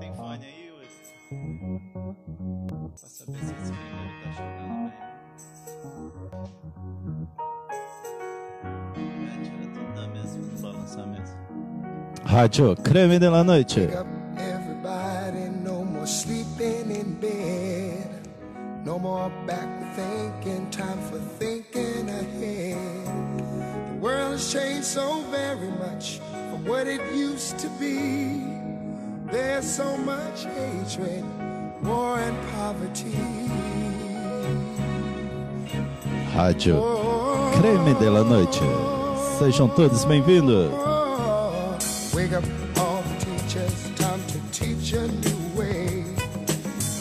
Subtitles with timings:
[0.00, 0.88] Tem fone aí, Uri?
[2.98, 4.92] Pra saber se esse primeiro tá chegando bem.
[9.26, 11.30] É, tira tudo da mesa no balançamento.
[12.24, 13.88] Rádio Creme de la Noite.
[30.40, 31.24] So much hatred,
[31.82, 33.14] war and poverty.
[36.34, 36.82] Rádio
[37.58, 38.60] Creme de la Noite.
[39.38, 40.70] Sejam todos bem-vindos.
[40.72, 41.76] Oh,
[42.14, 42.44] wake up
[42.78, 46.04] all the teachers, time to teach a new way.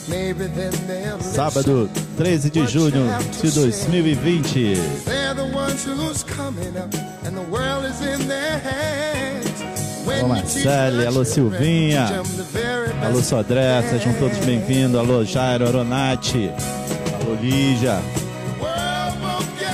[0.09, 1.19] Maybe then they'll.
[1.19, 4.75] Sábado, 13 de junho de 2020.
[5.05, 6.93] They're the ones who's coming up,
[7.23, 9.49] and the world is in their hands.
[10.19, 12.23] Alô, Marcele, alô, Silvinha.
[13.09, 14.99] Alô, Sodré, sejam todos bem-vindos.
[14.99, 16.51] Alô, Jairo, Aronati.
[17.19, 17.99] Alô, Lígia.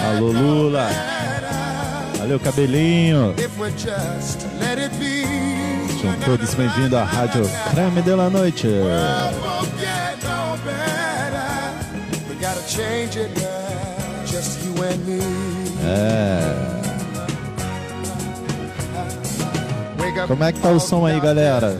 [0.08, 0.88] Alô, Lula.
[2.18, 3.34] Valeu, Cabelinho.
[5.98, 7.42] Sejam todos bem-vindos à Rádio
[7.72, 8.70] Creme de la Noite.
[15.84, 16.76] É.
[20.26, 21.78] Como é que tá o som aí, galera?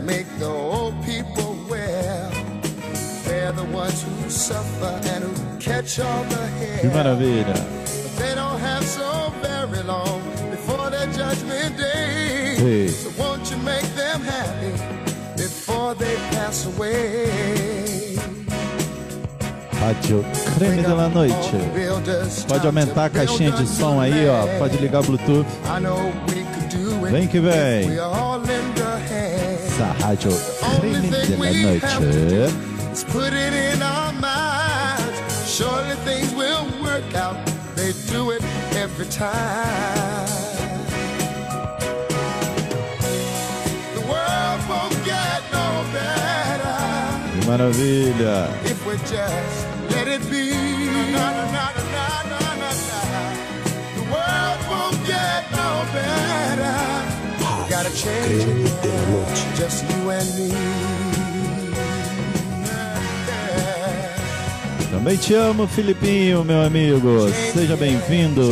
[16.32, 18.16] Pass away?
[19.78, 20.24] Rádio
[20.58, 21.56] Creme de la Noite.
[22.48, 24.58] Pode aumentar a caixinha de som aí, ó.
[24.58, 25.46] Pode ligar o Bluetooth.
[27.12, 27.90] Vem que vem.
[29.66, 30.32] Essa Rádio
[30.80, 32.65] Creme to Noite.
[39.16, 40.28] Time.
[43.94, 45.66] The world won't get no
[45.96, 46.76] better
[47.32, 48.48] Que maravilha.
[48.64, 49.58] if we just
[49.90, 50.52] let it be.
[51.12, 51.64] Na, na, na.
[53.96, 56.76] The world won't get no better.
[57.70, 61.05] Gotta change it, just you and me.
[65.06, 67.28] Também te amo, Filipinho, meu amigo.
[67.52, 68.42] Seja bem-vindo.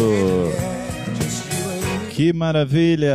[2.10, 3.12] Que maravilha.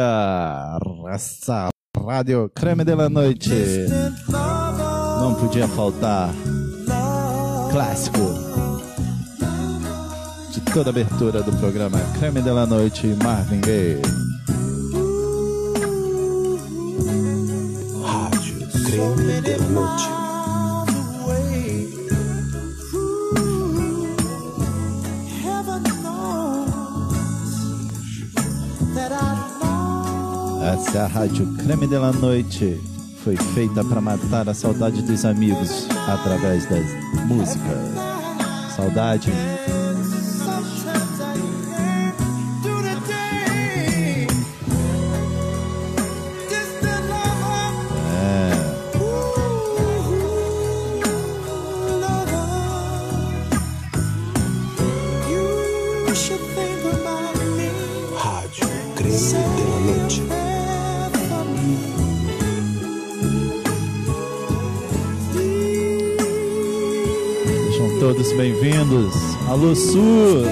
[1.10, 3.86] Essa Rádio Creme de la Noite.
[5.22, 6.32] Não podia faltar.
[7.72, 8.20] Clássico.
[10.52, 14.02] De toda a abertura do programa Creme de la Noite, Marvin Gaye.
[18.04, 20.09] Rádio Creme de la Noite.
[30.94, 32.82] É a Rádio Creme de la Noite.
[33.24, 36.86] Foi feita para matar a saudade dos amigos através das
[37.28, 37.78] músicas.
[38.76, 39.32] Saudade.
[68.00, 69.14] Todos bem-vindos.
[69.50, 70.46] Alô Sul.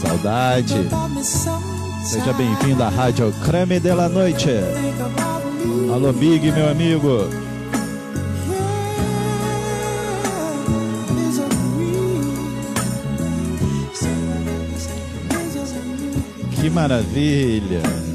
[0.00, 0.88] Saudade.
[2.02, 4.48] Seja bem-vindo à Rádio Creme de la Noite.
[5.92, 7.28] Alô Big, meu amigo.
[16.58, 18.09] Que maravilha.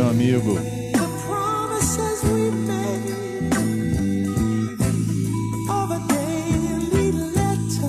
[0.00, 0.58] Meu amigo.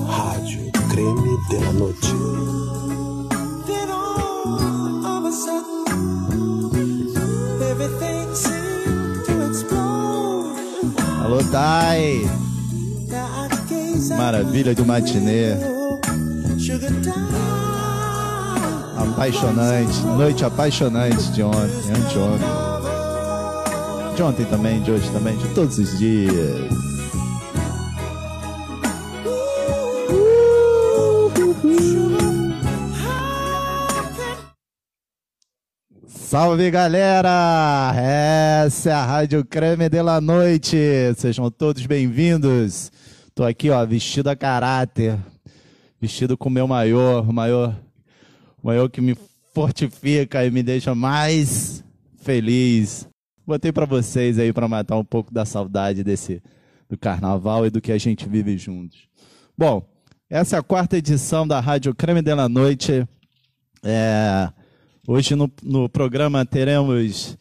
[0.06, 2.14] Rádio Creme de la Noite.
[11.24, 12.28] Alô Thay.
[14.18, 15.71] Maravilha do matinê.
[19.22, 20.00] Apaixonante.
[20.18, 22.48] Noite apaixonante de ontem, anteontem.
[24.16, 26.34] De ontem também, de hoje também, de todos os dias.
[36.08, 37.92] Salve galera!
[37.94, 40.76] Essa é a Rádio Creme de la Noite.
[41.16, 42.90] Sejam todos bem-vindos.
[43.36, 45.16] Tô aqui, ó, vestido a caráter,
[46.00, 47.76] vestido com meu maior, maior,
[48.62, 49.16] maior que me
[49.54, 51.84] fortifica e me deixa mais
[52.16, 53.08] feliz.
[53.46, 56.42] Botei para vocês aí para matar um pouco da saudade desse
[56.88, 59.08] do carnaval e do que a gente vive juntos.
[59.56, 59.82] Bom,
[60.28, 63.06] essa é a quarta edição da Rádio Creme de la Noite.
[63.82, 64.50] É,
[65.08, 67.36] hoje no, no programa teremos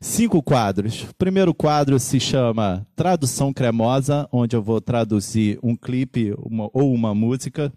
[0.00, 1.04] cinco quadros.
[1.04, 6.92] O primeiro quadro se chama Tradução Cremosa, onde eu vou traduzir um clipe uma, ou
[6.92, 7.72] uma música.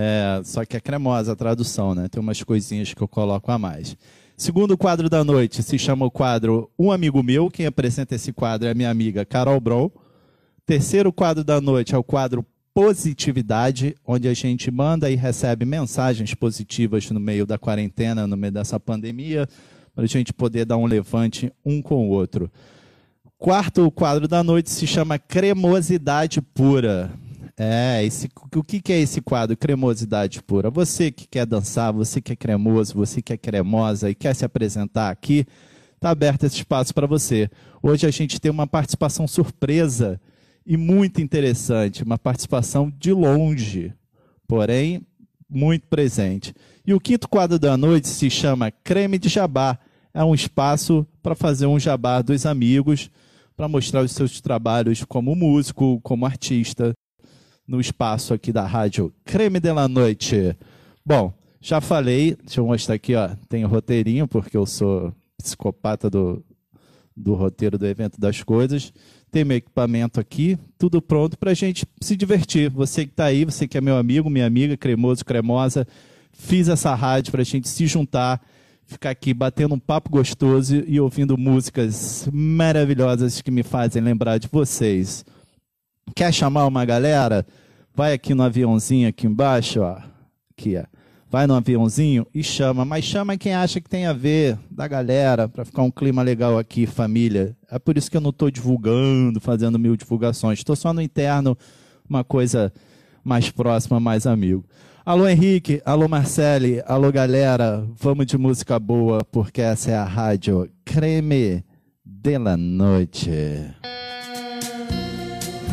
[0.00, 2.06] É, só que é cremosa a tradução, né?
[2.06, 3.96] Tem umas coisinhas que eu coloco a mais.
[4.36, 7.50] Segundo quadro da noite se chama o quadro Um Amigo Meu.
[7.50, 9.90] Quem apresenta esse quadro é a minha amiga Carol Bron.
[10.64, 16.32] Terceiro quadro da noite é o quadro Positividade, onde a gente manda e recebe mensagens
[16.32, 19.48] positivas no meio da quarentena, no meio dessa pandemia,
[19.96, 22.48] para a gente poder dar um levante um com o outro.
[23.36, 27.10] Quarto quadro da noite se chama Cremosidade Pura.
[27.60, 30.70] É, esse, o que, que é esse quadro, Cremosidade Pura?
[30.70, 34.44] Você que quer dançar, você que é cremoso, você que é cremosa e quer se
[34.44, 35.44] apresentar aqui,
[35.96, 37.50] está aberto esse espaço para você.
[37.82, 40.20] Hoje a gente tem uma participação surpresa
[40.64, 43.92] e muito interessante, uma participação de longe,
[44.46, 45.04] porém
[45.50, 46.54] muito presente.
[46.86, 49.76] E o quinto quadro da noite se chama Creme de Jabá.
[50.14, 53.10] É um espaço para fazer um jabá dos amigos,
[53.56, 56.94] para mostrar os seus trabalhos como músico, como artista,
[57.68, 60.56] no espaço aqui da rádio Creme de la Noite.
[61.04, 66.08] Bom, já falei, deixa eu mostrar aqui, ó, tem o roteirinho, porque eu sou psicopata
[66.08, 66.42] do,
[67.14, 68.90] do roteiro do evento das coisas.
[69.30, 72.70] Tem meu equipamento aqui, tudo pronto para a gente se divertir.
[72.70, 75.86] Você que está aí, você que é meu amigo, minha amiga, cremoso, cremosa,
[76.32, 78.40] fiz essa rádio para a gente se juntar,
[78.86, 84.48] ficar aqui batendo um papo gostoso e ouvindo músicas maravilhosas que me fazem lembrar de
[84.50, 85.26] vocês.
[86.14, 87.46] Quer chamar uma galera?
[87.94, 89.98] Vai aqui no aviãozinho aqui embaixo, ó.
[90.52, 90.84] Aqui, ó.
[91.30, 95.46] Vai no aviãozinho e chama, mas chama quem acha que tem a ver da galera,
[95.46, 97.54] para ficar um clima legal aqui, família.
[97.70, 100.58] É por isso que eu não estou divulgando, fazendo mil divulgações.
[100.58, 101.56] Estou só no interno,
[102.08, 102.72] uma coisa
[103.22, 104.64] mais próxima, mais amigo.
[105.04, 110.70] Alô Henrique, alô Marcele, alô galera, vamos de música boa, porque essa é a rádio
[110.84, 111.64] Creme
[112.04, 113.30] de la Noite.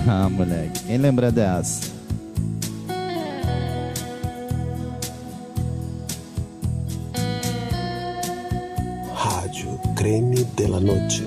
[0.07, 1.91] Ah, moleque, quem lembra dessa?
[9.15, 11.23] Rádio Creme de la Noche.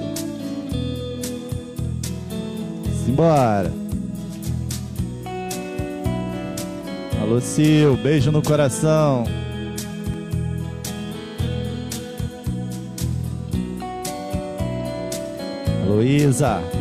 [3.05, 3.73] Simbora.
[7.21, 9.25] Alô, Sil, beijo no coração.
[15.83, 16.78] Alô, Isa.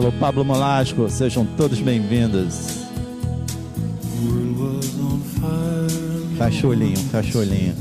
[0.00, 2.86] Alô, Pablo Molasco, sejam todos bem-vindos.
[6.38, 7.74] Fecha o olhinho, fecha o olhinho.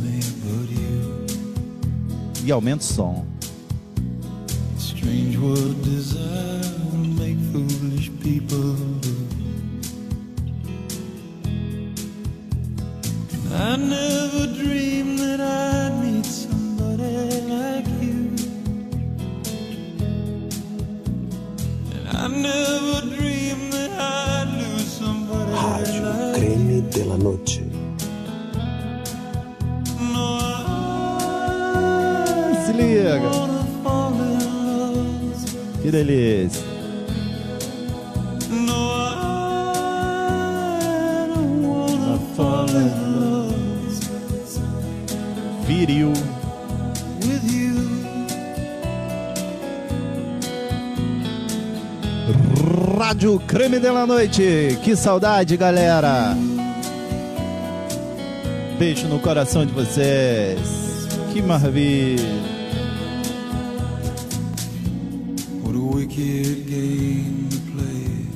[2.43, 3.25] E aumenta o som.
[4.77, 6.48] Strange what desire
[54.19, 54.77] Noite.
[54.83, 56.35] Que saudade, galera.
[58.77, 61.07] Beijo no coração de vocês.
[61.31, 62.27] Que maravilha.
[65.63, 68.27] What a wicked game to play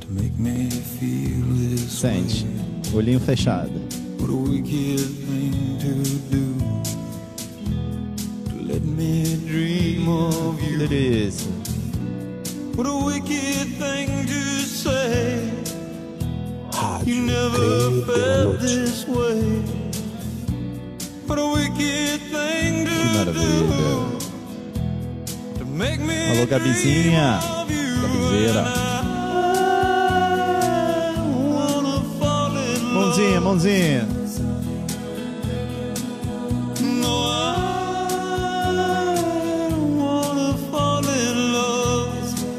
[0.00, 2.44] to make me feel this Sente.
[2.92, 3.87] Olhinho fechado.
[26.88, 27.68] In love.
[32.94, 34.08] Mãozinha, mãozinha.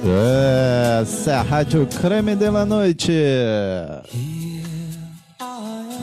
[0.03, 1.01] Love.
[1.01, 3.11] Essa é a Rádio Creme de la Noite.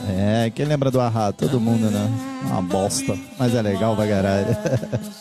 [0.09, 1.33] É, quem lembra do Arra?
[1.33, 2.11] Todo mundo, né?
[2.47, 4.57] Uma bosta, mas é legal pra caralho.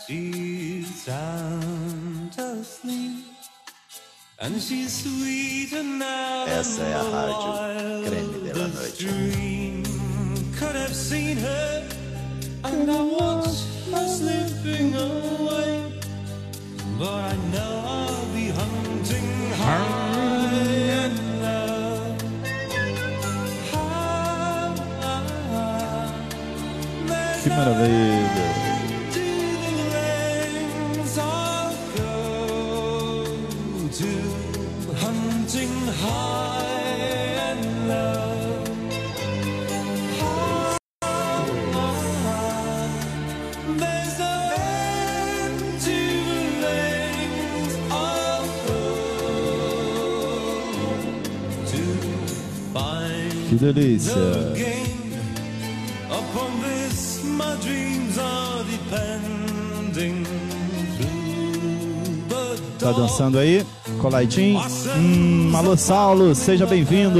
[63.26, 63.66] Dançando aí?
[64.00, 64.62] Colaitinho?
[64.98, 67.20] Hum, alô, Saulo, seja bem-vindo.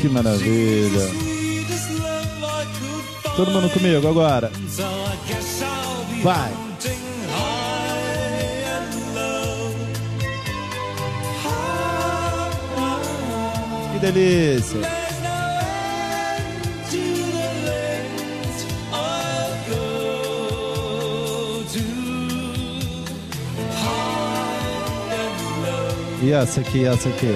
[0.00, 1.08] Que maravilha.
[3.36, 4.52] Todo mundo comigo agora.
[6.22, 6.52] Vai.
[13.92, 15.07] Que delícia.
[26.28, 27.26] E essa aqui, essa aqui.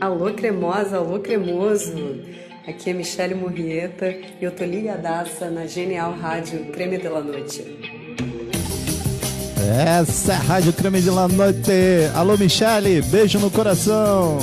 [0.00, 1.94] Alô cremosa, alô cremoso.
[2.66, 7.78] Aqui é Michele Murrieta e eu tô ligadaça na genial rádio Creme de la Noite.
[9.86, 11.70] Essa é a Rádio Creme de la Noite.
[12.12, 14.38] Alô, Michele, beijo no coração.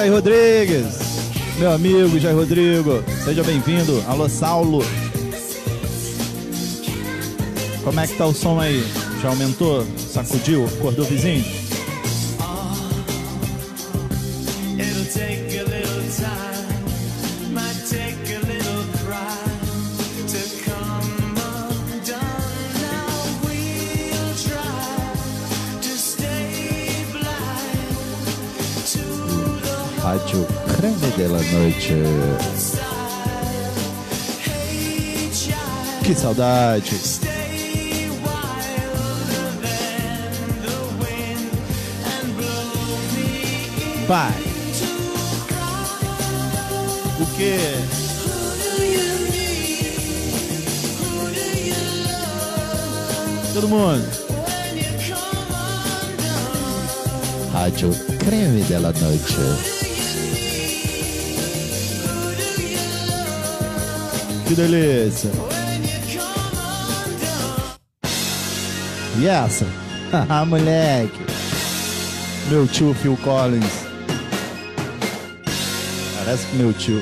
[0.00, 0.96] Jair Rodrigues.
[1.58, 4.02] Meu amigo Jair Rodrigo, seja bem-vindo.
[4.08, 4.82] Alô, Saulo.
[7.84, 8.82] Como é que tá o som aí?
[9.20, 9.86] Já aumentou?
[9.98, 10.64] Sacudiu?
[10.64, 11.44] Acordou vizinho?
[48.84, 49.94] You need?
[51.00, 54.06] Who do you love Todo mundo.
[57.52, 59.89] Rádio Creme de la Noite.
[64.50, 65.30] Que delícia.
[69.16, 69.64] E essa?
[70.10, 71.20] Haha, moleque.
[72.48, 73.86] Meu tio Phil Collins.
[76.16, 77.00] Parece que meu tio.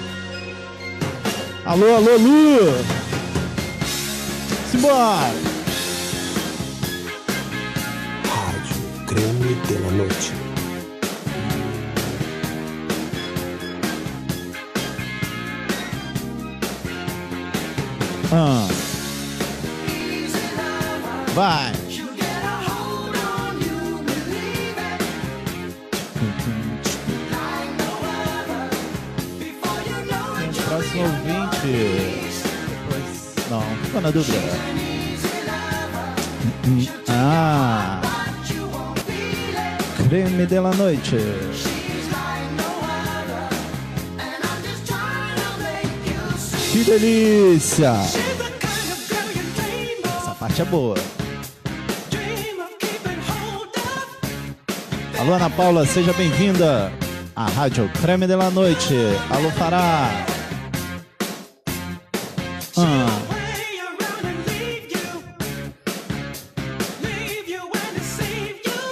[1.64, 2.84] Alô, alô, Lu!
[4.70, 5.32] Simbora!
[8.26, 10.37] Rádio Creme de la Noite.
[18.30, 18.68] Ah.
[21.34, 21.72] Vai!
[30.66, 32.28] Próximo ouvinte.
[33.48, 34.38] Não, ficou na dúvida.
[40.08, 41.67] Creme de la Noite.
[46.88, 47.92] Delícia!
[50.16, 50.94] Essa parte é boa.
[55.18, 56.90] Alô, Ana Paula, seja bem-vinda
[57.36, 58.94] à Rádio Creme de la Noite.
[59.28, 60.08] Alô, Fará.
[62.78, 63.06] Ah,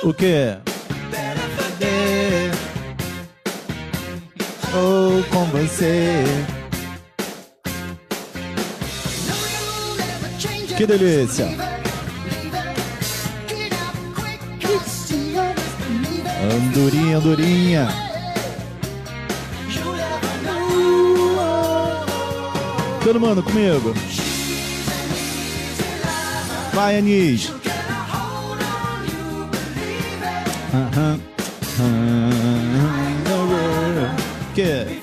[0.03, 0.59] o quê?
[4.75, 6.56] Ou com você.
[10.76, 11.47] Que delícia!
[16.52, 17.88] Andorinha, andorinha.
[23.02, 23.95] Todo mundo comigo.
[26.75, 27.50] Vai, Anis.
[30.75, 31.21] Aham.
[34.54, 34.96] Que?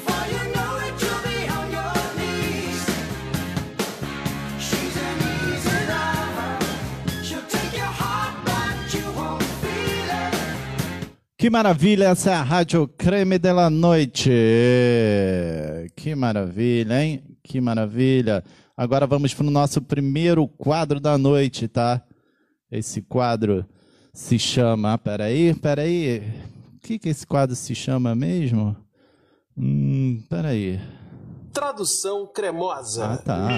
[11.44, 14.32] Que maravilha, essa é a Rádio Creme de la Noite.
[15.94, 17.22] Que maravilha, hein?
[17.44, 18.42] Que maravilha.
[18.78, 22.02] Agora vamos para o nosso primeiro quadro da noite, tá?
[22.72, 23.66] Esse quadro
[24.14, 24.98] se chama.
[24.98, 26.24] Peraí, peraí.
[26.78, 28.74] O que, que esse quadro se chama mesmo?
[29.58, 30.80] Hum, peraí.
[31.52, 33.06] Tradução cremosa.
[33.06, 33.50] Ah, tá.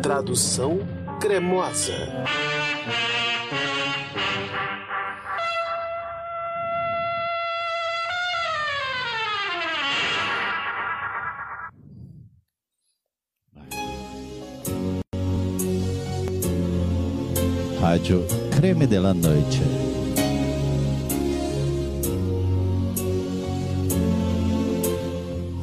[0.00, 0.78] Tradução
[1.20, 1.94] cremosa.
[17.88, 19.62] Rádio Creme de la Noite.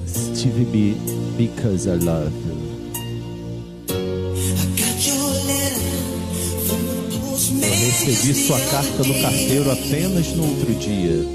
[0.07, 0.95] Stevie B,
[1.37, 2.55] Because I Love You.
[7.61, 11.27] Eu recebi sua carta no carteiro apenas no outro dia.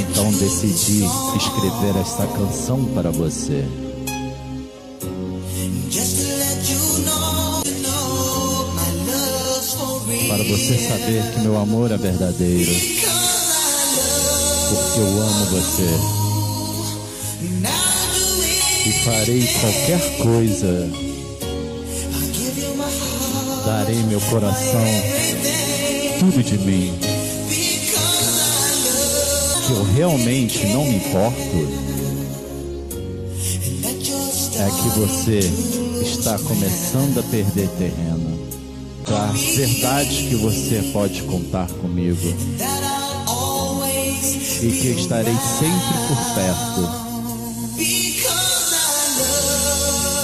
[0.00, 1.04] Então decidi
[1.36, 3.64] escrever esta canção para você.
[10.52, 12.70] Você saber que meu amor é verdadeiro.
[14.68, 15.88] Porque eu amo você.
[18.84, 20.90] E farei qualquer coisa.
[23.64, 24.84] Darei meu coração,
[26.18, 26.98] tudo de mim.
[29.66, 31.82] Que eu realmente não me importo
[34.58, 35.38] é que você
[36.02, 38.51] está começando a perder terreno.
[39.12, 39.30] Tá?
[39.56, 42.34] Verdade que você pode contar comigo
[44.62, 46.88] e que estarei sempre por perto.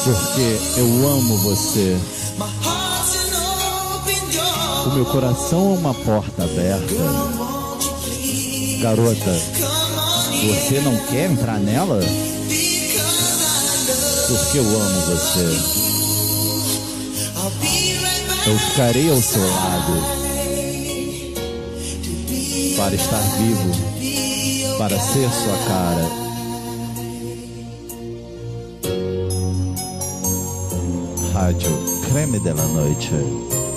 [0.05, 1.99] Porque eu amo você.
[4.87, 6.95] O meu coração é uma porta aberta.
[8.81, 9.35] Garota,
[10.47, 12.01] você não quer entrar nela?
[14.29, 15.78] Porque eu amo você.
[18.49, 19.93] Eu ficarei ao seu lado
[22.79, 26.09] para estar vivo, para ser sua cara.
[31.35, 31.79] Rádio
[32.11, 33.68] Creme de Noite.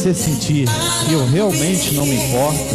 [0.00, 0.66] Você sentir
[1.06, 2.74] que eu realmente não me importo,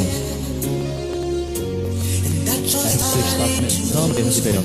[2.46, 4.60] é que você está começando a perder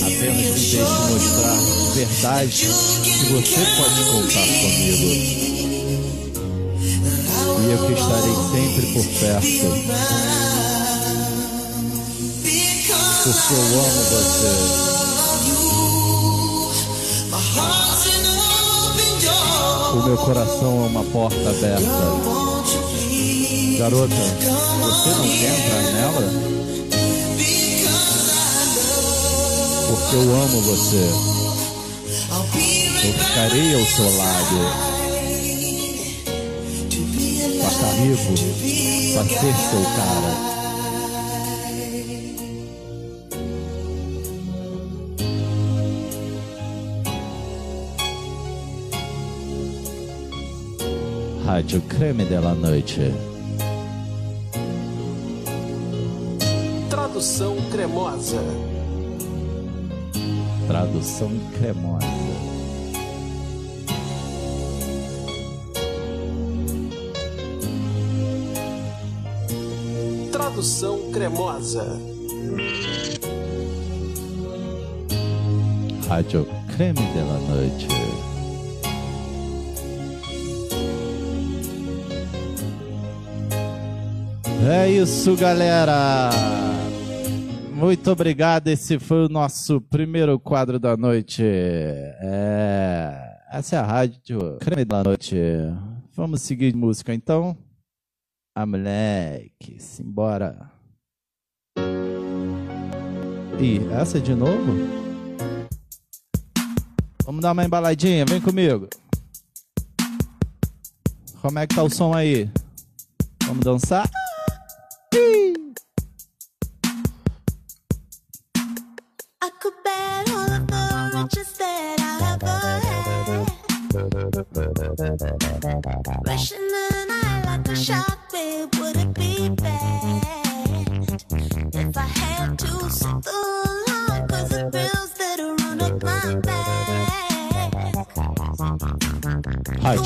[0.00, 2.68] Apenas me deixe mostrar de verdade
[3.02, 5.06] que você pode contar comigo.
[7.60, 9.68] E eu que estarei sempre por perto.
[13.24, 14.97] Porque eu amo você.
[20.08, 21.84] Meu coração é uma porta aberta.
[23.78, 24.14] Garota,
[24.80, 26.24] você não quer entrar nela?
[29.86, 31.10] Porque eu amo você.
[33.04, 34.58] Eu ficarei ao seu lado.
[37.68, 38.32] está vivo
[39.12, 40.57] pra ser seu cara.
[51.48, 53.10] Rádio Creme della Noite.
[56.90, 58.36] Tradução cremosa.
[60.66, 62.06] Tradução cremosa.
[70.30, 71.98] Tradução cremosa.
[76.10, 78.27] Rádio Creme della Noite.
[84.66, 86.30] É isso, galera.
[87.72, 88.66] Muito obrigado.
[88.66, 91.42] Esse foi o nosso primeiro quadro da noite.
[91.44, 93.38] É...
[93.52, 95.36] Essa é a rádio Creme da Noite.
[96.14, 97.56] Vamos seguir de música então?
[98.54, 100.72] A moleque, simbora.
[103.60, 104.74] Ih, essa de novo?
[107.24, 108.88] Vamos dar uma embaladinha, vem comigo.
[111.40, 112.50] Como é que tá o som aí?
[113.44, 114.10] Vamos dançar?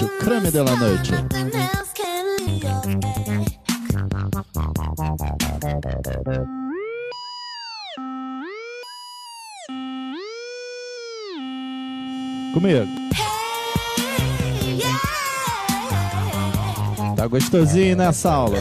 [0.03, 1.11] Noite.
[1.95, 3.53] Can leave your back.
[12.53, 12.87] Comigo.
[17.17, 18.59] Tá gostosinho nessa aula.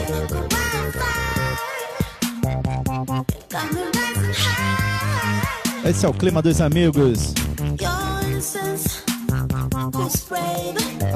[3.54, 5.90] Rising high.
[5.90, 7.34] Esse é o clima dos amigos.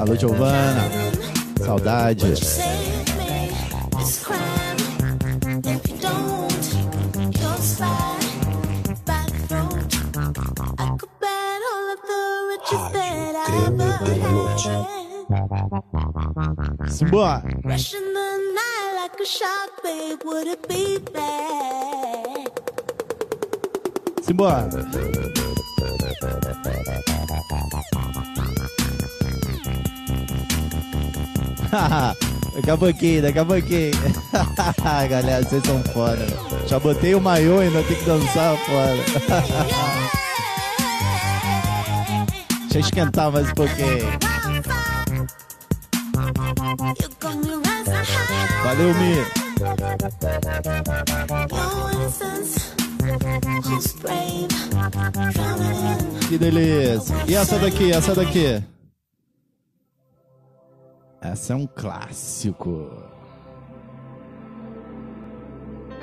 [0.06, 0.24] Noche.
[0.24, 0.86] ever had.
[16.88, 17.42] Simbora.
[17.64, 18.06] Rushing
[32.56, 33.92] daqui a pouquinho, daqui a pouquinho.
[35.10, 36.26] Galera, vocês são foda.
[36.66, 38.96] Já botei o maiô ainda tem que dançar foda.
[42.62, 44.06] Deixa eu esquentar mais um pouquinho.
[48.62, 49.24] Valeu, Mi.
[56.28, 57.14] Que delícia.
[57.26, 58.62] E essa daqui, essa daqui?
[61.50, 62.90] É um clássico.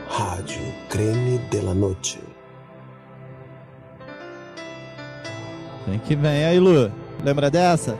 [0.07, 2.19] Rádio Creme della Noite.
[5.87, 6.45] Vem que vem.
[6.45, 6.91] Aí, Lu?
[7.23, 7.97] Lembra dessa?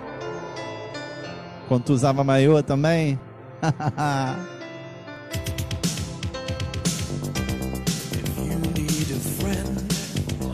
[1.68, 3.20] Quando tu usava maiô também?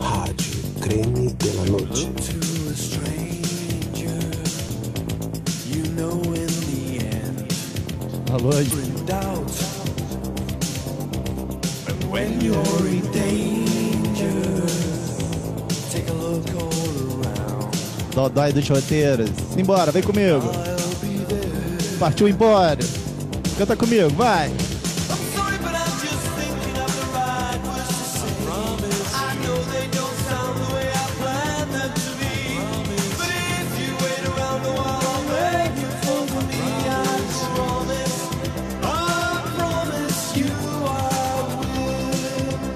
[0.00, 2.10] Rádio Creme della Noite.
[2.14, 4.18] to a stranger.
[5.68, 6.59] You know in
[8.30, 8.90] around.
[18.14, 19.30] Dodói dos roteiros.
[19.54, 20.42] Simbora, vem comigo.
[21.98, 22.78] Partiu embora.
[23.56, 24.50] Canta comigo, vai.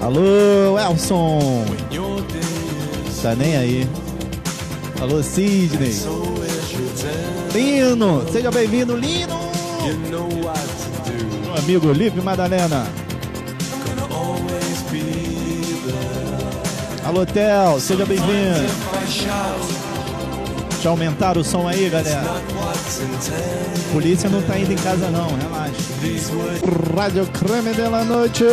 [0.05, 1.65] Alô, Elson.
[3.23, 3.89] Tá nem aí.
[5.01, 5.95] Alô, Sidney.
[7.51, 9.39] Lino, seja bem-vindo, Lino.
[11.43, 12.85] Meu amigo Lipe Madalena.
[17.03, 18.69] Alô, Tel, seja bem-vindo.
[20.69, 22.43] Deixa eu aumentar o som aí, galera.
[23.91, 25.81] Polícia não tá indo em casa, não, relaxa.
[26.95, 28.45] Rádio Creme della Noite.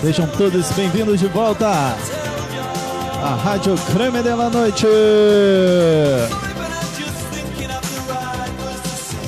[0.00, 1.68] Sejam todos bem-vindos de volta.
[3.22, 4.86] A Rádio Creme de la Noite.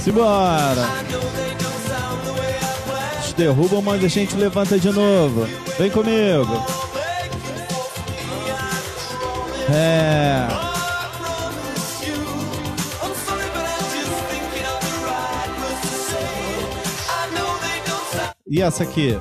[0.03, 0.89] Simbora.
[3.15, 5.49] Eles derrubam, mas a gente levanta de novo.
[5.79, 6.65] Vem comigo.
[9.71, 10.47] É.
[18.51, 19.19] E essa aqui?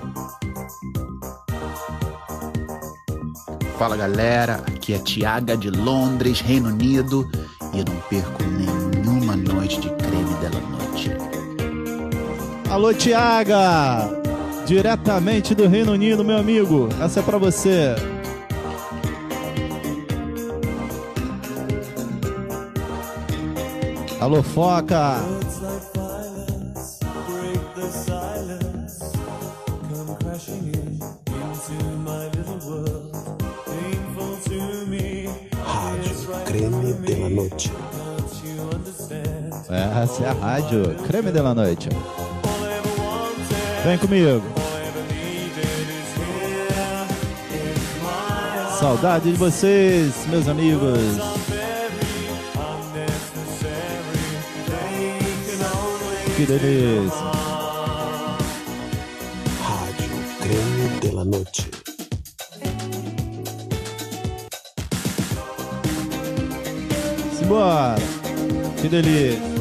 [3.77, 7.29] Fala galera, aqui é Tiaga de Londres, Reino Unido,
[7.71, 11.11] e eu não perco nenhuma noite de creme dela noite.
[12.71, 14.09] Alô, Tiaga!
[14.65, 16.89] Diretamente do Reino Unido, meu amigo.
[16.99, 17.95] Essa é pra você.
[24.19, 25.17] Alô, Foca!
[39.69, 41.89] Essa é a rádio Creme de la Noite.
[43.83, 44.41] Vem comigo.
[48.79, 50.99] Saudade de vocês, meus amigos.
[56.37, 57.17] Que delícia.
[59.61, 61.69] Rádio Creme de la Noite.
[67.37, 67.95] Simbora.
[68.81, 69.56] Que delícia.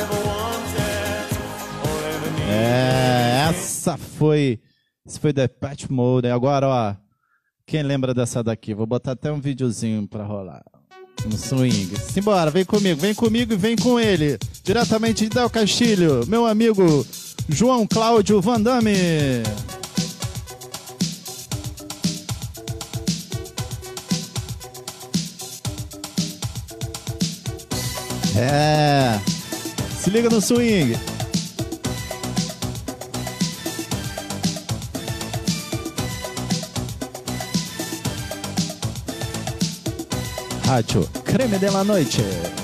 [0.00, 1.28] Ever wanted.
[1.84, 2.50] All I ever needed.
[2.50, 4.58] É, essa foi.
[5.20, 6.28] Foi The Patch Mode.
[6.28, 6.94] Agora, ó.
[7.66, 8.72] Quem lembra dessa daqui?
[8.72, 10.64] Vou botar até um videozinho pra rolar.
[11.26, 11.94] Um swing.
[11.98, 14.38] Simbora, vem comigo, vem comigo e vem com ele.
[14.64, 17.06] Diretamente de Del Castilho, meu amigo
[17.50, 18.92] João Cláudio Van Damme.
[28.34, 29.20] É.
[29.98, 31.09] Se liga no swing.
[40.70, 42.59] Rádio Creme de la Noite.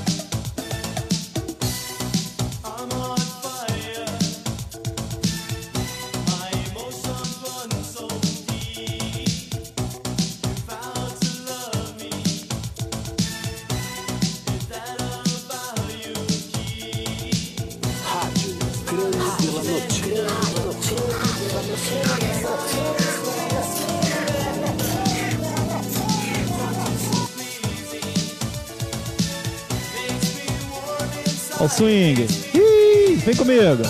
[31.77, 32.27] Swing.
[32.55, 33.83] Ih, vem comigo.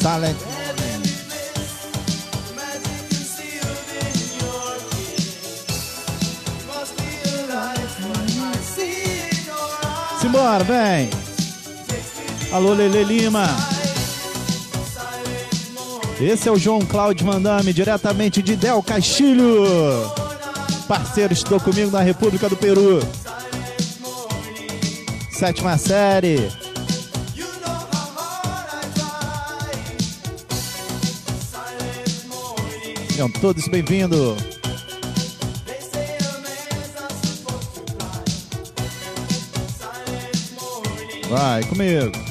[0.00, 0.36] Silent.
[10.20, 11.10] Simbora, vem.
[12.52, 13.48] Alô, Lele Lima.
[16.20, 19.64] Esse é o João Cláudio Van Damme, diretamente de Del Castilho.
[20.86, 23.00] Parceiro, estou comigo na República do Peru.
[25.34, 26.48] Sétima série.
[33.10, 34.38] Sejam todos bem-vindos.
[41.28, 42.23] Vai comigo.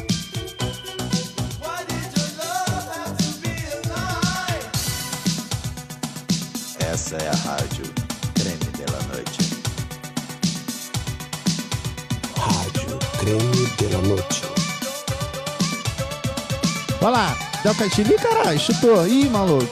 [17.74, 18.14] Del Castilho.
[18.14, 19.08] Ih, caralho, chutou.
[19.08, 19.66] Ih, maluco.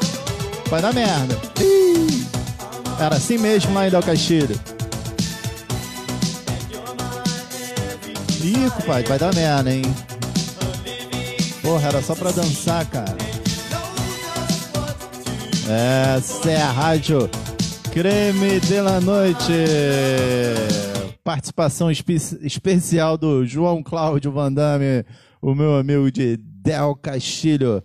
[0.69, 1.37] Vai dar merda.
[1.59, 2.25] Ih.
[2.99, 4.59] Era assim mesmo lá em Del Castilho.
[8.43, 9.83] Ih, pai, vai dar merda, hein?
[11.61, 13.15] Porra, era só pra dançar, cara.
[16.17, 17.29] Essa é a rádio
[17.93, 19.53] Creme de la Noite.
[21.23, 25.05] Participação espe- especial do João Cláudio Van Damme,
[25.39, 27.83] o meu amigo de Del Castilho.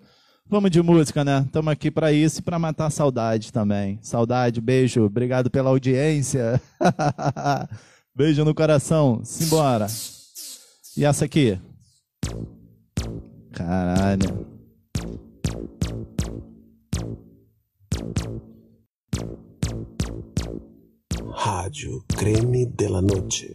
[0.48, 1.42] Vamos de música, né?
[1.46, 3.98] Estamos aqui para isso e para matar saudade também.
[4.02, 6.60] Saudade, beijo, obrigado pela audiência.
[8.14, 9.86] beijo no coração, simbora.
[10.96, 11.58] E essa aqui?
[13.52, 14.46] Caralho.
[21.32, 23.54] Rádio Creme de la Noche.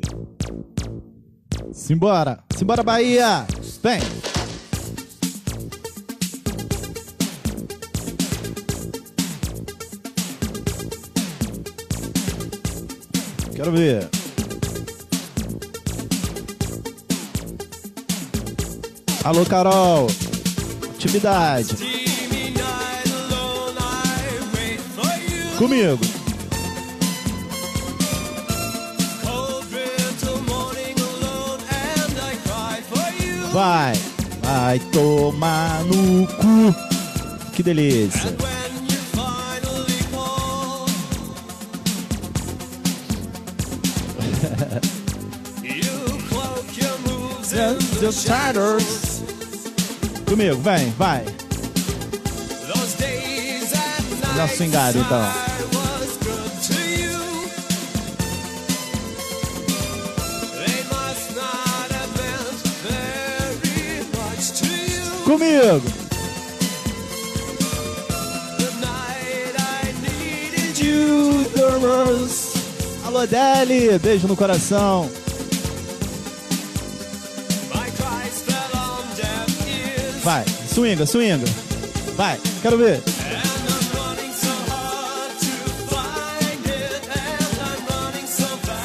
[1.72, 3.46] Simbora, simbora Bahia!
[3.82, 4.41] Vem!
[13.62, 14.10] Quero ver.
[19.24, 20.08] Alô, Carol.
[20.96, 21.76] Atividade.
[25.60, 26.00] Comigo.
[33.54, 33.94] Vai.
[34.42, 37.54] Vai tomar no cu.
[37.54, 38.51] Que delícia.
[48.02, 48.12] The.
[50.28, 51.24] Comigo, vem, vai.
[54.36, 55.22] Já swingado, então.
[65.24, 66.02] Comigo.
[73.06, 74.00] Alô, Deli.
[74.00, 75.21] Beijo no coração.
[80.24, 80.46] Vai.
[80.74, 81.46] Swinga, swinga.
[82.16, 82.40] Vai.
[82.62, 83.02] Quero ver.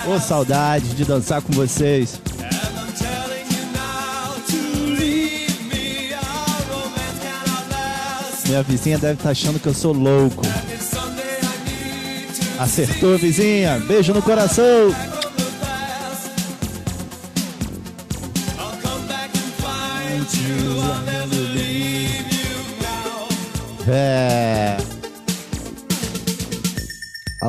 [0.07, 2.21] Ô, saudade de dançar com vocês.
[8.47, 10.43] Minha vizinha deve estar achando que eu sou louco.
[12.59, 13.79] Acertou, vizinha.
[13.81, 14.95] Beijo no coração.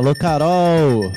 [0.07, 1.11] Alô, Carol.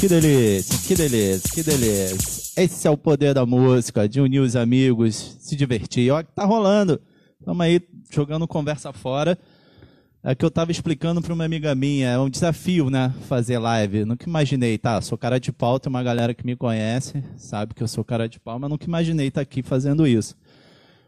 [0.00, 2.60] Que delícia, que delícia, que delícia.
[2.60, 6.10] Esse é o poder da música, de unir os amigos, se divertir.
[6.10, 7.00] Olha que tá rolando.
[7.38, 9.38] Estamos aí jogando conversa fora.
[10.24, 14.04] É que eu tava explicando para uma amiga minha, é um desafio, né, fazer live.
[14.04, 15.00] Nunca imaginei, tá?
[15.00, 18.28] Sou cara de pau, tem uma galera que me conhece, sabe que eu sou cara
[18.28, 20.34] de pau, mas nunca imaginei estar aqui fazendo isso.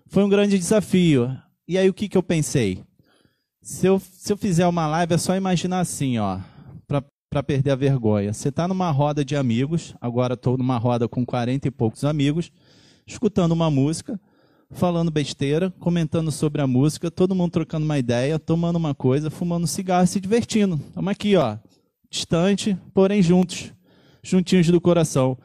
[0.06, 1.36] Foi um grande desafio.
[1.66, 2.86] E aí o que, que eu pensei?
[3.60, 6.38] Se eu, se eu fizer uma live, é só imaginar assim, ó,
[7.30, 8.32] para perder a vergonha.
[8.32, 12.50] Você está numa roda de amigos, agora estou numa roda com 40 e poucos amigos,
[13.06, 14.18] escutando uma música,
[14.70, 19.66] falando besteira, comentando sobre a música, todo mundo trocando uma ideia, tomando uma coisa, fumando
[19.66, 20.76] cigarro e se divertindo.
[20.76, 21.56] Estamos aqui, ó,
[22.10, 23.72] distante, porém juntos,
[24.22, 25.36] juntinhos do coração.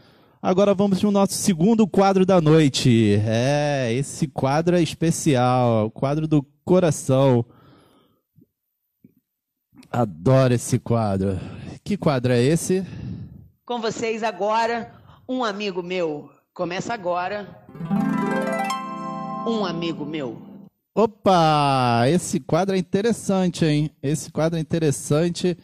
[0.42, 3.16] Agora vamos para o nosso segundo quadro da noite.
[3.26, 7.46] É, esse quadro é especial, o quadro do coração.
[9.96, 11.40] Adoro esse quadro.
[11.84, 12.84] Que quadro é esse?
[13.64, 14.92] Com vocês agora,
[15.30, 16.32] um amigo meu.
[16.52, 17.64] Começa agora.
[19.46, 20.42] Um amigo meu.
[20.96, 23.92] Opa, esse quadro é interessante, hein?
[24.02, 25.56] Esse quadro é interessante.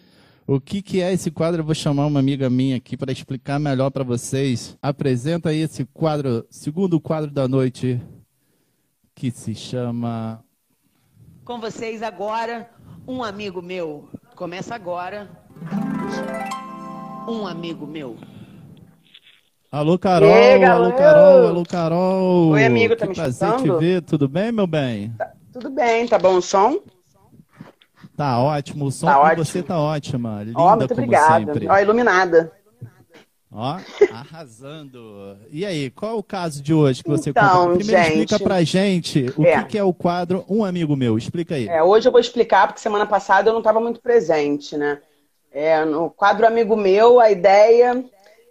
[0.45, 1.61] O que, que é esse quadro?
[1.61, 4.77] Eu vou chamar uma amiga minha aqui para explicar melhor para vocês.
[4.79, 7.99] Apresenta aí esse quadro, segundo quadro da noite,
[9.15, 10.45] que se chama.
[11.43, 12.69] Com vocês agora,
[13.09, 14.07] um amigo meu.
[14.35, 15.27] Começa agora.
[17.27, 18.15] Um amigo meu.
[19.71, 20.93] Alô, Carol, aí, alô?
[20.93, 22.49] Carol, alô, Carol.
[22.49, 23.79] Oi, amigo, tá que me prazer te escutando?
[23.79, 25.11] ver, tudo bem, meu bem?
[25.51, 26.79] Tudo bem, tá bom o som?
[28.15, 29.45] Tá ótimo, o som Tá com ótimo.
[29.45, 31.53] você tá ótima, linda Ó, muito como obrigada.
[31.53, 31.67] sempre.
[31.67, 32.51] Ó, iluminada.
[33.51, 33.77] Ó,
[34.11, 35.37] arrasando.
[35.49, 37.77] E aí, qual é o caso de hoje que você Então, conta?
[37.77, 39.63] Primeiro gente, explica pra gente o é.
[39.63, 41.17] que, que é o quadro Um Amigo Meu.
[41.17, 41.67] Explica aí.
[41.67, 45.01] É, hoje eu vou explicar, porque semana passada eu não estava muito presente, né?
[45.51, 48.05] É, no quadro Amigo Meu, a ideia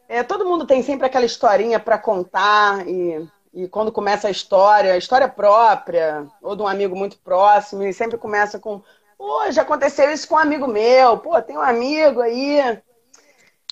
[0.08, 3.24] é todo mundo tem sempre aquela historinha para contar e,
[3.54, 7.92] e quando começa a história, a história própria ou de um amigo muito próximo, e
[7.92, 8.82] sempre começa com
[9.16, 11.18] Pô, já aconteceu isso com um amigo meu.
[11.18, 12.80] Pô, tem um amigo aí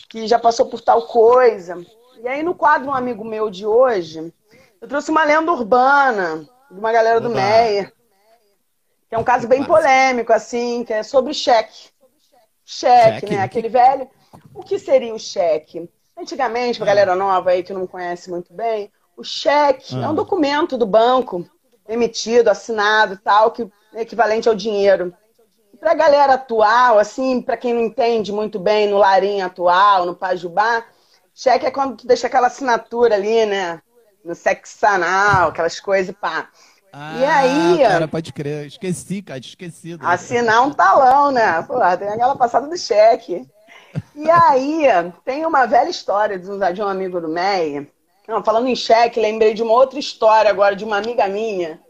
[0.08, 1.84] que já passou por tal coisa.
[2.22, 4.32] E aí, no quadro Um Amigo Meu de hoje,
[4.80, 7.28] eu trouxe uma lenda urbana de uma galera do.
[7.30, 7.92] Meia,
[9.08, 11.90] que é um caso bem polêmico, assim, que é sobre cheque.
[12.64, 13.34] Cheque, Cheque?
[13.34, 13.42] né?
[13.42, 14.08] Aquele velho.
[14.54, 15.88] O que seria o cheque?
[16.16, 20.04] Antigamente, pra galera nova aí que não conhece muito bem, O cheque Ah.
[20.04, 21.48] é um documento do banco
[21.88, 25.14] emitido, assinado e tal, que é equivalente ao dinheiro.
[25.86, 30.16] Para a galera atual, assim, para quem não entende muito bem no larim atual, no
[30.16, 30.84] pajubá,
[31.32, 33.80] cheque é quando tu deixa aquela assinatura ali, né?
[34.24, 36.48] No sexo anal, aquelas coisas, pá.
[36.92, 38.66] e aí, Ah, cara, pode crer.
[38.66, 40.04] Esqueci, cara, esquecido.
[40.04, 41.62] assinar um talão, né?
[41.62, 43.48] Pô, tem aquela passada do cheque.
[44.16, 44.86] E aí,
[45.24, 47.88] tem uma velha história de um, de um amigo do MEI.
[48.26, 51.80] Não, falando em cheque, lembrei de uma outra história agora de uma amiga minha.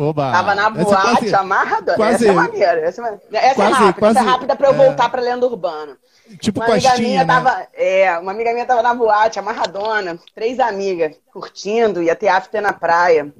[0.00, 0.32] Oba.
[0.32, 1.94] Tava na Essa é boate, quase- amarrada.
[1.94, 2.80] quase- Essa é maneira.
[2.80, 4.76] Essa é, essa quase- é rápida, quase- essa é rápida pra eu é.
[4.76, 5.98] voltar pra lenda urbana.
[6.40, 7.34] Tipo Uma amiga costinha, minha né?
[7.34, 7.66] tava.
[7.74, 12.72] É, uma amiga minha tava na boate, amarradona, três amigas, curtindo, ia ter after na
[12.72, 13.32] praia.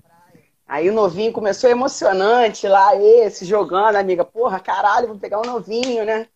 [0.69, 6.05] Aí o novinho começou emocionante lá, esse, jogando, amiga, porra, caralho, vou pegar um novinho,
[6.05, 6.27] né?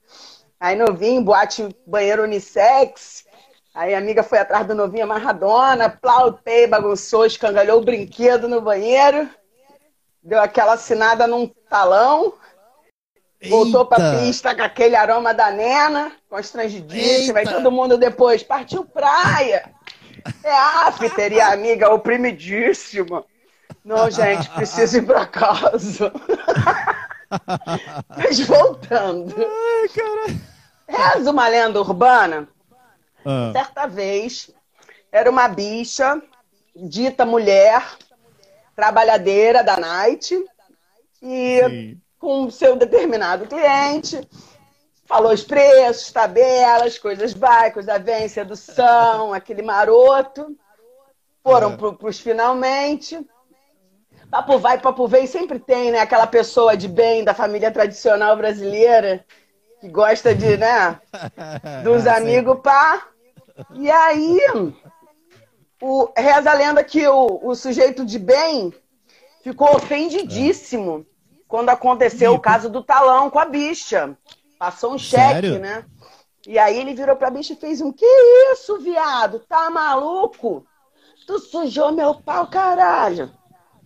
[0.58, 3.24] Aí novinho, boate banheiro unissex.
[3.74, 9.28] Aí a amiga foi atrás do novinho amarradona, plautei, bagunçou, escangalhou o brinquedo no banheiro,
[10.24, 12.32] deu aquela assinada num talão,
[13.48, 14.18] voltou pra Eita.
[14.24, 17.52] pista com aquele aroma da nena, constrangidíssima, e Eita.
[17.56, 19.70] todo mundo depois partiu praia.
[20.42, 23.24] É after e a amiga oprimidíssima.
[23.84, 26.10] Não, gente, preciso ir pra casa.
[28.16, 29.34] Mas voltando.
[29.36, 30.40] Ai, caralho.
[30.88, 32.48] Reza uma lenda urbana.
[33.24, 34.50] Ah, Certa vez,
[35.12, 36.22] era uma bicha,
[36.74, 37.82] dita mulher,
[38.74, 40.34] trabalhadeira da night,
[41.22, 42.00] e sim.
[42.18, 44.28] com seu determinado cliente,
[45.06, 50.56] falou os preços, tabelas, coisas vai, coisa vem, sedução, aquele maroto.
[51.42, 51.76] Foram É.
[51.76, 53.24] pro, pros finalmente.
[54.30, 56.00] Papo vai, papo vem, sempre tem, né?
[56.00, 59.24] Aquela pessoa de bem da família tradicional brasileira
[59.80, 60.98] que gosta de, né?
[61.84, 63.06] Dos Ah, amigos, pá.
[63.74, 64.40] E aí,
[65.84, 68.72] o, reza a lenda que o, o sujeito de bem
[69.42, 71.04] ficou ofendidíssimo
[71.46, 74.16] quando aconteceu Ih, o caso do talão com a bicha.
[74.58, 75.58] Passou um cheque, Sério?
[75.58, 75.84] né?
[76.46, 78.06] E aí ele virou pra bicha e fez um: Que
[78.52, 79.40] isso, viado?
[79.40, 80.64] Tá maluco?
[81.26, 83.30] Tu sujou meu pau, caralho.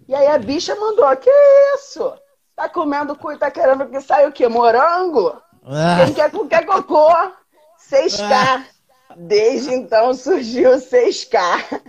[0.06, 1.30] E aí a bicha mandou: Que
[1.74, 2.12] isso?
[2.54, 4.46] Tá comendo cu e tá querendo que saia o quê?
[4.48, 5.36] Morango?
[5.64, 7.08] Ah, Quem quer cu quer cocô?
[7.90, 8.64] 6K.
[9.20, 11.80] Desde então surgiu o 6K.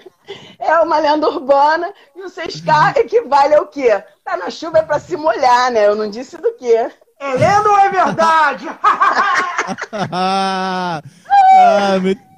[0.57, 4.03] É uma lenda urbana e o 6K equivale ao quê?
[4.23, 5.87] Tá na chuva é pra se molhar, né?
[5.87, 6.89] Eu não disse do quê.
[7.19, 8.65] É lenda ou é verdade?
[10.11, 11.01] ah,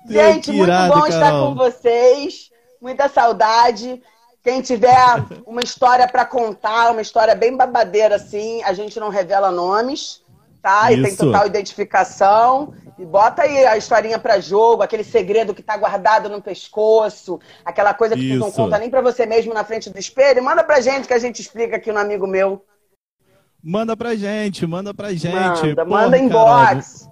[0.07, 1.47] Gente, muito irado, bom estar Carol.
[1.47, 2.51] com vocês.
[2.81, 4.01] Muita saudade.
[4.43, 4.97] Quem tiver
[5.45, 10.21] uma história pra contar, uma história bem babadeira assim, a gente não revela nomes,
[10.61, 10.91] tá?
[10.91, 11.17] E tem Isso.
[11.25, 12.73] total identificação.
[12.99, 17.93] E bota aí a historinha pra jogo, aquele segredo que tá guardado no pescoço, aquela
[17.93, 18.55] coisa que tu não Isso.
[18.55, 20.43] conta nem pra você mesmo na frente do espelho.
[20.43, 22.63] Manda pra gente que a gente explica aqui no amigo meu.
[23.63, 25.33] Manda pra gente, manda pra gente.
[25.35, 27.09] manda, Porra, manda inbox.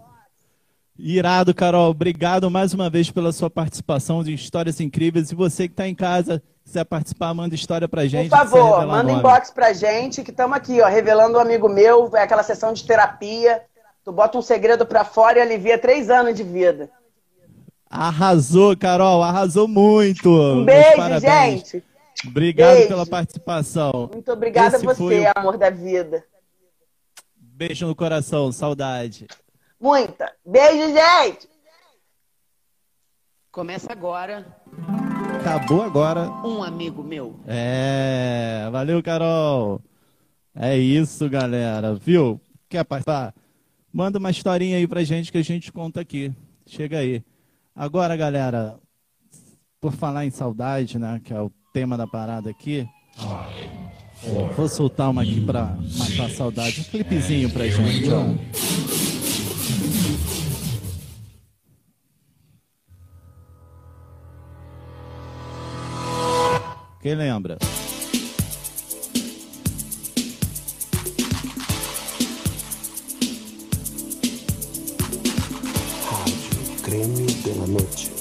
[1.02, 1.90] Irado, Carol.
[1.92, 5.32] Obrigado mais uma vez pela sua participação de histórias incríveis.
[5.32, 8.30] E você que está em casa, quiser participar, manda história pra Por gente.
[8.30, 9.20] favor, precisa revelar manda nome.
[9.20, 12.84] inbox pra gente, que estamos aqui, ó, revelando um amigo meu, é aquela sessão de
[12.86, 13.62] terapia.
[14.04, 16.90] Tu bota um segredo pra fora e alivia três anos de vida.
[17.90, 19.24] Arrasou, Carol.
[19.24, 20.30] Arrasou muito.
[20.30, 21.84] Um beijo, gente.
[22.28, 22.88] Obrigado Beijo.
[22.90, 24.10] pela participação.
[24.14, 26.22] Muito obrigada Esse a você, o- amor da vida.
[27.38, 29.26] Beijo no coração, saudade.
[29.80, 30.32] Muita.
[30.46, 31.48] Beijo, gente!
[33.52, 34.46] Começa agora
[35.40, 36.30] Acabou agora.
[36.46, 37.40] um amigo meu.
[37.48, 39.82] É, valeu, Carol.
[40.56, 41.96] É isso, galera.
[41.96, 42.40] Viu?
[42.68, 43.34] Quer participar?
[43.92, 46.32] Manda uma historinha aí pra gente que a gente conta aqui.
[46.68, 47.24] Chega aí.
[47.76, 48.78] Agora, galera,
[49.80, 52.88] por falar em saudade, né, que é o tema da parada aqui,
[54.56, 56.82] vou soltar uma aqui pra matar a saudade.
[56.82, 59.19] Um clipezinho pra gente, ó.
[67.02, 67.58] Quem lembra?
[76.04, 78.12] Rádio Creme de la Noche.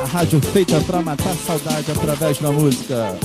[0.00, 3.18] A rádio feita pra matar saudade através da música.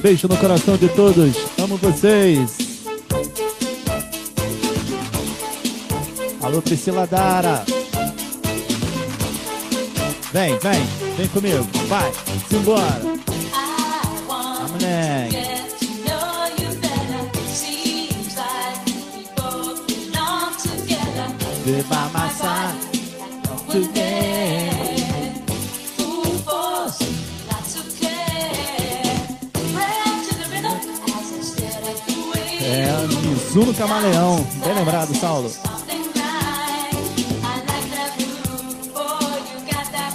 [0.00, 1.36] Beijo no coração de todos.
[1.58, 2.72] Amo vocês.
[6.42, 7.64] Alô, Priscila Dara.
[10.32, 10.82] Vem, vem,
[11.16, 11.66] vem comigo.
[11.88, 12.12] Vai,
[12.48, 13.00] simbora.
[20.62, 21.28] Together.
[21.64, 22.76] Be by my side
[23.70, 24.31] today.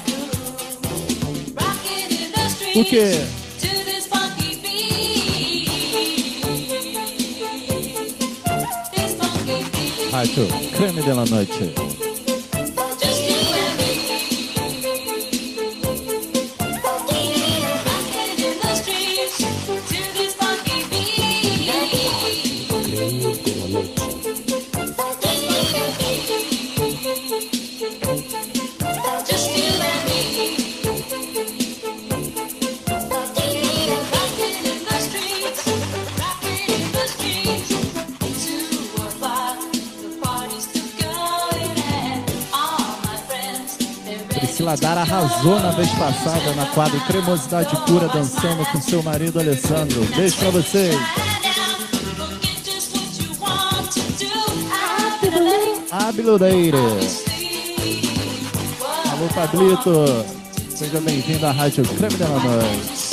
[0.05, 1.53] Groove.
[1.55, 2.77] Rockin' in the streets.
[2.77, 3.27] O quê?
[10.11, 11.96] Rádio Creme de la Noite.
[45.37, 50.03] Arrasou na vez passada na quadra Cremosidade Pura dançando com seu marido Alessandro.
[50.15, 50.95] Beijo pra vocês.
[53.39, 53.99] What
[59.11, 60.25] Alô, Pablito.
[60.75, 63.07] Seja bem-vindo à Rádio Creme de la Noite.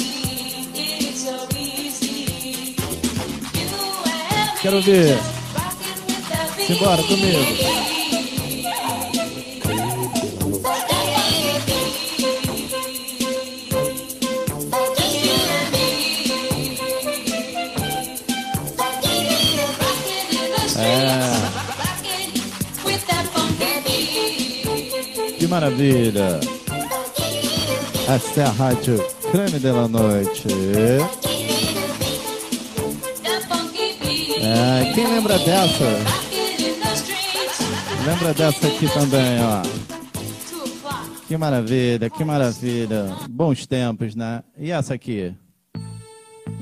[4.62, 5.18] Quero ver.
[6.66, 7.73] Simbora comigo.
[25.64, 26.40] Maravilha.
[28.06, 30.48] Essa é a Rádio Creme de la Noite.
[34.42, 35.84] É, quem lembra dessa?
[38.06, 39.62] Lembra dessa aqui também, ó.
[41.26, 43.16] Que maravilha, que maravilha.
[43.30, 44.42] Bons tempos, né?
[44.58, 45.34] E essa aqui?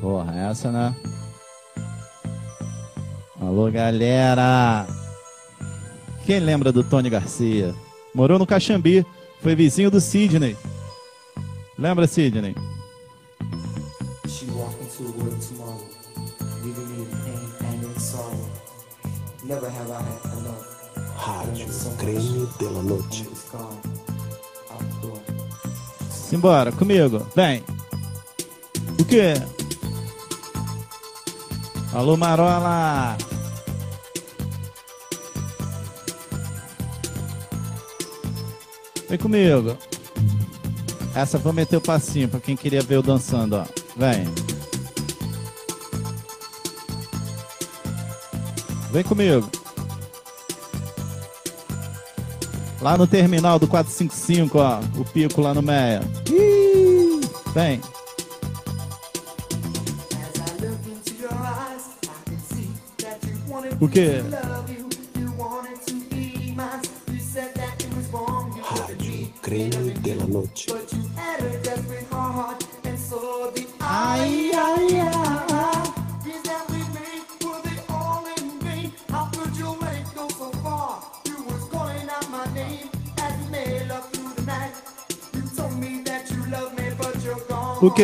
[0.01, 0.95] Porra, essa, né?
[3.41, 4.87] Alô, galera!
[6.25, 7.75] Quem lembra do Tony Garcia?
[8.15, 9.07] Morou no Caxambi,
[9.41, 10.57] foi vizinho do Sidney.
[11.79, 12.55] Lembra, Sidney?
[14.29, 15.81] She walked into the world tomorrow,
[16.63, 18.51] leaving me in pain and in sorrow.
[19.45, 20.73] Never have I had enough.
[21.17, 23.23] Rádio Creme de la noche.
[23.31, 23.79] It's gone
[24.71, 25.21] out the door.
[26.11, 27.27] Simbora, comigo.
[27.35, 27.63] Vem.
[29.01, 29.35] O quê?
[31.95, 33.17] Alô, Marola!
[39.13, 39.77] Vem comigo.
[41.15, 43.65] Essa vou meter o passinho pra quem queria ver eu dançando, ó.
[43.95, 44.25] Vem.
[48.91, 49.47] Vem comigo.
[52.81, 54.81] Lá no terminal do 455, ó.
[54.99, 56.01] O pico lá no Meia.
[57.53, 57.83] Vem.
[63.85, 64.72] As I
[72.33, 75.93] heart, and so the Ai, ai, ai.
[76.23, 78.93] Dreams that we made were they all in vain?
[79.11, 81.03] How could you let it go so far?
[81.27, 82.89] You was calling out my name
[83.19, 84.75] as we made love through the night.
[85.35, 87.79] You told me that you love me, but you're gone.
[87.81, 88.01] O walk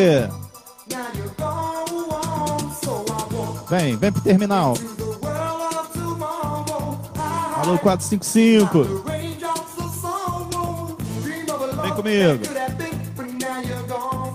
[3.71, 4.75] Vem, vem pro terminal.
[7.61, 9.08] Alô, 455.
[12.03, 12.41] Gone.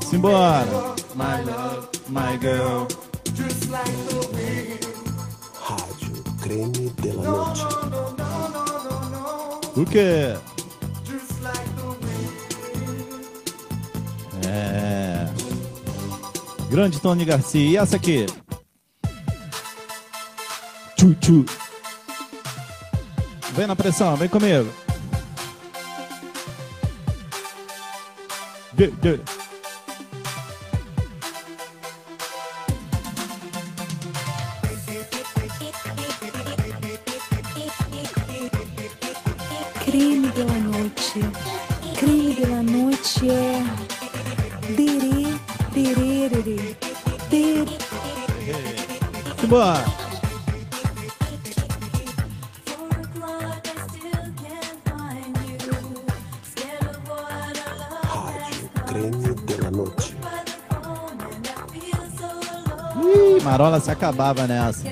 [0.09, 0.65] Simbora.
[1.15, 2.87] My love, my girl.
[5.61, 7.63] Rádio Creme de la noche.
[7.63, 9.81] No, no, no, no, no, no.
[9.81, 10.35] O quê?
[14.45, 15.27] É.
[16.69, 17.61] Grande Tony Garcia.
[17.61, 18.25] E essa aqui?
[20.97, 21.45] Tchu, tchu.
[23.53, 24.67] Vem na pressão, vem comigo.
[28.77, 29.19] deux, deux.
[63.63, 64.83] Marola se acabava nessa.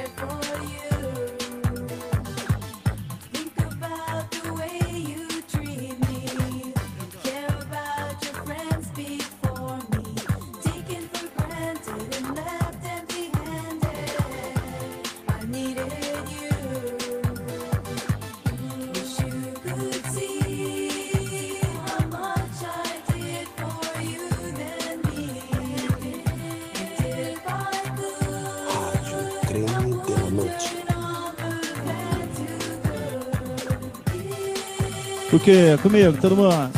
[35.44, 35.78] Quê?
[35.82, 36.72] Comigo, todo mundo?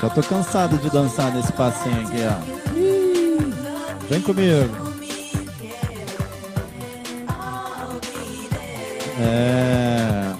[0.00, 2.60] Já tô cansado de dançar nesse passinho aqui, ó.
[4.08, 4.90] Vem comigo.
[9.20, 10.34] É.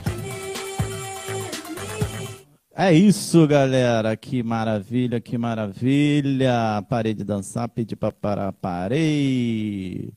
[2.75, 4.17] É isso, galera.
[4.17, 6.83] Que maravilha, que maravilha.
[6.89, 10.13] Parei de dançar, pedi para parar, parei.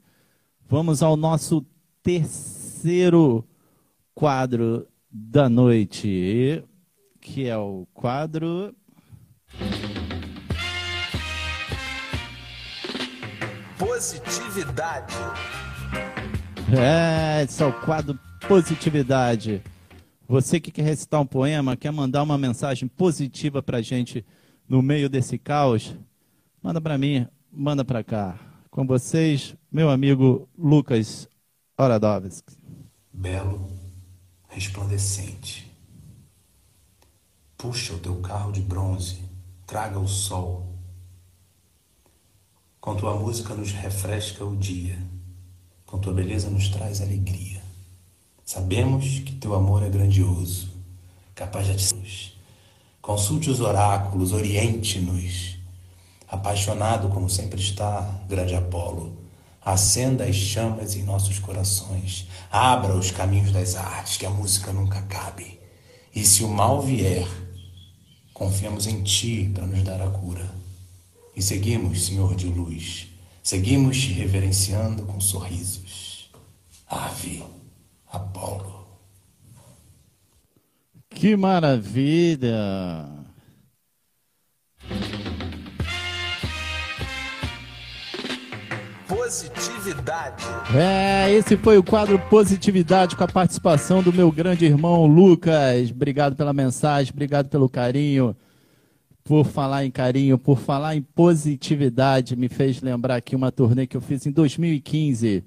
[0.69, 1.65] Vamos ao nosso
[2.01, 3.45] terceiro
[4.15, 6.63] quadro da noite,
[7.21, 8.75] que é o quadro.
[13.77, 15.13] Positividade.
[16.75, 19.61] É, esse é o quadro Positividade.
[20.27, 24.25] Você que quer recitar um poema, quer mandar uma mensagem positiva pra gente
[24.67, 25.95] no meio desse caos,
[26.61, 28.37] manda pra mim, manda pra cá.
[28.71, 31.29] Com vocês, meu amigo Lucas
[31.77, 32.57] Oradovski.
[33.13, 33.69] belo,
[34.53, 35.71] resplandecente.
[37.57, 39.19] Puxa o teu carro de bronze,
[39.65, 40.67] traga o sol.
[42.79, 44.99] Com tua música nos refresca o dia,
[45.85, 47.63] com tua beleza nos traz alegria.
[48.45, 50.69] Sabemos que teu amor é grandioso,
[51.33, 52.33] capaz de atingir.
[53.01, 55.57] Consulte os oráculos, oriente-nos.
[56.27, 59.22] Apaixonado como sempre está, grande Apolo,
[59.65, 64.99] acenda as chamas em nossos corações, abra os caminhos das artes, que a música nunca
[64.99, 65.59] acabe.
[66.13, 67.27] E se o mal vier,
[68.33, 70.49] confiamos em Ti para nos dar a cura.
[71.35, 73.07] E seguimos, Senhor de luz,
[73.41, 76.29] seguimos te reverenciando com sorrisos.
[76.87, 77.43] Ave,
[78.11, 78.85] Apolo.
[81.09, 83.12] Que maravilha!
[89.33, 90.43] Positividade.
[90.75, 95.89] É, esse foi o quadro Positividade com a participação do meu grande irmão Lucas.
[95.89, 98.35] Obrigado pela mensagem, obrigado pelo carinho.
[99.23, 103.97] Por falar em carinho, por falar em positividade, me fez lembrar aqui uma turnê que
[103.97, 105.43] eu fiz em 2015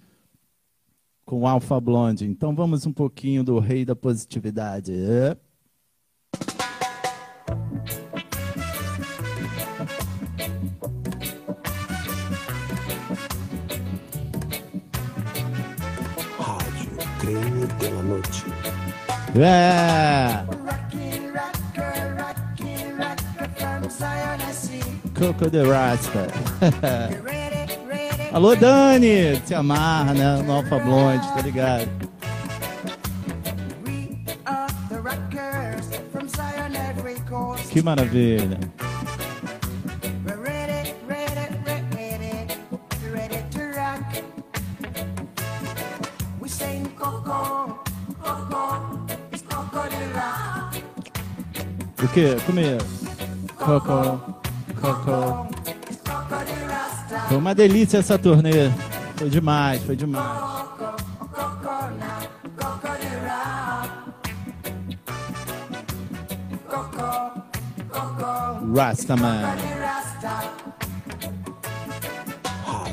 [1.24, 2.26] com Alpha Blonde.
[2.26, 4.92] Então vamos um pouquinho do Rei da Positividade.
[4.92, 5.36] É.
[18.16, 18.44] Noite.
[19.38, 20.42] É.
[25.18, 26.26] Coco de Rasta.
[28.32, 29.36] Alô, Dani!
[29.44, 30.42] Se amarra, né?
[30.42, 31.88] No Alpha Blonde, tá ligado?
[37.70, 38.58] Que maravilha.
[52.16, 52.34] O quê?
[52.46, 52.78] Comer.
[52.78, 53.52] De
[56.64, 57.20] Rasta.
[57.28, 58.70] Foi uma delícia essa turnê.
[59.16, 60.24] Foi demais, foi demais.
[68.74, 69.42] Rastaman.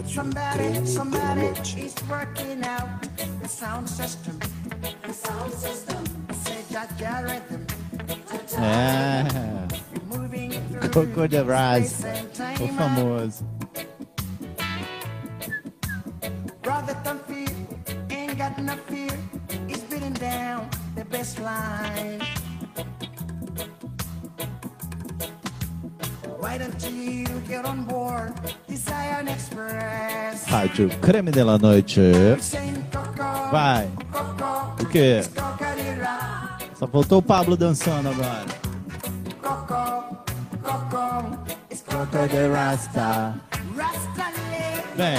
[0.06, 2.90] Somebody, somebody is working out
[3.42, 4.38] the sound system.
[5.08, 6.04] The sound system.
[6.44, 6.90] Say that
[7.24, 7.73] rhythm.
[8.60, 9.24] É.
[10.94, 11.44] Coco de
[12.34, 12.56] time.
[12.62, 13.46] O famoso.
[16.62, 16.96] Brother
[17.28, 17.50] fear,
[18.10, 19.18] ain't got no fear.
[19.68, 22.22] He's beating down the best line.
[26.40, 28.34] Why don't you get on board
[28.68, 30.46] the Zion Express?
[30.46, 32.38] Rádio Creme de la Noite.
[33.52, 33.88] Vai.
[34.80, 35.22] O quê?
[36.76, 38.46] Só faltou o Pablo dançando agora.
[42.14, 42.36] Lady.
[44.96, 45.18] Vem.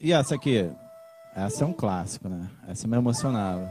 [0.00, 0.68] E essa aqui?
[1.34, 2.48] Essa é um clássico, né?
[2.68, 3.70] Essa me emocionava.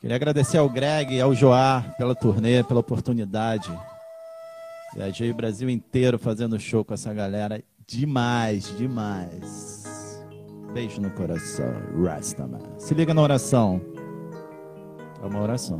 [0.00, 3.70] Queria agradecer ao Greg e ao Joar pela turnê, pela oportunidade.
[4.94, 7.62] Viajei o Brasil inteiro fazendo show com essa galera.
[7.86, 9.77] Demais, demais.
[10.72, 11.72] Beijo no coração,
[12.04, 12.60] Rastaman.
[12.78, 13.80] Se liga na oração.
[15.22, 15.78] É uma oração.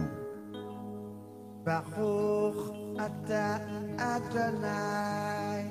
[1.65, 3.61] Baruch Ata
[3.99, 5.71] Adonai.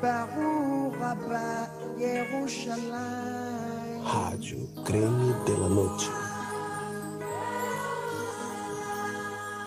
[0.00, 1.68] Baruch Abba
[1.98, 4.02] Yerushalayim.
[4.04, 6.08] Rádio Creme de la Noite.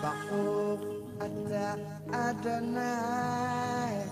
[0.00, 0.86] Baruch
[1.20, 1.78] Ata
[2.30, 4.06] Adonai.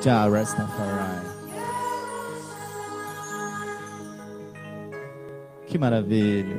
[0.00, 1.26] Tchau, Rastafari.
[5.66, 6.56] Que maravilha.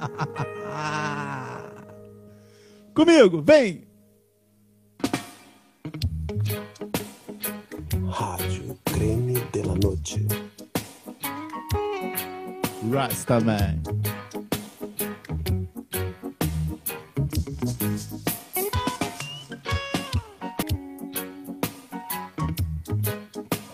[2.94, 3.86] Comigo, vem!
[8.08, 10.49] Rádio Creme de la Noite.
[12.90, 13.80] Rastaman.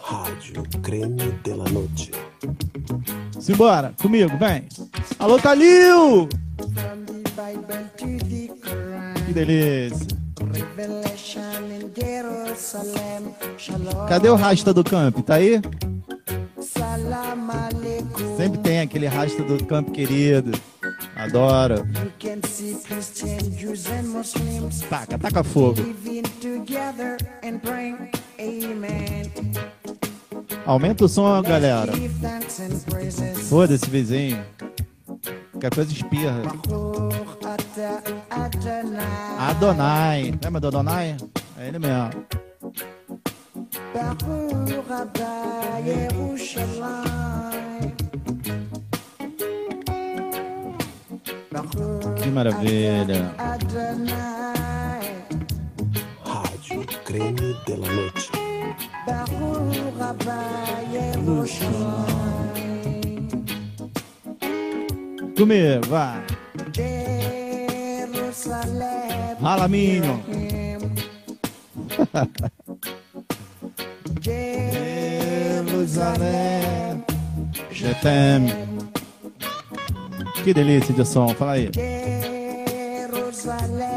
[0.03, 2.11] Rádio Creme de la Noite.
[3.41, 4.69] Simbora, comigo, vem!
[5.19, 6.29] Alô, Calil!
[9.27, 10.07] Que delícia!
[14.09, 15.19] Cadê o rasta do camp?
[15.21, 15.63] Tá aí?
[16.61, 17.96] Salam aleikum.
[18.37, 20.53] Sempre tem aquele rasta do camp querido.
[21.15, 21.87] Adoro.
[24.91, 25.81] Taca, taca fogo.
[30.67, 31.93] Aumenta o som, galera.
[33.49, 34.45] Foda-se, vizinho.
[35.53, 36.43] Qualquer coisa espirra.
[39.39, 40.39] Adonai.
[40.43, 41.17] Lembra do Adonai?
[41.59, 42.11] É ele mesmo.
[52.27, 53.33] Que maravilha.
[56.25, 58.31] Rádio Creme de la Noite.
[65.37, 66.21] Comigo, vai.
[67.95, 68.67] Jerusalem.
[69.41, 70.21] Ralaminho.
[75.61, 75.95] Jerusalem.
[77.71, 78.96] Jetem.
[80.47, 81.69] Que delícia de som, fala aí.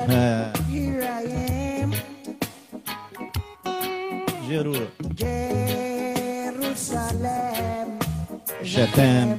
[0.10, 0.52] É.
[4.47, 4.74] Jeru.
[6.56, 7.30] Jerusalem.
[8.64, 9.38] Jetem.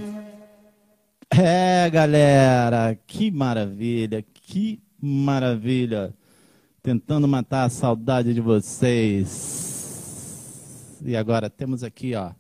[1.37, 6.15] É, galera, que maravilha, que maravilha.
[6.81, 9.37] Tentando matar a saudade de vocês.
[11.05, 12.31] E agora temos aqui, ó.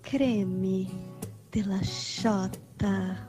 [0.00, 1.13] Creme
[1.54, 3.28] de la Xota.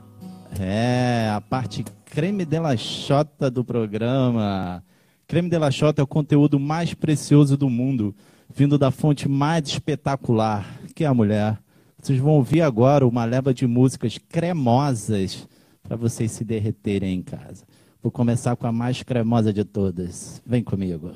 [0.58, 4.82] É, a parte creme de la Xota do programa.
[5.28, 8.16] Creme de la Xota é o conteúdo mais precioso do mundo,
[8.52, 11.56] vindo da fonte mais espetacular, que é a mulher.
[12.02, 15.46] Vocês vão ouvir agora uma leva de músicas cremosas
[15.80, 17.64] para vocês se derreterem em casa.
[18.02, 20.42] Vou começar com a mais cremosa de todas.
[20.44, 21.12] Vem comigo.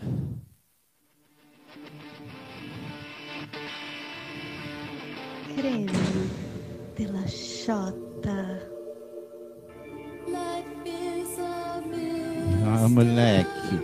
[5.56, 6.39] Creme
[7.00, 8.60] de la Xota.
[12.66, 13.74] Ah, moleque.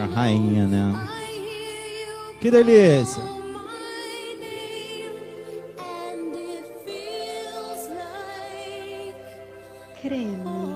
[0.00, 1.08] A rainha, né?
[2.40, 3.22] Que delícia.
[10.02, 10.68] Creme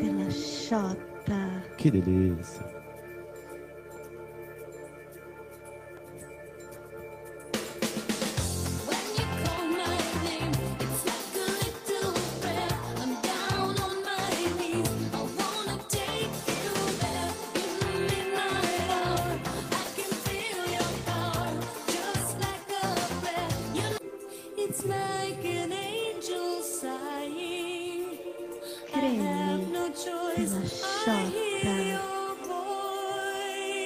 [0.00, 1.62] de la Xota.
[1.76, 2.73] Que delícia.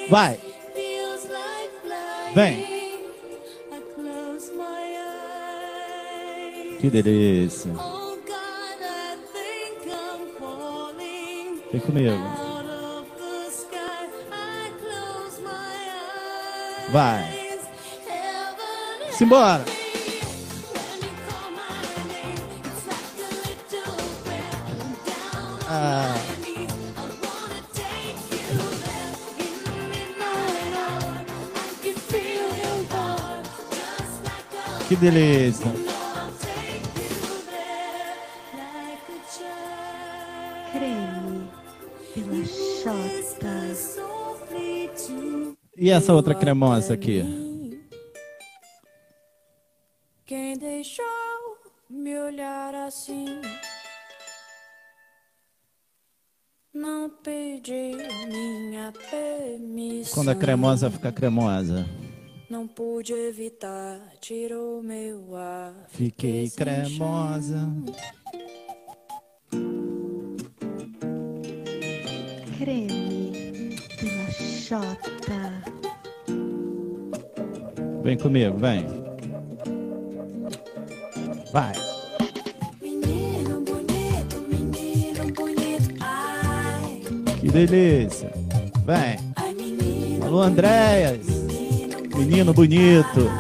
[0.09, 0.41] Vai.
[2.35, 2.79] Vem.
[6.81, 7.73] Que delícia.
[11.71, 12.49] Vem comigo.
[16.91, 17.51] Vai.
[19.11, 19.65] Simbora.
[25.71, 26.18] Ah,
[34.89, 35.71] que delícia.
[40.73, 41.51] Creme
[42.15, 43.59] pela Xota.
[45.77, 47.23] E essa outra cremosa aqui?
[50.25, 51.05] Quem deixou
[51.89, 53.27] me olhar assim?
[56.73, 60.15] Não pediu minha permissão.
[60.15, 61.87] Quando a cremosa fica cremosa.
[62.51, 65.75] Não pude evitar, tirou meu ar.
[65.89, 67.69] Fiquei cremosa.
[72.59, 75.63] Creme pela Xota.
[78.03, 78.87] Vem comigo, vem.
[81.53, 81.73] Vai.
[82.81, 85.95] Menino bonito, menino bonito.
[86.01, 87.01] Ai,
[87.41, 88.31] Que delícia.
[88.87, 89.19] Vem.
[89.37, 90.27] ai, menino.
[90.27, 91.38] Alô, Andréas.
[92.19, 93.31] Menino bonito.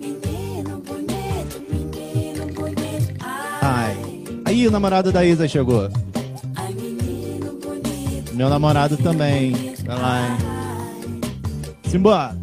[0.00, 3.14] Menino bonito, menino bonito.
[3.62, 3.96] Ai.
[4.44, 5.88] Aí o namorado da Isa chegou.
[6.56, 8.34] Ai, menino bonito.
[8.34, 9.52] Meu namorado também.
[9.84, 10.36] Vai lá, hein?
[11.88, 12.35] Simbora.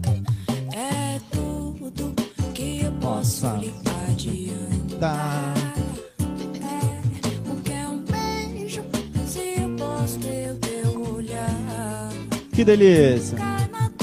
[12.53, 13.37] Que delícia.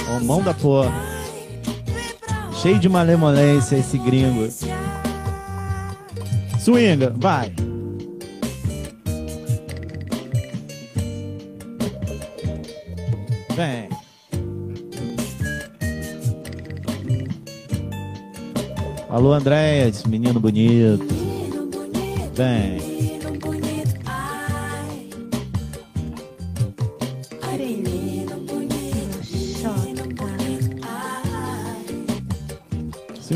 [0.09, 0.93] Ó, mão da porra.
[2.61, 4.49] Cheio de malemolência esse gringo.
[6.59, 7.53] Swinga, vai.
[13.55, 13.89] Vem.
[19.09, 21.07] Alô, Andréas, menino bonito.
[22.35, 23.10] Vem.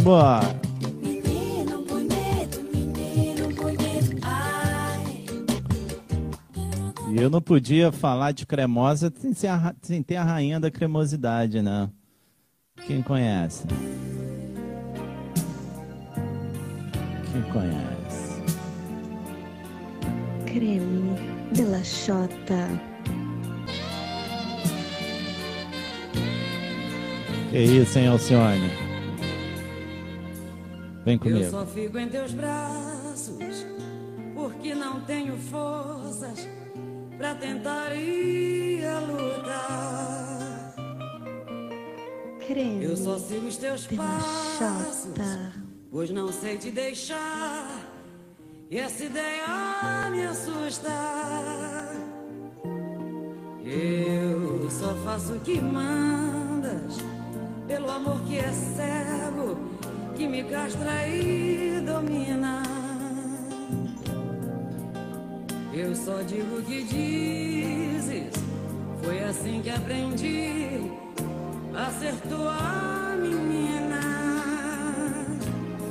[0.05, 0.61] Simbora.
[1.01, 4.19] Menino bonito, menino bonito.
[4.21, 5.25] Ai,
[7.11, 9.11] E eu não podia falar de cremosa
[9.81, 11.89] sem, ter a rainha da cremosidade, né?
[12.87, 13.67] Quem conhece?
[17.33, 18.43] Quem conhece?
[20.45, 21.17] Creme
[21.57, 22.69] pela Xota.
[27.51, 28.84] Que isso, hein, Alcione?
[31.05, 31.51] Vem Eu comigo.
[31.51, 33.67] só fico em teus braços
[34.35, 36.49] porque não tenho forças
[37.17, 40.75] pra tentar ir a lutar.
[42.47, 45.09] Creme Eu só sigo os teus passos,
[45.91, 47.81] pois não sei te deixar.
[48.71, 50.91] E essa ideia me assusta.
[53.65, 56.97] Eu só faço o que mandas,
[57.67, 59.57] pelo amor que é cego,
[60.17, 62.62] que me castra e domina.
[65.73, 68.33] Eu só digo o que dizes,
[69.03, 70.91] foi assim que aprendi
[71.75, 74.01] a ser tua menina.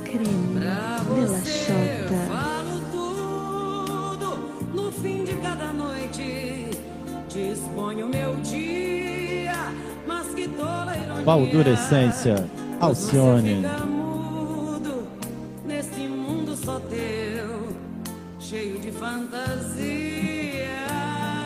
[0.04, 2.14] Creme Pra pela você Xota.
[2.28, 4.36] falo tudo
[4.72, 6.70] no fim de cada noite.
[7.28, 9.52] Disponho meu dia,
[10.06, 11.24] mas que tola ironia.
[11.24, 12.48] Baldurecência,
[12.80, 13.62] Alcione.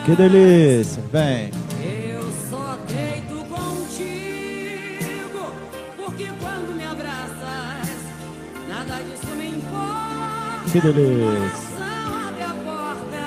[0.09, 1.03] Que delícia.
[1.11, 1.51] Vem.
[1.79, 5.41] Eu só deito contigo,
[5.95, 7.87] porque quando me abraças,
[8.67, 10.71] nada disso me importa.
[10.71, 11.51] Que delícia.
[11.77, 13.21] Coração abre a porta.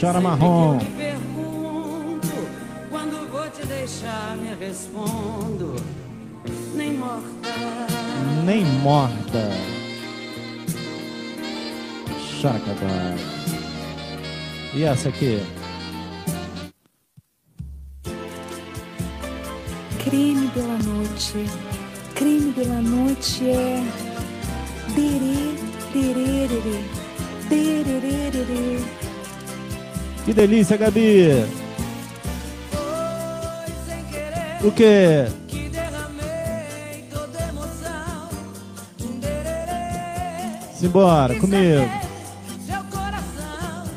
[0.00, 0.78] Chora marrom.
[0.78, 2.48] Me pergunto,
[2.88, 5.76] quando vou te deixar, me respondo,
[6.74, 7.50] nem morta.
[8.46, 9.50] Nem morta.
[12.40, 13.20] Chora cavalo.
[14.72, 15.42] E essa aqui?
[20.10, 21.46] Crime pela noite.
[22.16, 23.80] Crime pela noite é.
[24.88, 25.56] Diri,
[25.92, 26.84] diririri.
[27.48, 28.84] Diririri.
[30.24, 31.46] Que delícia, Gabi.
[34.64, 35.26] O quê?
[40.74, 41.88] Simbora, comigo.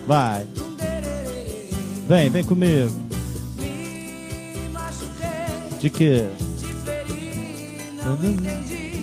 [0.05, 0.45] Vai.
[2.07, 3.02] Vem, vem comigo.
[5.83, 6.29] De quê?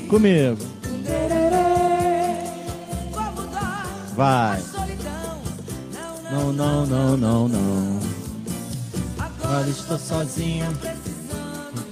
[0.09, 0.57] Comigo.
[4.17, 4.63] Vai.
[6.33, 8.01] Não, não, não, não, não.
[9.19, 10.69] Agora estou sozinho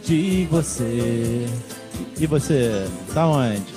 [0.07, 1.47] de você.
[2.19, 2.89] E você?
[3.13, 3.75] Tá onde?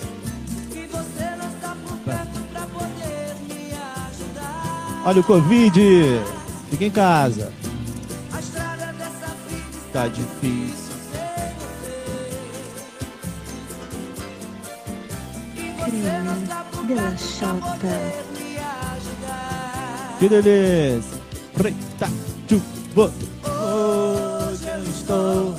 [5.04, 5.82] Olha o Covid!
[6.70, 7.52] Fica em casa.
[9.92, 10.81] Tá difícil.
[17.42, 17.98] Xota.
[20.20, 21.20] Que delícia!
[21.56, 22.08] Preta,
[22.48, 23.12] chuva.
[23.44, 25.56] Hoje eu estou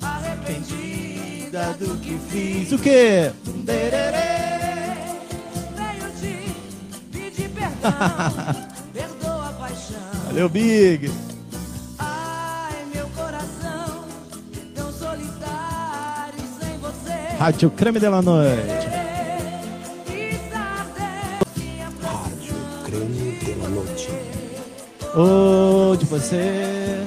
[0.00, 2.70] arrependida do que fiz.
[2.70, 3.32] O quê?
[5.74, 6.54] Venho te
[7.10, 7.90] pedir perdão.
[8.94, 9.98] Perdoa a paixão.
[10.26, 11.10] Valeu, Big!
[11.98, 14.04] Ai, meu coração,
[14.72, 17.36] tão solitário sem você.
[17.40, 18.77] Rádio Creme de la Noite.
[25.20, 27.04] Ô, de você.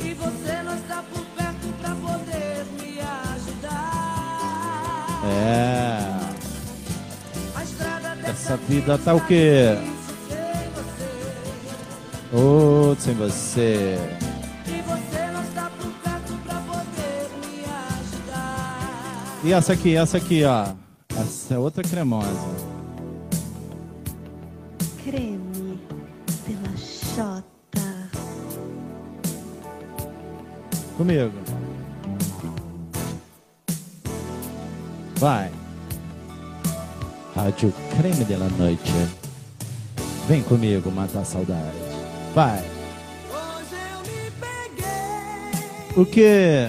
[0.00, 2.98] E você não está por perto pra poder me
[3.34, 3.70] ajudar.
[5.24, 5.98] É.
[7.54, 9.78] A estrada Essa vida tá o quê?
[12.32, 13.96] Ô, sem você.
[14.66, 17.64] e você não está por perto pra poder me
[18.00, 19.38] ajudar.
[19.44, 20.66] E essa aqui, essa aqui, ó.
[21.16, 22.71] Essa é outra cremosa.
[31.02, 31.32] Comigo.
[35.16, 35.50] Vai.
[37.34, 38.92] Rádio Creme de la Noite.
[40.28, 41.76] Vem comigo matar a saudade.
[42.36, 42.62] Vai.
[45.96, 46.68] O quê?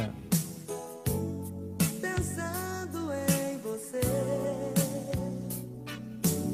[2.02, 4.02] Pensando em você,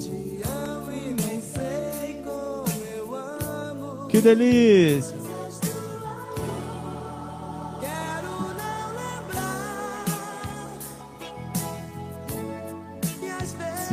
[0.02, 4.08] te amo e nem sei como eu amo.
[4.10, 5.19] Que delícia.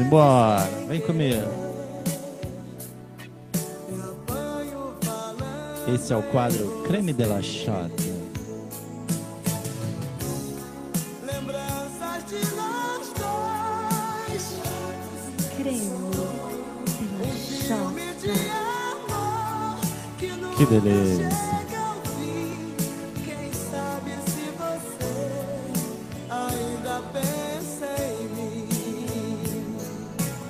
[0.06, 0.60] Simbora.
[0.86, 1.42] Vem comigo.
[5.92, 7.90] Esse é o quadro Creme de la Chata.
[11.24, 14.60] lembranças de nós dois.
[15.56, 15.90] Creme
[17.00, 18.26] della Xota.
[20.56, 21.45] Que delícia.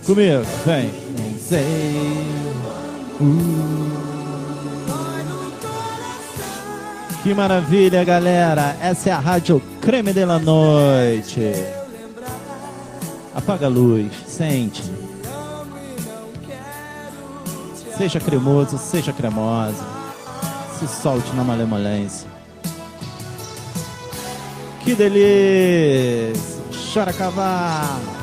[0.07, 0.45] Comigo.
[0.65, 0.91] Vem.
[1.19, 1.97] Nem sei.
[3.21, 3.87] Uh.
[7.25, 8.77] Que maravilha, galera.
[8.81, 11.53] Essa é a Rádio Creme de la Noite.
[13.35, 14.13] Apaga a luz.
[14.29, 14.85] Sente.
[17.99, 19.85] Seja cremoso, seja cremosa.
[20.79, 22.29] Se solte na malemolência.
[24.85, 26.63] Que delícia!
[26.95, 28.16] Chora cavalo!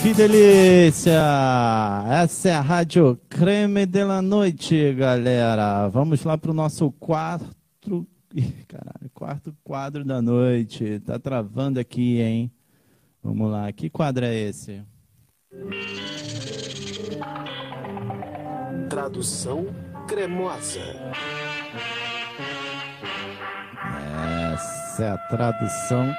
[0.00, 1.12] Que delícia!
[2.22, 5.88] Essa é a Rádio Creme de la Noite, galera.
[5.88, 8.06] Vamos lá pro nosso quarto.
[8.68, 11.00] Caralho, quarto quadro da noite.
[11.00, 12.52] Tá travando aqui, hein?
[13.20, 13.72] Vamos lá.
[13.72, 14.84] Que quadro é esse?
[18.88, 19.66] Tradução
[20.06, 20.80] cremosa.
[24.96, 26.10] Essa é a tradução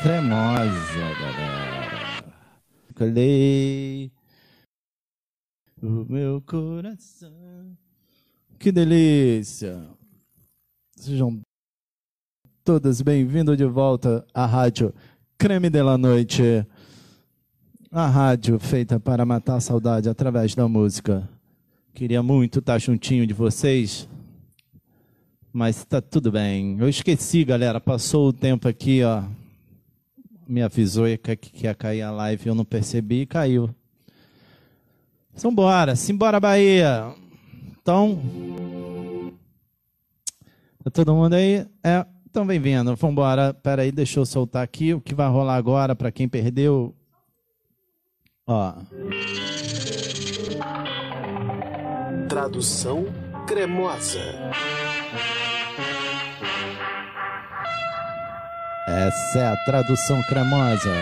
[0.00, 0.70] cremosa,
[1.20, 2.24] galera.
[2.94, 4.12] Colhei
[5.82, 7.76] o meu coração.
[8.56, 9.84] Que delícia!
[10.94, 11.40] Sejam
[12.62, 14.94] todas bem-vindos de volta à rádio
[15.36, 16.64] Creme de la Noite.
[17.90, 21.28] A rádio feita para matar a saudade através da música.
[21.92, 24.08] Queria muito estar juntinho de vocês,
[25.52, 26.76] mas tá tudo bem.
[26.78, 27.80] Eu esqueci, galera.
[27.80, 29.22] Passou o tempo aqui, ó.
[30.46, 33.70] Me avisou que que ia cair a live, eu não percebi e caiu.
[35.34, 37.14] Vambora, simbora Bahia.
[37.80, 38.20] Então,
[40.82, 41.66] tá todo mundo aí?
[41.82, 42.94] É, então vem vindo.
[42.96, 43.54] Vambora.
[43.54, 46.94] Pera aí, deixa eu soltar aqui o que vai rolar agora para quem perdeu.
[48.46, 48.74] Ó.
[52.28, 53.06] Tradução
[53.46, 54.20] cremosa.
[58.90, 60.92] Essa é a tradução cremosa.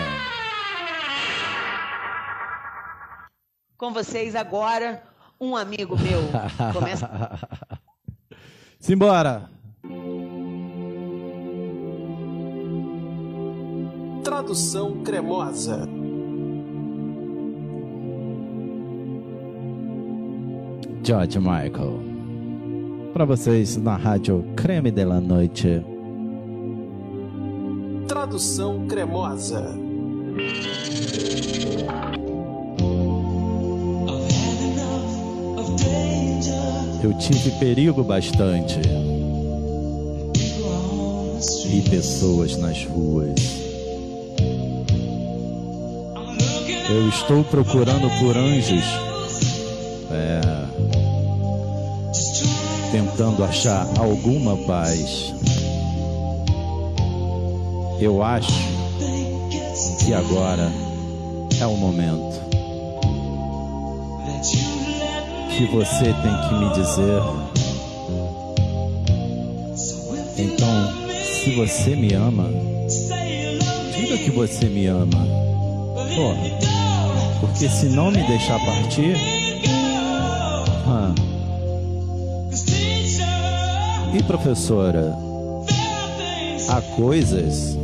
[3.75, 5.01] Com vocês agora,
[5.41, 6.21] um amigo meu.
[6.71, 7.09] Começa.
[8.79, 9.49] Simbora!
[14.23, 15.89] Tradução cremosa.
[21.03, 22.03] George Michael.
[23.13, 25.98] Para vocês na rádio Creme de la Noite.
[28.09, 29.63] Tradução cremosa.
[37.03, 38.79] Eu tive perigo bastante.
[41.71, 43.39] E pessoas nas ruas.
[46.89, 48.85] Eu estou procurando por anjos.
[50.09, 50.41] É.
[52.91, 55.31] Tentando achar alguma paz.
[58.01, 58.53] Eu acho
[59.99, 60.71] que agora
[61.59, 62.39] é o momento
[65.57, 67.21] que você tem que me dizer.
[70.37, 70.93] Então,
[71.43, 72.49] se você me ama,
[73.93, 75.27] diga que você me ama.
[76.15, 76.69] Porra.
[77.41, 79.17] Porque se não me deixar partir.
[84.13, 85.15] E professora,
[86.69, 87.78] há coisas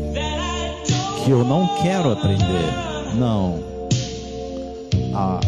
[1.25, 3.15] que eu não quero aprender.
[3.15, 3.59] Não.
[5.15, 5.39] A,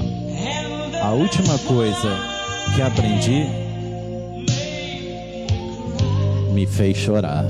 [1.04, 2.18] a última coisa
[2.74, 3.46] que aprendi
[6.52, 7.46] me fez chorar.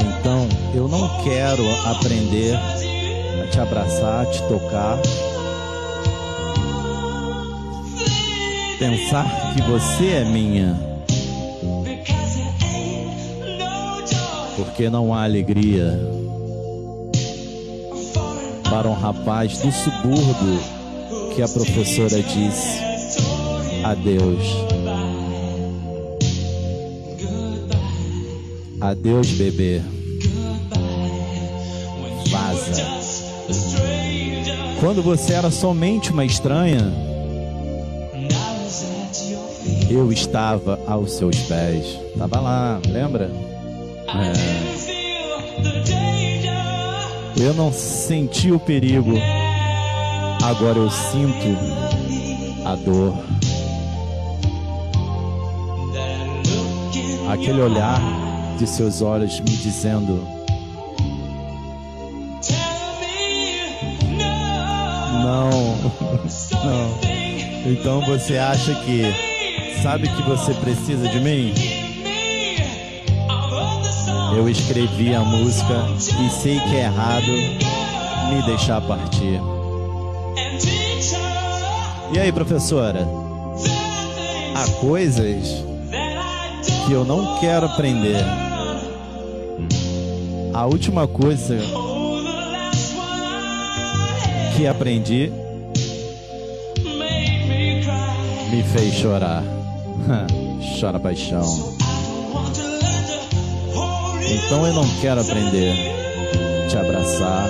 [0.00, 4.98] Então, eu não quero aprender a te abraçar, te tocar.
[8.78, 10.93] Pensar que você é minha.
[14.64, 15.98] Porque não há alegria
[18.68, 20.60] para um rapaz do subúrbio
[21.34, 22.78] que a professora disse
[23.84, 24.42] adeus.
[28.80, 29.80] Adeus, bebê.
[32.30, 32.84] Vaza.
[34.80, 36.92] Quando você era somente uma estranha,
[39.88, 41.98] eu estava aos seus pés.
[42.18, 43.30] Tava lá, lembra?
[44.20, 44.54] É.
[47.36, 49.12] Eu não senti o perigo.
[50.42, 51.56] Agora eu sinto
[52.64, 53.14] a dor.
[57.28, 58.00] Aquele olhar
[58.58, 60.26] de seus olhos me dizendo:
[65.22, 65.50] Não,
[66.64, 67.72] não.
[67.72, 69.02] Então você acha que
[69.82, 71.52] sabe que você precisa de mim?
[74.36, 75.86] Eu escrevi a música
[76.24, 79.40] e sei que é errado me deixar partir.
[82.12, 83.06] E aí, professora?
[84.54, 85.64] Há coisas
[86.86, 88.24] que eu não quero aprender.
[90.52, 91.58] A última coisa
[94.56, 95.32] que aprendi
[98.50, 99.42] me fez chorar.
[100.80, 101.73] Chora paixão.
[104.34, 105.76] Então eu não quero aprender
[106.68, 107.48] te abraçar,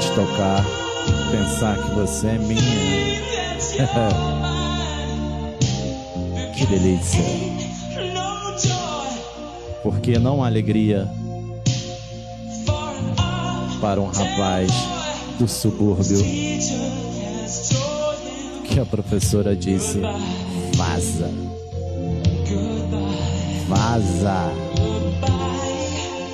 [0.00, 0.64] te tocar,
[1.32, 2.62] pensar que você é minha.
[6.54, 7.24] que delícia.
[9.82, 11.08] Porque não há alegria
[13.80, 14.70] para um rapaz
[15.38, 16.24] do subúrbio
[18.76, 20.02] que a professora disse:
[20.76, 21.30] vaza.
[23.66, 24.65] Vaza.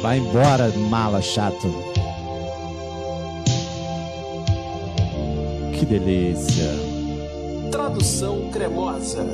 [0.02, 1.72] Vai embora, mala chato.
[5.78, 6.68] Que delícia.
[7.70, 9.24] Tradução cremosa.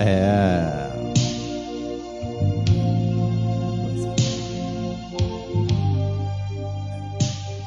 [0.00, 0.84] É.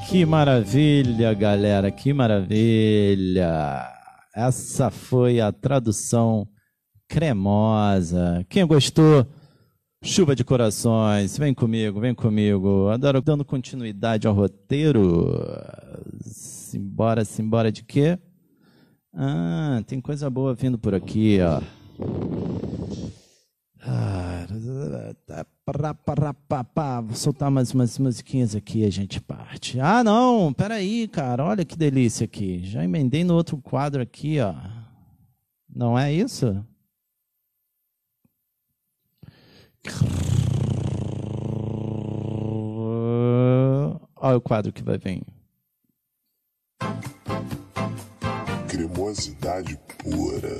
[0.09, 3.87] Que maravilha, galera, que maravilha.
[4.35, 6.47] Essa foi a tradução
[7.07, 8.43] cremosa.
[8.49, 9.27] Quem gostou?
[10.07, 12.87] Chuva de corações, vem comigo, vem comigo.
[12.87, 15.37] Adoro dando continuidade ao roteiro.
[16.21, 18.17] Simbora, simbora de quê?
[19.13, 21.61] Ah, tem coisa boa vindo por aqui, ó.
[23.81, 24.47] Ah.
[27.05, 29.77] Vou soltar mais umas musiquinhas aqui e a gente parte.
[29.77, 32.61] Ah, não, peraí, cara, olha que delícia aqui.
[32.63, 34.55] Já emendei no outro quadro aqui, ó.
[35.69, 36.65] Não é isso?
[44.15, 45.23] Olha o quadro que vai vir.
[48.67, 50.57] Cremosidade pura.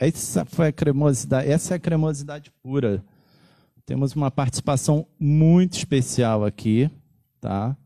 [0.00, 3.04] Essa foi a cremosidade, essa é a cremosidade pura.
[3.84, 6.90] Temos uma participação muito especial aqui,
[7.38, 7.76] tá?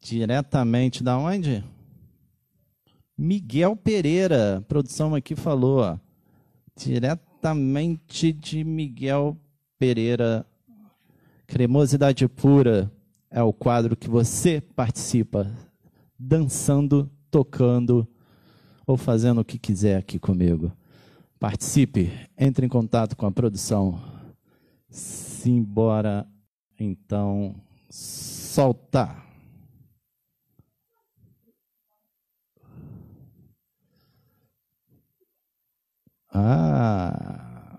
[0.00, 1.62] Diretamente da onde?
[3.16, 5.98] Miguel Pereira, produção aqui falou, ó.
[6.76, 9.36] diretamente de Miguel
[9.78, 10.46] Pereira.
[11.46, 12.90] Cremosidade pura
[13.30, 15.50] é o quadro que você participa,
[16.18, 18.06] dançando, tocando
[18.86, 20.72] ou fazendo o que quiser aqui comigo.
[21.38, 24.00] Participe, entre em contato com a produção.
[24.88, 26.26] Simbora,
[26.78, 27.54] então,
[27.90, 29.31] soltar.
[36.32, 37.78] Ah,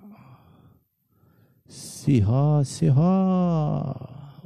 [1.65, 3.95] Sirró, Sirró.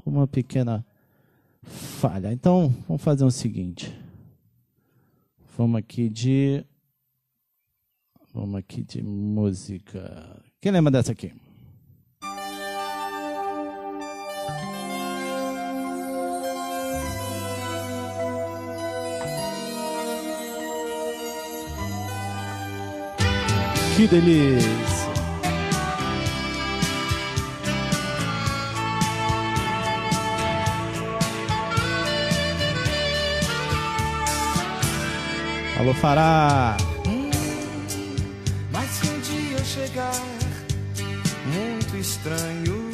[0.06, 0.86] Uma pequena
[1.62, 2.32] falha.
[2.32, 3.94] Então, vamos fazer o seguinte.
[5.58, 6.64] Vamos aqui de.
[8.34, 10.42] Vamos aqui de música.
[10.62, 11.34] Quem lembra dessa aqui?
[23.98, 25.12] Que delícia!
[35.80, 36.78] Alô, Fará!
[38.72, 40.12] Mas se um dia chegar
[41.48, 42.92] muito estranho,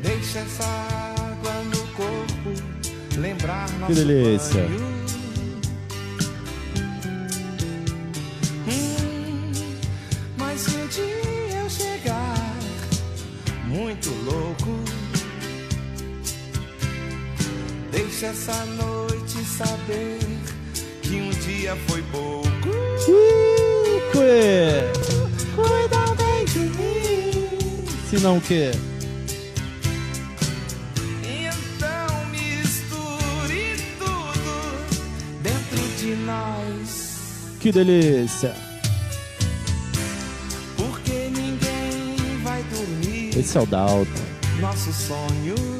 [0.00, 4.62] deixa essa água no corpo lembrar nosso Que delícia!
[4.62, 4.93] banho.
[28.24, 28.70] Não o quê?
[31.22, 37.58] Então misture tudo dentro de nós.
[37.60, 38.54] Que delícia!
[40.74, 43.38] Porque ninguém vai dormir.
[43.38, 44.08] Esse é o Dalton.
[44.58, 45.73] Nosso sonho.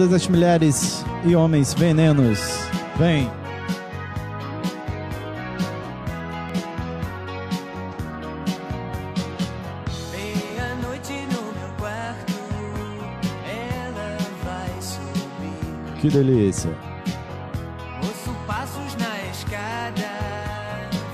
[0.00, 2.40] Todas as mulheres e homens venenos,
[2.96, 3.30] vem.
[10.10, 12.32] Meia-noite no meu quarto,
[13.44, 16.00] ela vai subir.
[16.00, 16.74] Que delícia.
[18.02, 20.08] Ouço passos na escada,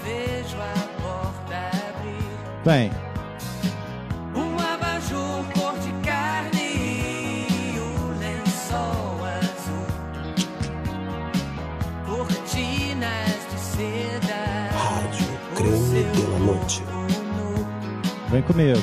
[0.04, 1.56] vejo a porta
[1.90, 2.62] abrir.
[2.64, 3.05] Vem.
[18.56, 18.80] Comigo.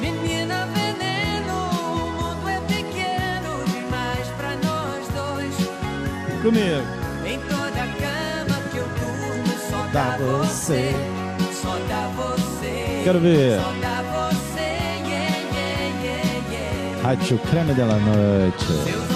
[0.00, 5.54] Menina veneno, o mundo é pequeno demais pra nós dois.
[6.42, 6.82] Comigo.
[7.24, 10.92] Em toda cama que eu durmo só Dá dá você,
[11.38, 11.54] você.
[11.62, 13.00] só dá você.
[13.04, 13.60] Quero ver.
[13.60, 14.60] Só dá você,
[15.06, 15.36] yeah,
[16.02, 17.02] yeah, yeah.
[17.02, 18.64] Rádio Creme de la Noite.
[18.64, 19.11] Seus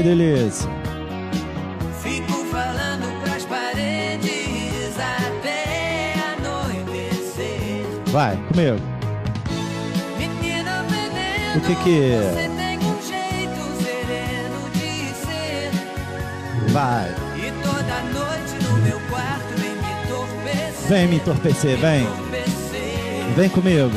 [0.00, 0.66] Que delícia.
[2.02, 7.84] Fico falando pras paredes até anoitecer.
[8.06, 8.80] Vai, comigo.
[10.16, 12.50] Menina veneno, O que que você é?
[12.56, 15.70] tem um jeito sereno de ser.
[16.72, 17.10] Vai.
[17.36, 20.88] E toda noite no meu quarto vem me entorpecer.
[20.88, 22.04] Vem me entorpecer, vem.
[22.04, 23.90] Entorpecer, Vem comigo.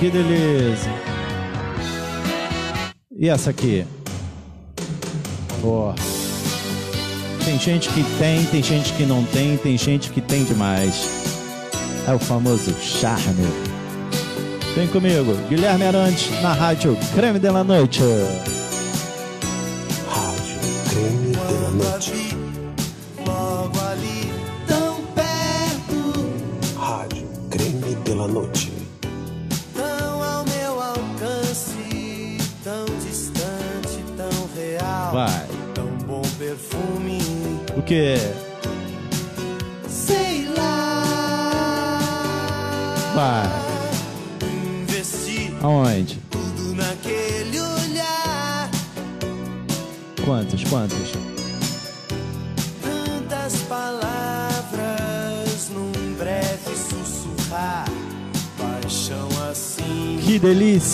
[0.00, 0.95] Que delícia.
[3.18, 3.86] E essa aqui?
[5.64, 5.94] Ó.
[7.46, 11.08] Tem gente que tem, tem gente que não tem, tem gente que tem demais.
[12.06, 13.46] É o famoso charme.
[14.74, 18.02] Vem comigo, Guilherme Arantes, na rádio Creme de la Noite.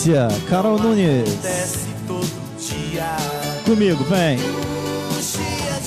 [0.03, 0.27] Delícia!
[0.49, 1.27] Carol Nunes.
[1.27, 2.27] acontece todo
[2.59, 3.15] dia.
[3.65, 4.37] Comigo, vem.
[5.21, 5.81] cheia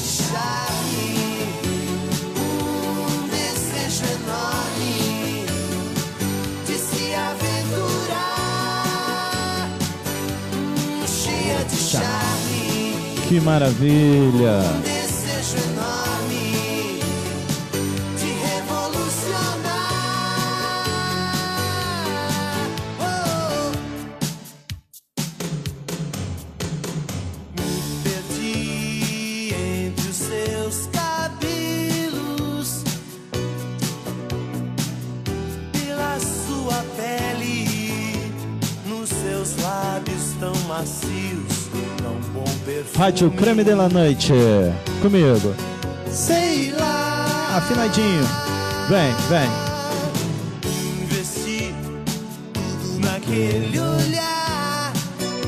[14.74, 14.95] de
[43.16, 43.16] perfume.
[43.16, 44.34] Rádio Creme de la Noite.
[45.00, 45.54] Comigo.
[46.10, 48.22] Sei lá, Afinadinho.
[48.90, 49.48] Vem, vem.
[53.00, 54.92] naquele olhar.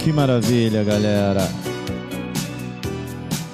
[0.03, 1.47] Que maravilha, galera.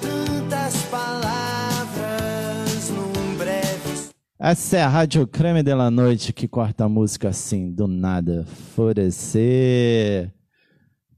[0.01, 4.09] Tantas palavras num breve
[4.39, 8.45] Essa é a Rádio Creme de la Noite que corta a música assim, do nada.
[8.73, 10.31] Florescer.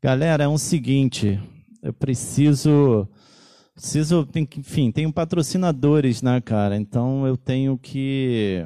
[0.02, 1.40] Galera, é um seguinte.
[1.82, 3.08] Eu preciso.
[3.74, 4.26] Preciso.
[4.26, 6.76] Tem, enfim, tenho patrocinadores, né, cara?
[6.76, 8.66] Então eu tenho que.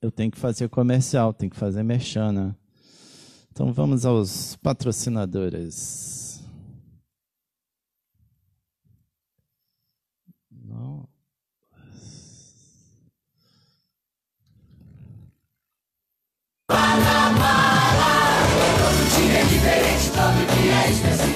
[0.00, 2.54] Eu tenho que fazer comercial, tenho que fazer merchan, né?
[3.50, 6.44] Então vamos aos patrocinadores.
[10.50, 11.08] Não.
[18.78, 21.35] Todo dia é diferente, todo dia é especial.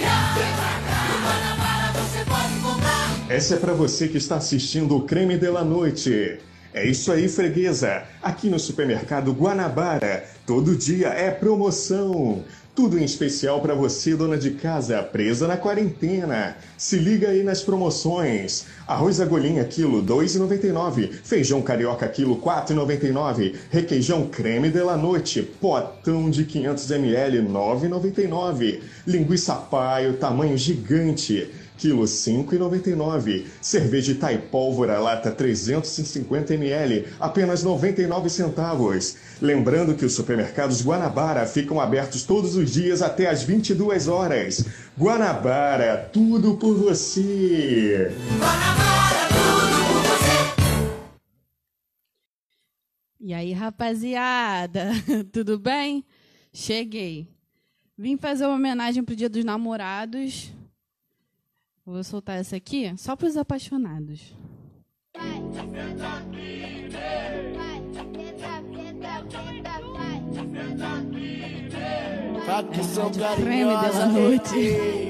[3.30, 6.40] Essa é pra você que está assistindo o Creme de la Noite.
[6.74, 8.02] É isso aí, freguesa.
[8.20, 12.42] Aqui no supermercado Guanabara, todo dia é promoção.
[12.74, 16.56] Tudo em especial para você, dona de casa, presa na quarentena.
[16.76, 18.66] Se liga aí nas promoções.
[18.84, 21.12] Arroz agulhinha quilo 2,99.
[21.22, 23.54] Feijão carioca quilo 4,99.
[23.70, 28.80] Requeijão creme de la noite, potão de 500 ml 9,99.
[29.06, 31.48] Linguiça paio tamanho gigante
[31.80, 33.46] quilo 5,99.
[33.60, 39.16] Cerveja Itaipólvora lata 350 ml, apenas 99 centavos.
[39.40, 44.66] Lembrando que os supermercados Guanabara ficam abertos todos os dias até às 22 horas.
[44.98, 48.12] Guanabara, tudo por você.
[53.18, 54.90] E aí, rapaziada,
[55.32, 56.04] tudo bem?
[56.52, 57.28] Cheguei.
[57.96, 60.50] Vim fazer uma homenagem pro Dia dos Namorados.
[61.84, 64.36] Vou soltar essa aqui só para os apaixonados.
[72.46, 74.06] Tá que sou Creme dela carinhosa.
[74.06, 75.09] noite.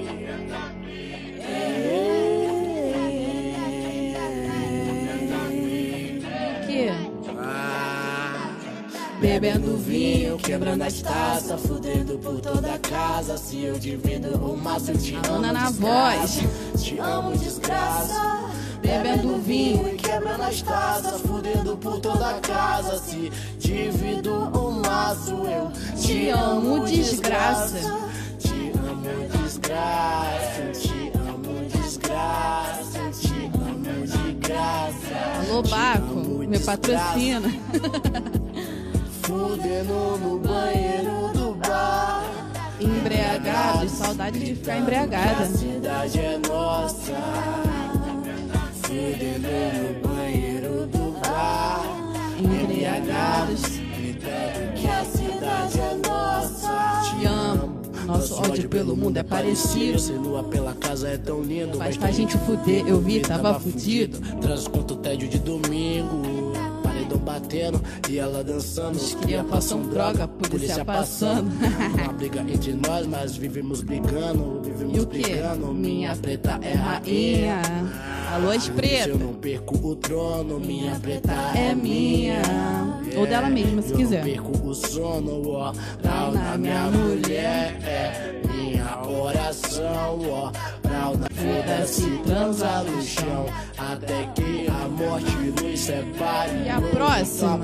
[9.21, 13.37] Bebendo vinho, quebrando as taças, fudendo por toda a casa.
[13.37, 15.41] Se eu divido o maço, eu te amo.
[15.41, 16.41] Na desgraça.
[16.79, 18.41] Te amo, desgraça.
[18.81, 22.97] Bebendo vinho e quebrando as taças, fudendo por toda a casa.
[22.97, 25.71] Se divido o maço, eu
[26.01, 27.79] te amo, desgraça.
[28.39, 30.63] Te amo, desgraça.
[30.73, 33.11] Te amo, desgraça.
[33.21, 35.47] Te amo, desgraça.
[35.47, 37.53] Alô, Baco, me patrocina.
[39.51, 42.22] Fudendo no banheiro do bar.
[42.78, 45.43] Embriagado, saudade de ficar embriagada.
[45.43, 47.12] A cidade é nossa.
[48.81, 51.85] Fudendo no banheiro do bar.
[52.39, 53.62] Embriagados.
[54.77, 57.10] Que a cidade é nossa.
[57.10, 57.81] Te amo.
[58.06, 59.98] Nosso ódio pelo mundo é parecido.
[59.98, 61.77] Se lua pela casa é tão lindo.
[61.77, 64.20] Faz pra gente fuder, eu vi, tava fudido.
[64.40, 66.49] Transconto tédio de domingo.
[67.11, 68.97] Paredão batendo e ela dançando.
[68.97, 71.51] Os cria passam droga, polícia passando.
[72.03, 74.61] Uma briga entre nós, mas vivemos brigando.
[74.62, 75.73] Vivemos brigando.
[75.73, 77.62] Minha preta é rainha.
[78.32, 79.19] Alô, as Se eu preta.
[79.19, 82.40] não perco o trono, minha preta É minha.
[83.16, 84.24] Ou dela mesma, se eu quiser.
[84.24, 85.73] Não perco o sono, ó.
[86.01, 90.52] Pra na minha mulher é minha oração, ó.
[90.81, 93.47] Pra na foda-se, transa no chão.
[93.77, 96.66] Até que a morte nos separe.
[96.66, 97.61] E a próxima?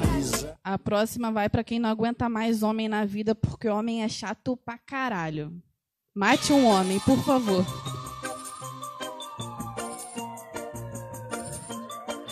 [0.64, 4.56] A próxima vai pra quem não aguenta mais homem na vida, porque homem é chato
[4.56, 5.52] pra caralho.
[6.12, 7.64] Mate um homem, por favor.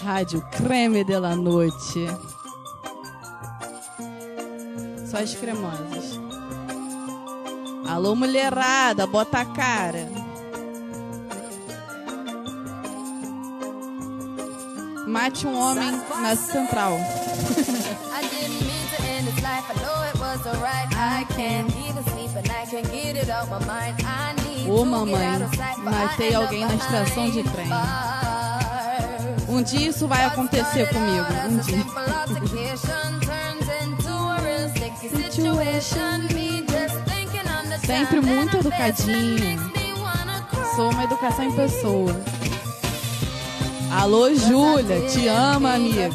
[0.04, 2.06] Rádio Creme de la Noite.
[5.10, 6.20] Só as cremosas.
[7.88, 10.10] Alô, mulherada, bota a cara.
[15.06, 15.90] Mate um homem
[16.20, 16.98] na central.
[22.82, 23.30] Need
[24.68, 25.38] Ô mamãe,
[25.78, 27.68] matei alguém na estação de trem.
[29.54, 31.26] Um dia isso vai acontecer comigo.
[31.48, 31.84] Um dia.
[37.86, 39.58] Sempre muito educadinha.
[40.74, 42.20] Sou uma educação em pessoa.
[43.92, 46.10] Alô, Júlia, te amo, amiga.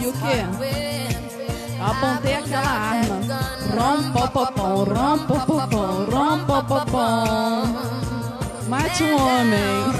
[0.00, 1.11] E o quê?
[1.90, 3.20] Apontei aquela arma.
[3.74, 7.62] Rompopopom, rompopopom, rompopopom.
[8.68, 9.92] Mate um homem.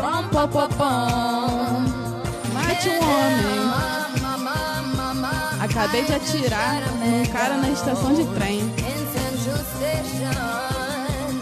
[0.00, 1.00] Rompopopom.
[2.54, 3.60] Mate um homem.
[5.60, 8.74] Acabei de atirar num cara na estação de trem.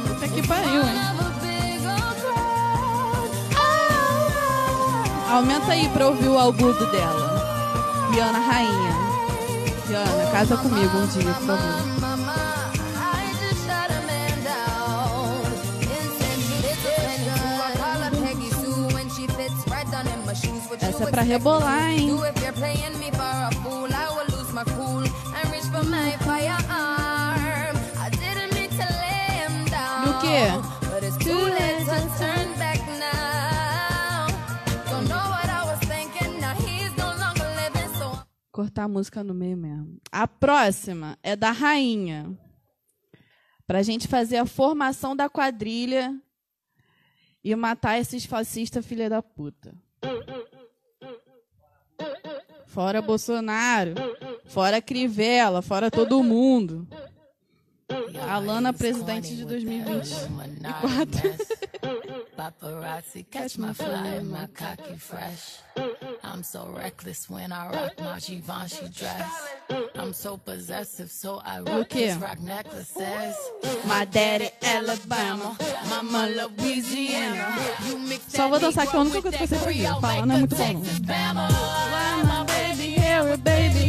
[0.08, 1.18] Puta que pariu, hein?
[5.30, 7.27] Aumenta aí pra ouvir o agudo dela.
[8.10, 8.92] Rihanna Rainha.
[9.86, 11.98] Rihanna, casa comigo um dia, por favor.
[20.80, 22.10] Essa é pra rebolar, hein?
[38.58, 40.00] Cortar a música no meio mesmo.
[40.10, 42.36] A próxima é da Rainha.
[43.64, 46.20] Pra gente fazer a formação da quadrilha
[47.44, 49.72] e matar esses fascistas filha da puta.
[52.66, 53.94] Fora Bolsonaro,
[54.46, 56.88] fora Crivella, fora todo mundo.
[58.28, 61.34] Alana, presidente de 2024.
[62.36, 65.58] Paparazzi, catch my fly and my cocky fresh.
[66.22, 69.26] I'm so reckless when I rock my Givenchy dress.
[69.96, 72.06] I'm so possessive, so I O rock quê?
[72.08, 73.34] his rock necklaces.
[73.86, 75.56] My daddy Alabama,
[75.88, 77.56] mama Louisiana.
[78.28, 80.00] Só vou dançar que é a única coisa que eu sei fazer.
[80.00, 80.72] Falar não é muito bom.
[80.74, 82.44] não.
[82.44, 83.87] baby hair, baby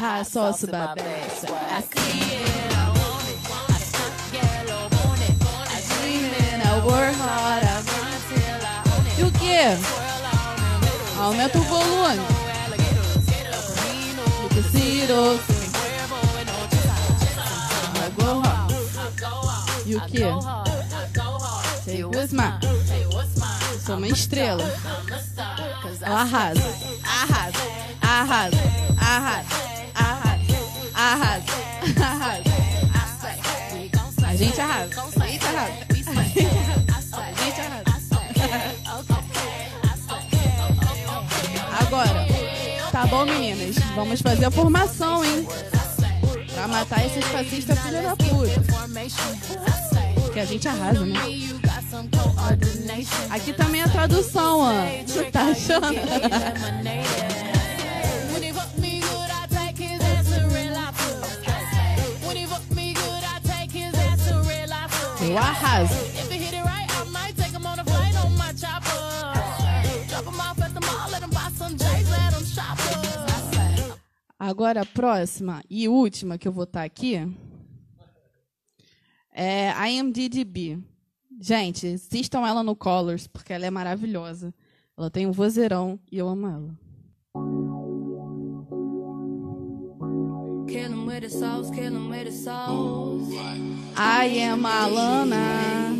[0.00, 1.06] Hot sauce about that.
[1.06, 3.36] I see it, I want it.
[3.68, 5.36] I stuck yellow on it.
[5.44, 9.20] I dream it, I work hard, I grind till I own it.
[9.20, 9.76] E o quê?
[11.20, 12.16] Aumenta o volume.
[19.84, 20.24] E o quê?
[21.84, 22.58] Say what's mine.
[23.84, 24.64] Sou uma estrela.
[26.06, 26.62] Eu arraso.
[27.04, 27.58] Arraso.
[28.00, 28.56] Arraso.
[29.02, 29.69] Arrasa,
[31.00, 31.44] arrasa,
[32.02, 32.60] arrasa.
[34.26, 37.90] A gente arrasa, a gente arrasa, a gente arrasa, a gente arrasa.
[41.80, 42.26] Agora,
[42.92, 43.76] tá bom, meninas?
[43.96, 45.48] Vamos fazer a formação, hein?
[46.54, 48.60] Pra matar esses fascistas filha da puta.
[50.32, 51.18] Que a gente arrasa, né?
[53.30, 54.72] Aqui também é a tradução, ó.
[55.06, 55.94] Você tá achando?
[65.30, 65.94] Eu arraso.
[74.36, 77.14] Agora, a próxima e última que eu vou estar aqui
[79.32, 80.82] é a IMDb.
[81.40, 84.52] Gente, assistam ela no Colors, porque ela é maravilhosa.
[84.98, 87.89] Ela tem um vozeirão e eu amo ela.
[90.70, 93.28] Kill 'em with the sauce, kill 'em with the sauce.
[93.96, 95.98] I am Alana.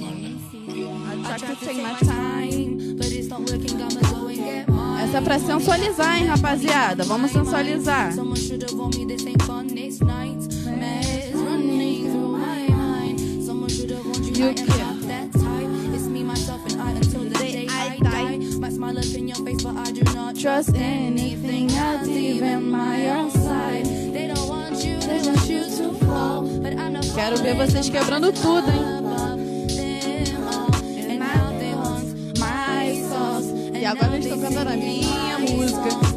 [1.26, 3.82] I try to take my time, but it's not working.
[3.82, 5.02] I'ma go and get mine.
[5.02, 7.02] Essa é pra sensualizar, hein, rapaziada?
[7.02, 8.12] Vamos sensualizar.
[8.14, 9.66] Someone should have warned me this ain't fun.
[9.76, 10.38] It's night.
[10.64, 13.44] Mares running through my mind.
[13.44, 14.44] Someone should have warned you.
[14.44, 15.70] I am not that type.
[15.94, 18.38] It's me, myself, and I until the day I die.
[18.60, 23.10] Might smile up in your face, but I do not Trust anything else, even my
[23.10, 23.84] own side.
[24.14, 24.59] They don't want
[27.14, 29.00] Quero ver vocês quebrando tudo, hein?
[33.80, 36.09] E agora eles estão cantando a minha música.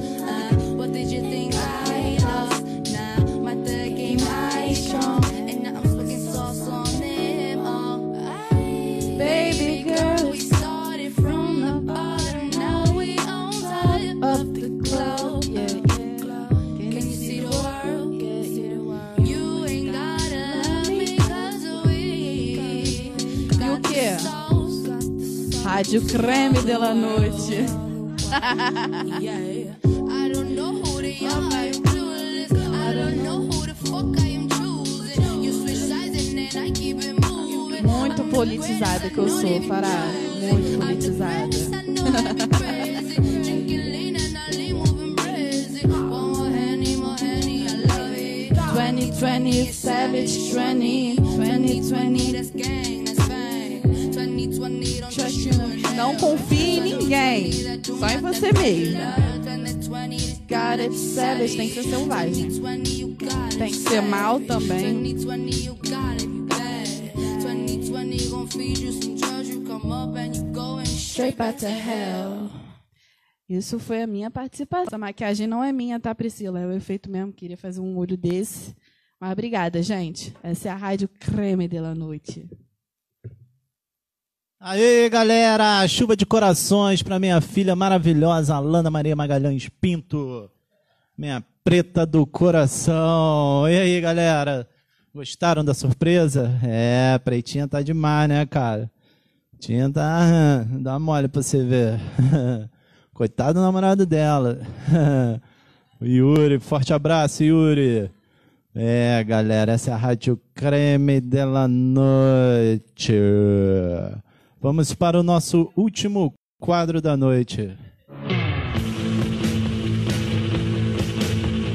[36.54, 37.84] Then I keep it moving.
[37.84, 40.08] Muito politizada que eu sou, Fará.
[40.42, 41.56] Muito politizada.
[41.56, 42.84] It.
[48.74, 53.03] 2020 Savage 20, 2020 That's gang,
[55.96, 57.52] Não confie em ninguém,
[57.84, 58.98] só em você mesmo.
[60.48, 62.50] Got it savage, tem que ser selvagem.
[63.58, 65.02] Tem que ser mal também.
[65.02, 67.42] 2020 you got it bad.
[67.42, 69.50] 2020 gon' feed you some drugs.
[69.50, 72.50] You come up and you go and Straight back to hell.
[73.50, 74.96] Isso foi a minha participação.
[74.96, 76.60] A maquiagem não é minha, tá, Priscila?
[76.60, 77.34] É o efeito mesmo.
[77.34, 78.76] Queria fazer um olho desse.
[79.20, 80.34] Mas obrigada, gente.
[80.42, 82.50] Essa é a Rádio Creme de la Noite.
[84.66, 85.86] Aê, galera!
[85.90, 90.50] Chuva de corações para minha filha maravilhosa, Alana Maria Magalhães Pinto.
[91.18, 93.68] Minha preta do coração.
[93.68, 94.66] E aí, galera?
[95.14, 96.58] Gostaram da surpresa?
[96.64, 98.90] É, pretinha tá demais, né, cara?
[99.52, 100.66] Pretinha tá.
[100.80, 102.00] Dá mole pra você ver.
[103.14, 104.62] Coitado do namorado dela.
[106.02, 108.10] Yuri, forte abraço, Yuri.
[108.74, 113.12] É, galera, essa é a Rádio Creme de la Noite.
[114.64, 117.78] Vamos para o nosso último quadro da noite.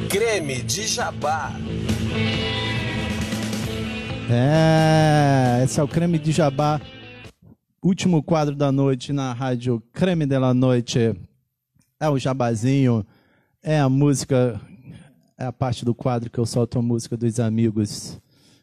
[0.08, 1.52] Creme de Jabá.
[4.30, 6.80] É, esse é o Creme de Jabá,
[7.82, 11.14] último quadro da noite na Rádio Creme de la Noite.
[12.00, 13.04] É o jabazinho,
[13.62, 14.58] é a música,
[15.36, 18.18] é a parte do quadro que eu solto a música dos amigos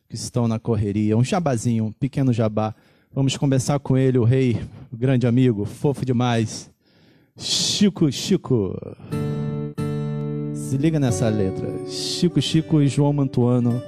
[0.09, 1.15] que estão na correria.
[1.15, 2.73] Um jabazinho, um pequeno jabá.
[3.15, 4.61] Vamos começar com ele, o rei,
[4.91, 6.69] o grande amigo, fofo demais.
[7.37, 8.77] Chico Chico.
[10.53, 11.65] Se liga nessa letra.
[11.87, 13.81] Chico Chico e João Mantuano,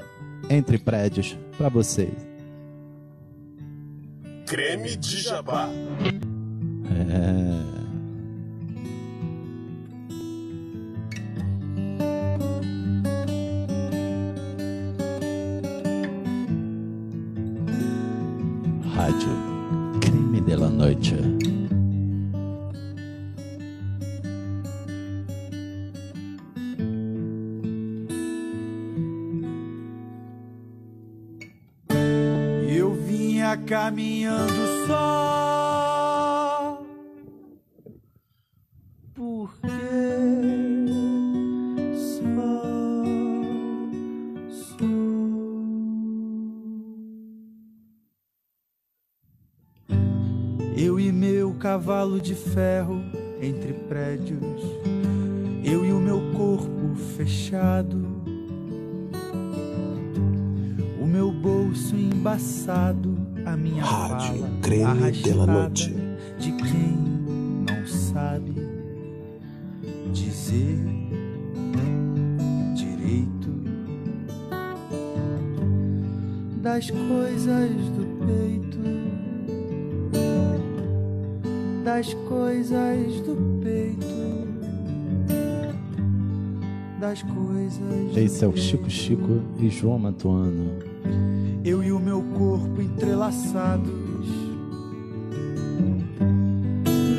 [0.50, 2.14] entre prédios, para vocês.
[4.46, 5.70] Creme de Jabá.
[6.90, 7.77] É.
[19.08, 19.30] Rádio
[20.02, 21.16] Creme de la Noite.
[32.68, 35.17] Eu vinha caminhando só.
[51.78, 53.04] Cavalo de ferro
[53.40, 54.64] entre prédios,
[55.64, 58.04] eu e o meu corpo fechado,
[61.00, 65.96] o meu bolso embaçado, a minha Rádio fala Creme Noite.
[66.40, 66.98] de quem
[67.70, 68.56] não sabe
[70.12, 70.80] dizer
[72.74, 73.52] direito
[76.60, 78.77] das coisas do peito,
[81.88, 84.06] das coisas do peito,
[87.00, 88.18] das coisas.
[88.18, 90.80] Esse é o Chico Chico e João Matuano.
[91.64, 94.28] Eu e o meu corpo entrelaçados.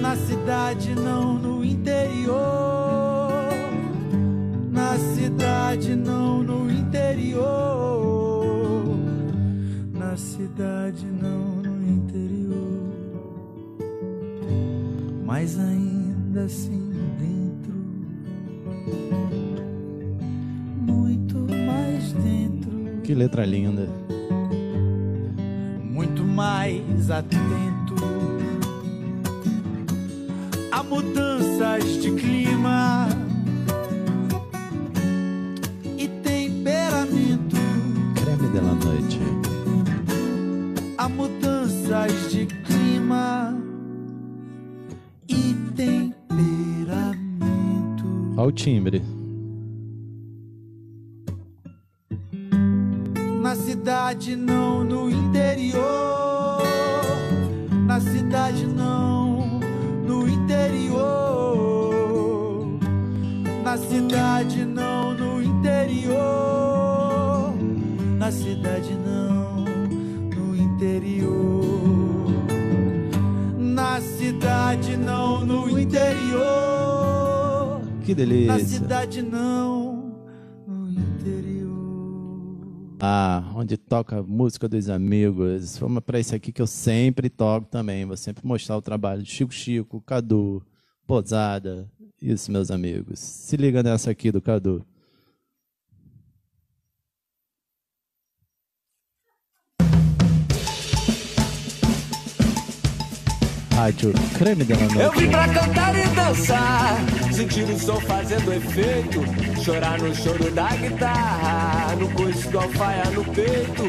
[0.02, 2.36] Na cidade, não no interior.
[4.70, 7.48] Na cidade, não no interior.
[9.94, 12.37] Na cidade, não no interior.
[15.28, 17.74] Mas ainda assim dentro.
[20.86, 21.36] Muito
[21.66, 23.02] mais dentro.
[23.04, 23.86] Que letra linda.
[25.82, 27.96] muito mais atento
[30.72, 33.08] a mudanças de clima
[48.58, 49.00] timbre.
[53.40, 56.60] Na cidade, não no interior.
[57.86, 59.60] Na cidade, não
[60.04, 60.98] no interior.
[63.62, 64.64] Na cidade,
[78.12, 78.40] interior.
[78.40, 78.78] Que Na delícia.
[78.78, 80.08] cidade, não.
[83.00, 85.78] Ah, onde toca a música dos amigos.
[85.78, 88.04] Vamos para esse aqui que eu sempre toco também.
[88.04, 90.62] Vou sempre mostrar o trabalho de Chico Chico, Cadu,
[91.06, 91.88] Posada.
[92.20, 93.20] Isso, meus amigos.
[93.20, 94.84] Se liga nessa aqui do Cadu.
[103.78, 105.18] Rádio Creme de la Eu Noite.
[105.20, 106.98] vim pra cantar e dançar,
[107.30, 109.22] sentir o som fazendo efeito,
[109.62, 113.84] chorar no choro da guitarra, no coice do alfaia no peito.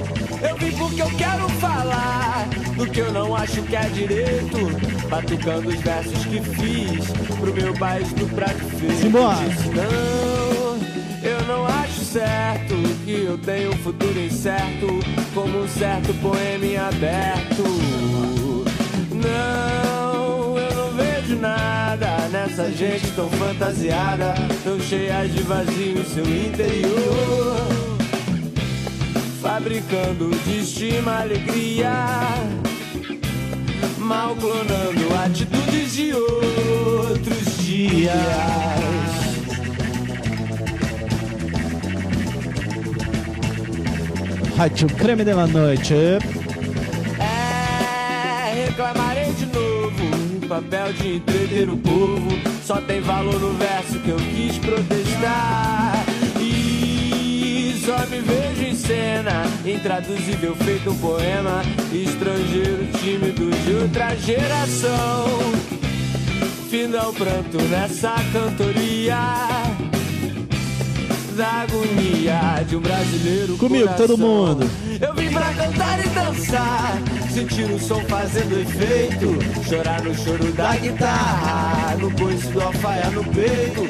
[0.48, 2.48] Eu vim porque eu quero falar
[2.78, 4.58] do que eu não acho que é direito,
[5.10, 7.08] batucando os versos que fiz
[7.40, 9.02] pro meu país do prato feito.
[9.02, 9.40] Simbora.
[9.74, 14.88] Não, eu não acho certo que eu tenho um futuro incerto,
[15.34, 18.39] como um certo poema em aberto.
[19.22, 24.34] Não, eu não vejo nada nessa gente tão fantasiada,
[24.64, 27.68] tão cheia de vazio seu interior.
[29.42, 31.92] Fabricando de estima alegria,
[33.98, 38.14] mal clonando atitudes de outros dias.
[44.58, 46.39] Rádio Creme de la Noite.
[50.62, 52.28] Papel de entreter o povo
[52.66, 56.04] só tem valor no verso que eu quis protestar.
[56.40, 61.62] E só me vejo em cena, intraduzível feito um poema.
[61.94, 65.28] Estrangeiro tímido de outra geração.
[66.70, 69.99] Finda o pranto nessa cantoria.
[71.40, 74.70] Da agonia de um brasileiro Comigo, todo mundo.
[75.00, 77.02] eu vim pra cantar e dançar,
[77.34, 83.24] sentir o som fazendo efeito, chorar no choro da guitarra, no coice do alfaia no
[83.24, 83.84] peito.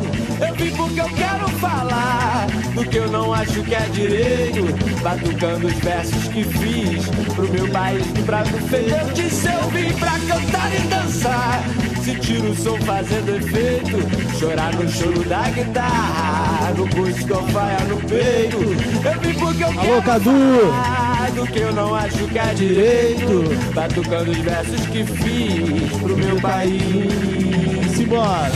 [0.47, 2.45] Eu vim porque eu quero falar
[2.76, 7.67] do que eu não acho que é direito, batucando os versos que fiz pro meu
[7.69, 8.91] país do prato feito.
[8.91, 11.63] Eu disse eu vim pra cantar e dançar,
[12.03, 17.98] sentir o som fazendo efeito, chorar no choro da guitarra, no coice do alfaia no
[17.98, 18.57] peito.
[18.57, 21.48] Eu vim porque eu quero Cadu.
[21.52, 23.44] que eu não acho que é direito,
[23.74, 26.82] batucando os versos que fiz pro meu país.
[27.95, 28.52] Simbora.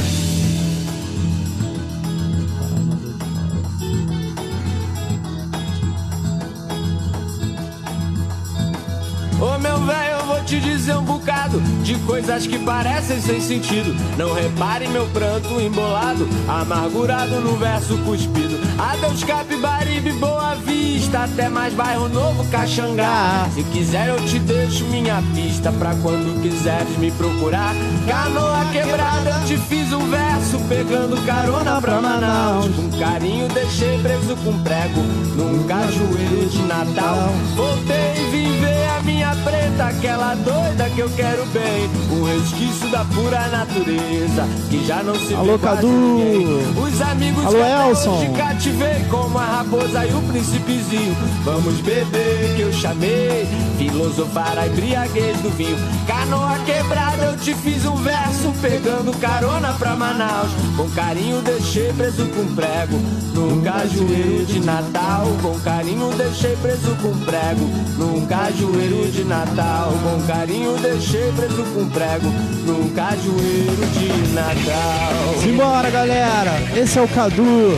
[9.39, 10.12] Ô meu velho,
[10.43, 13.95] te dizer um bocado de coisas que parecem sem sentido.
[14.17, 18.59] Não repare meu pranto embolado, amargurado no verso cuspido.
[18.77, 23.47] Adeus Capibaribe, Boa Vista, até mais bairro novo, Caxangá.
[23.53, 27.73] Se quiser eu te deixo minha pista pra quando quiseres me procurar.
[28.07, 32.67] Canoa quebrada, eu te fiz um verso pegando carona pra Manaus.
[32.75, 35.01] Com carinho deixei preso com prego
[35.35, 37.29] num cajueiro de Natal.
[37.55, 38.53] Voltei e
[38.97, 41.89] a minha preta, aquela doida que eu quero bem.
[42.11, 46.81] Um resquício da pura natureza que já não se Alô, vê Cadu.
[46.81, 48.19] Os amigos Alô, Elson.
[48.19, 51.15] hoje cativei como a raposa e o príncipezinho.
[51.43, 53.47] Vamos beber que eu chamei,
[53.77, 55.77] filosofar a embriaguez do vinho.
[56.07, 60.51] Canoa quebrada, eu te fiz um verso pegando carona pra Manaus.
[60.75, 62.97] Com carinho deixei preso com prego
[63.33, 65.27] num cajueiro de Natal.
[65.41, 67.65] Com carinho deixei preso com prego
[67.97, 69.93] num cajueiro de Natal.
[70.03, 72.29] Com carinho deixei preso com prego
[72.65, 75.41] num cajueiro de Natal.
[75.41, 76.51] Simbora, galera!
[76.75, 77.77] Esse é o Cadu.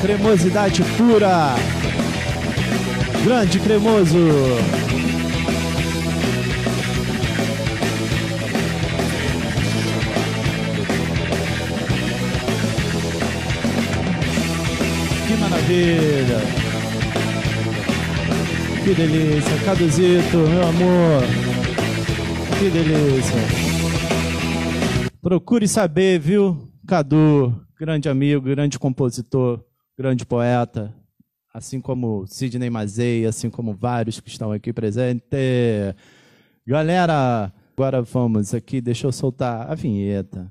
[0.00, 1.54] Cremosidade pura.
[3.24, 4.18] Grande cremoso.
[15.26, 16.65] Que maravilha.
[18.86, 19.64] Que delícia.
[19.64, 21.22] Caduzito, meu amor.
[22.56, 23.40] Que delícia.
[25.20, 26.70] Procure saber, viu?
[26.86, 29.60] Cadu, grande amigo, grande compositor,
[29.98, 30.94] grande poeta,
[31.52, 35.26] assim como Sidney Mazei, assim como vários que estão aqui presentes.
[36.64, 40.48] Galera, agora vamos aqui, deixa eu soltar a vinheta.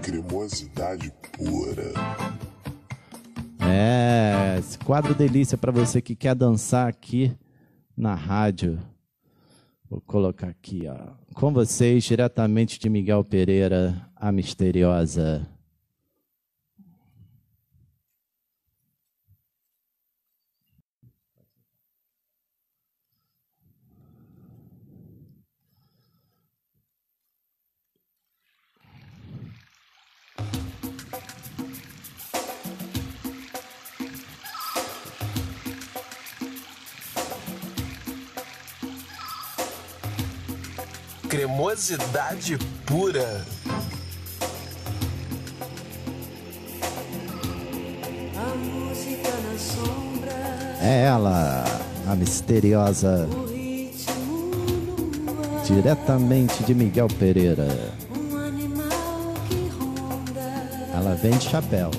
[0.00, 1.92] Cremosidade pura.
[3.74, 7.34] É, esse quadro delícia para você que quer dançar aqui
[7.96, 8.78] na rádio.
[9.88, 11.12] Vou colocar aqui, ó.
[11.34, 15.48] Com vocês, diretamente de Miguel Pereira, a misteriosa.
[41.32, 43.42] Cremosidade pura.
[48.36, 51.64] A música na sombra, É ela,
[52.06, 53.26] a misteriosa.
[55.64, 57.66] Diretamente de Miguel Pereira.
[58.14, 61.90] um animal que ronda Ela vem de chapéu.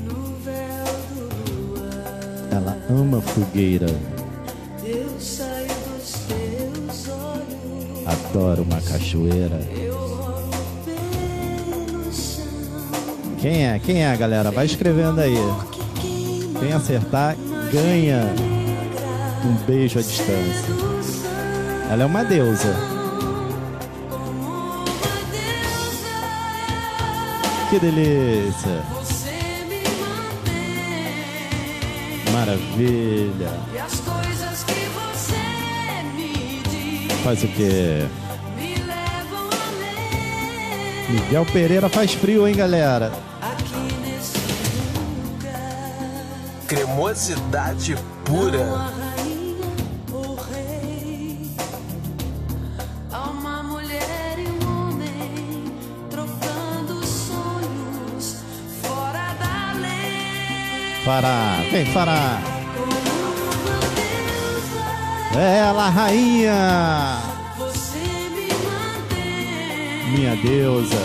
[0.00, 0.84] no véu
[1.14, 2.48] do luar.
[2.52, 3.86] Ela ama fogueira.
[8.34, 9.60] Adora uma cachoeira.
[13.40, 13.78] Quem é?
[13.78, 14.50] Quem é, galera?
[14.50, 15.36] Vai escrevendo aí.
[16.58, 17.36] Quem acertar,
[17.72, 18.24] ganha
[19.44, 20.74] um beijo à distância.
[21.88, 22.74] Ela é uma deusa.
[27.70, 28.82] Que delícia.
[32.32, 33.52] Maravilha.
[33.72, 36.62] E as coisas que você me
[37.06, 38.23] diz Faz o quê?
[41.14, 43.12] Miguel Pereira faz frio, hein, galera?
[43.40, 44.36] Aqui nesse
[46.66, 48.64] Cremosidade pura.
[48.64, 49.72] há rainha
[50.12, 51.52] ou rei,
[53.12, 55.72] há uma mulher e um homem
[56.10, 58.38] trocando sonhos
[58.82, 61.04] fora da lei.
[61.04, 62.40] Fará, vem Fará.
[65.36, 67.20] Ela, rainha,
[70.10, 70.96] minha deusa.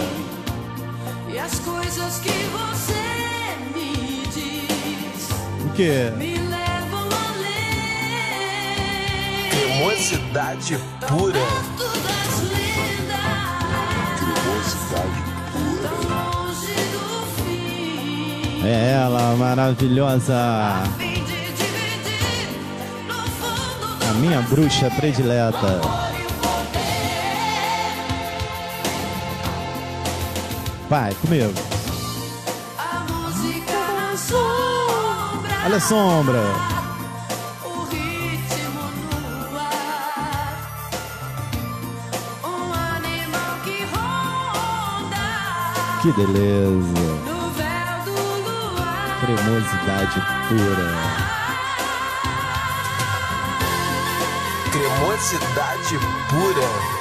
[1.32, 2.94] e as coisas que você
[3.74, 5.30] me diz
[5.66, 6.12] O quê?
[6.18, 8.70] me levam além.
[9.52, 10.78] Cremosidade
[11.08, 11.40] pura.
[11.40, 12.34] Lendas
[14.20, 15.20] Cremosidade
[15.82, 17.08] tão longe do
[17.44, 18.68] fim.
[18.68, 20.36] É ela, maravilhosa.
[24.10, 25.80] A minha bruxa predileta.
[30.90, 31.54] Vai, comigo.
[32.78, 36.40] A música na sombra, Olha a sombra.
[37.64, 40.58] o ritmo no ar.
[42.44, 45.26] Um animal que ronda
[46.02, 47.08] Que beleza.
[47.26, 48.18] no véu do
[48.76, 49.20] luar.
[49.22, 50.90] Cremosidade pura.
[54.72, 55.98] cremosidade
[56.30, 56.99] pura.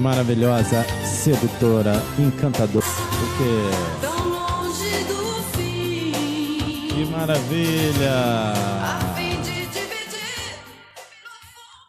[0.00, 2.84] Maravilhosa, sedutora, encantadora.
[2.84, 4.00] Porque.
[4.00, 6.88] Tão longe do fim.
[6.88, 8.54] Que maravilha!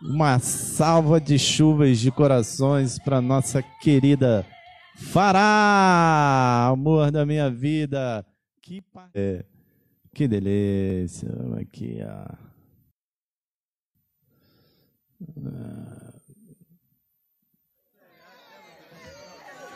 [0.02, 4.46] Uma salva de chuvas de corações para nossa querida
[4.98, 8.26] Fará, amor da minha vida.
[8.62, 9.44] Que pa- é,
[10.14, 11.30] que delícia.
[11.60, 12.36] Aqui, ó.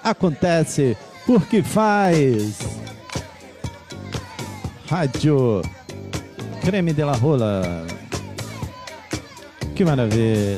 [0.09, 2.57] Acontece porque faz.
[4.89, 5.61] Rádio
[6.61, 7.85] Creme de la Rola.
[9.75, 10.57] Que maravilha.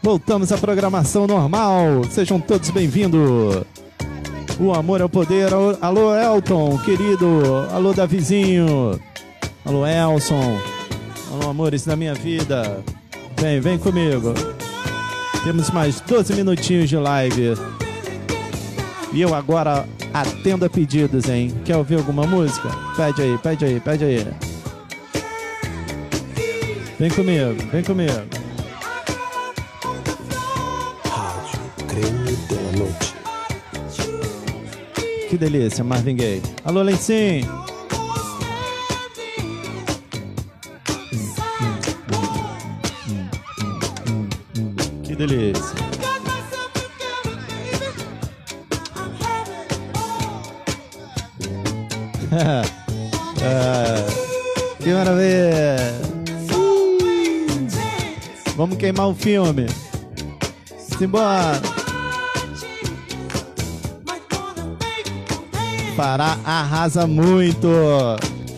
[0.00, 2.04] Voltamos à programação normal.
[2.08, 3.64] Sejam todos bem-vindos.
[4.60, 5.48] O amor é o poder.
[5.80, 7.66] Alô, Elton, querido.
[7.72, 9.00] Alô, Davizinho.
[9.64, 10.60] Alô, Elson.
[11.32, 12.84] Alô, amores da minha vida.
[13.36, 14.32] Vem, vem comigo.
[15.42, 17.54] Temos mais 12 minutinhos de live.
[19.14, 21.54] E eu agora atendo a pedidos, hein?
[21.64, 22.68] Quer ouvir alguma música?
[22.96, 24.26] Pede aí, pede aí, pede aí.
[26.98, 28.12] Vem comigo, vem comigo.
[31.04, 31.60] Rádio
[32.50, 33.14] la Noite.
[35.30, 36.42] Que delícia, Marvin Gaye.
[36.64, 37.46] Alô, Lencinho.
[45.04, 45.73] Que delícia.
[58.84, 59.66] Queimar o filme.
[60.76, 61.58] Simbora.
[65.96, 67.66] Fará arrasa muito.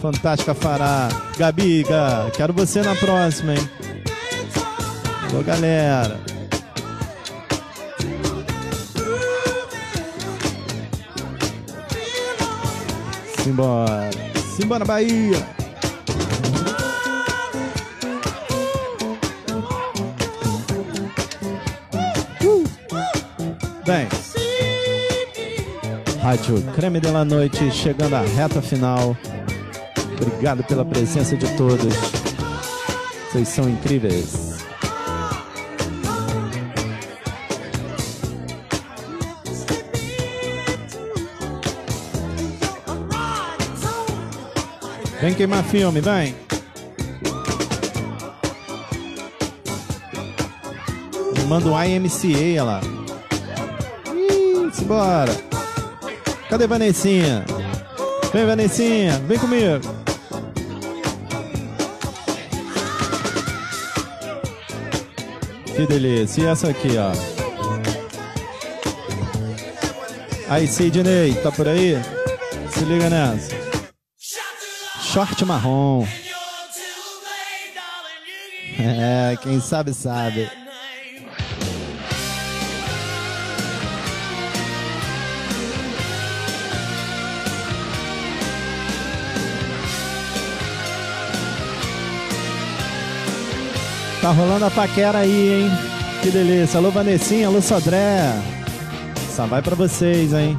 [0.02, 1.08] Fantástica Fará.
[1.38, 3.70] Gabi, Ga, quero você na próxima, hein?
[5.30, 6.18] Alô, galera.
[13.44, 14.10] Simbora.
[14.56, 15.65] Simbora, Bahia.
[26.26, 29.16] Rádio Creme de la Noite chegando à reta final.
[30.20, 31.94] Obrigado pela presença de todos.
[33.30, 34.56] Vocês são incríveis.
[45.20, 46.34] Vem queimar filme, vem.
[51.46, 52.80] Manda um IMCA lá.
[54.12, 55.45] Ih, simbora.
[56.48, 57.44] Cadê Vanessinha?
[58.32, 59.80] Vem, Vanessinha, vem comigo.
[65.74, 66.42] Que delícia.
[66.42, 67.12] E essa aqui, ó.
[70.48, 71.96] Aí, Sidney, tá por aí?
[72.70, 73.54] Se liga nessa.
[75.02, 76.06] Short marrom.
[78.78, 80.50] É, quem sabe, sabe.
[94.26, 95.70] Tá rolando a paquera aí, hein?
[96.20, 96.78] Que delícia.
[96.78, 98.32] Alô, Vanessinha, alô, Sodré.
[99.36, 100.58] Só vai pra vocês, hein?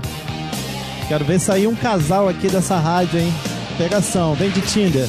[1.09, 3.33] Quero ver sair um casal aqui dessa rádio, hein?
[3.77, 5.05] Pegação, vem de Tinder.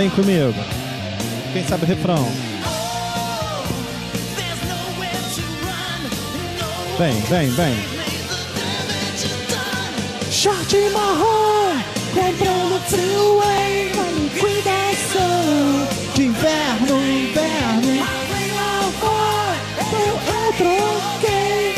[0.00, 0.54] Vem comigo.
[1.52, 2.26] Quem sabe o refrão?
[6.98, 7.74] Vem, vem, vem.
[10.30, 11.82] Short marrom,
[12.14, 18.06] comprando freeway, uma liquidação de inverno, inverno.
[19.92, 20.16] Eu
[20.56, 21.74] troquei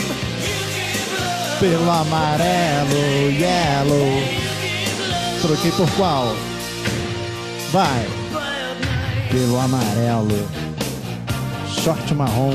[1.58, 4.22] Pelo amarelo, yellow.
[5.40, 6.51] Troquei por qual?
[7.72, 8.06] Vai.
[9.30, 10.46] Pelo amarelo.
[11.82, 12.52] Short marrom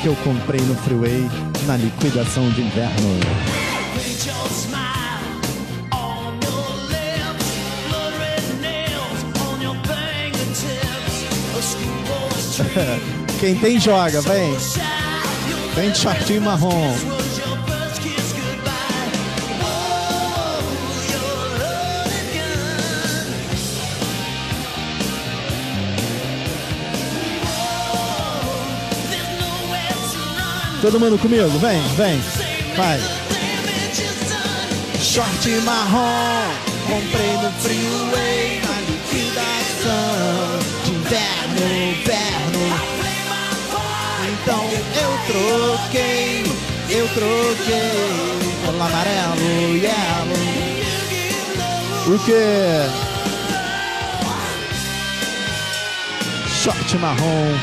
[0.00, 1.28] que eu comprei no freeway
[1.66, 3.20] na liquidação de inverno.
[13.38, 14.56] Quem tem joga, vem.
[15.74, 17.15] Vem de shortinho marrom.
[30.86, 32.20] Todo mundo comigo, vem, vem,
[32.76, 33.00] vai.
[35.00, 36.52] Short marrom,
[36.86, 41.58] comprei no freeway na liquidação de inverno,
[41.90, 42.62] inverno.
[44.30, 44.62] Então
[45.02, 46.44] eu troquei,
[46.88, 47.90] eu troquei
[48.64, 50.38] pelo amarelo, yellow.
[52.06, 52.46] O que?
[56.48, 57.58] Short marrom,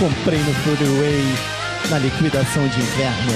[0.00, 1.57] comprei no freeway
[1.90, 3.32] na liquidação de inverno.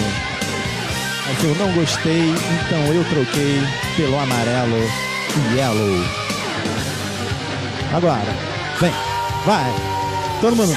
[1.27, 3.61] Mas eu não gostei, então eu troquei
[3.97, 4.77] pelo amarelo
[5.37, 6.05] e yellow.
[7.95, 8.37] Agora,
[8.81, 8.93] vem,
[9.47, 9.73] vai,
[10.41, 10.73] todo mundo.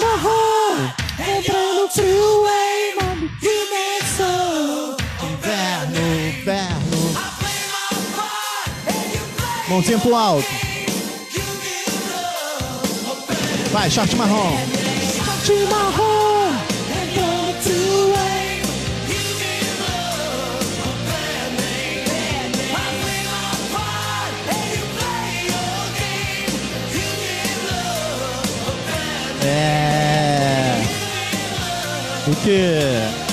[0.00, 4.96] Marrom, comprei no freeway na liquidação.
[5.22, 5.98] Inverno,
[6.28, 6.80] inverno.
[9.68, 10.48] Mãozinha pro alto.
[13.70, 14.56] Vai, short marrom.
[15.44, 16.09] Short marrom.
[29.50, 30.80] É.
[32.28, 33.30] O que?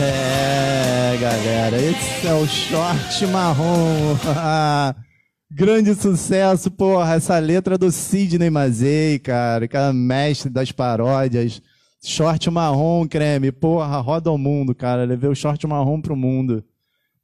[0.00, 4.16] É, galera, esse é o short marrom.
[5.52, 7.14] Grande sucesso, porra.
[7.14, 11.62] Essa letra do Sidney Mazei, cara, é mestre das paródias.
[12.02, 15.04] Short marrom, creme, porra, roda o mundo, cara.
[15.04, 16.64] Levei o short marrom pro mundo.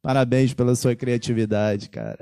[0.01, 2.17] Parabéns pela sua criatividade, cara.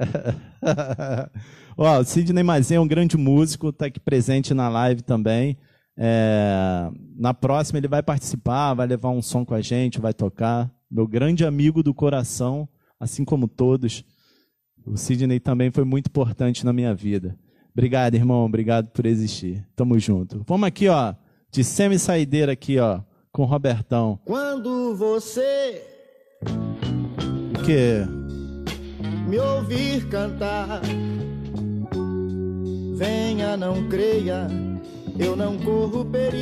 [1.77, 5.57] Ó, o Sidney Mazei é um grande músico, está aqui presente na live também.
[5.97, 10.69] É, na próxima ele vai participar, vai levar um som com a gente, vai tocar.
[10.91, 12.68] Meu grande amigo do coração,
[12.99, 14.03] assim como todos.
[14.85, 17.38] O Sidney também foi muito importante na minha vida.
[17.72, 18.43] Obrigado, irmão.
[18.43, 19.65] Obrigado por existir.
[19.76, 20.43] Tamo junto.
[20.45, 21.14] Vamos aqui, ó,
[21.49, 23.01] de semi-saideira aqui, ó,
[23.31, 24.19] com o Robertão.
[24.26, 25.81] Quando você
[27.69, 28.01] quê?
[29.27, 30.81] me ouvir cantar,
[32.95, 34.47] venha, não creia,
[35.19, 36.39] eu não corro perigo.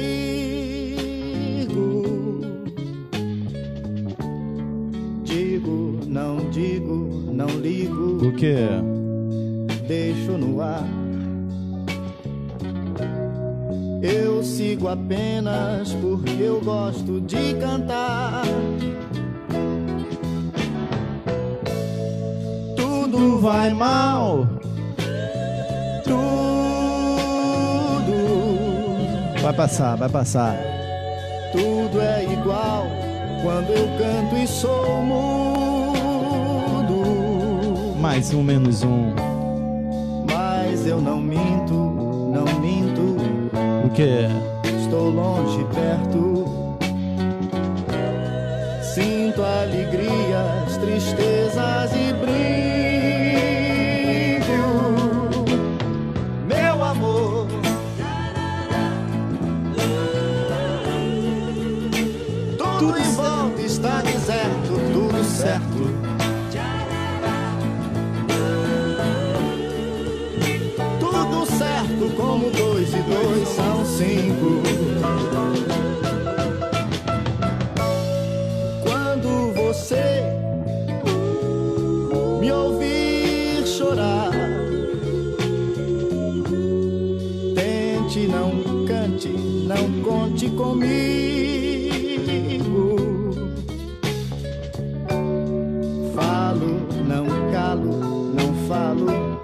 [5.26, 8.56] Digo, não digo, não ligo, O quê?
[9.86, 10.88] deixo no ar.
[14.02, 18.44] Eu sigo apenas porque eu gosto de cantar.
[23.18, 24.48] Tudo vai mal.
[26.04, 26.22] Tudo,
[29.42, 30.56] Vai passar, vai passar.
[31.52, 32.86] tudo é igual
[33.42, 35.96] quando eu canto e sou mudo.
[38.00, 39.16] Mais um, menos um.
[40.32, 43.18] Mas eu não minto, não minto.
[43.84, 44.28] O quê?
[44.80, 46.46] Estou longe, perto.
[48.84, 52.57] Sinto alegrias, tristezas e brinco.
[73.56, 74.62] São cinco.
[78.84, 80.24] Quando você
[82.40, 84.32] me ouvir chorar,
[87.56, 90.98] tente, não cante, não conte comigo.
[96.14, 99.40] Falo, não calo, não falo,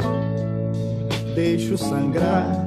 [1.36, 2.63] deixo sangrar.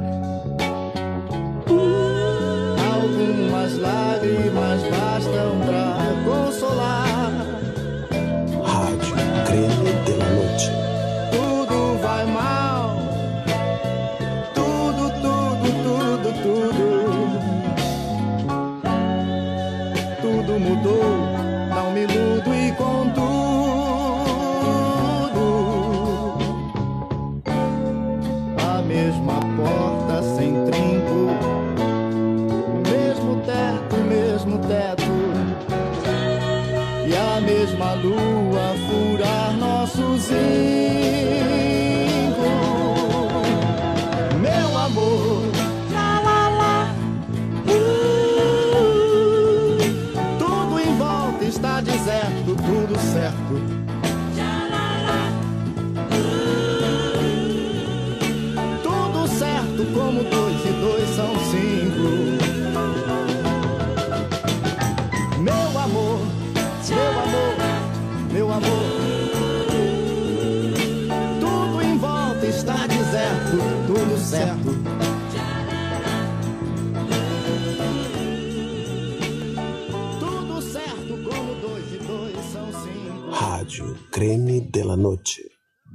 [83.76, 85.42] Rádio Creme de la Noche.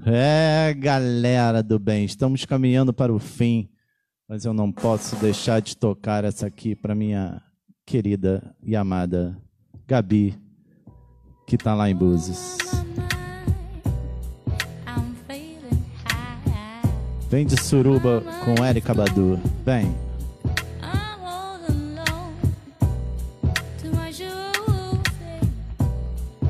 [0.06, 3.70] É, galera do bem, estamos caminhando para o fim,
[4.30, 7.41] mas eu não posso deixar de tocar essa aqui para minha
[7.84, 9.36] querida e amada
[9.88, 10.38] Gabi,
[11.48, 12.58] que tá lá em Búzios.
[17.30, 19.40] Vem de Suruba com Erika Badu.
[19.66, 19.91] Vem.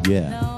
[0.08, 0.51] Yeah.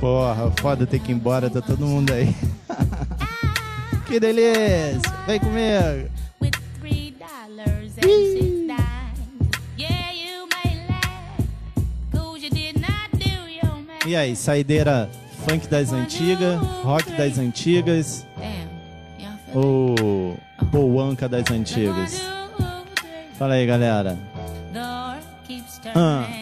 [0.00, 2.34] Porra, foda ter que ir embora, tá todo mundo aí.
[4.08, 5.12] que delícia!
[5.26, 6.10] Vem comigo!
[14.06, 15.10] E aí, saideira
[15.46, 18.26] funk das antigas, rock das antigas
[19.52, 20.34] ou
[20.72, 22.22] boanca das antigas?
[23.38, 24.18] Fala aí, galera.
[25.94, 26.37] Ah.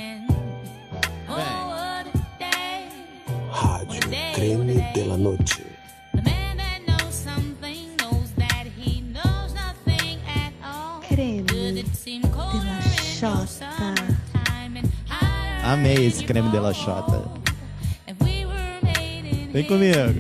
[4.97, 5.17] Creme de la
[12.07, 12.31] in your
[13.21, 13.47] Xota.
[13.47, 17.23] summertime and hotter Amei esse creme de la Xota.
[18.09, 20.15] if we were made in Vem comigo.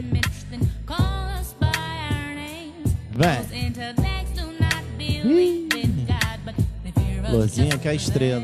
[3.12, 3.40] Vem.
[3.40, 3.46] Us
[7.30, 8.42] Florzinha que é a estrela.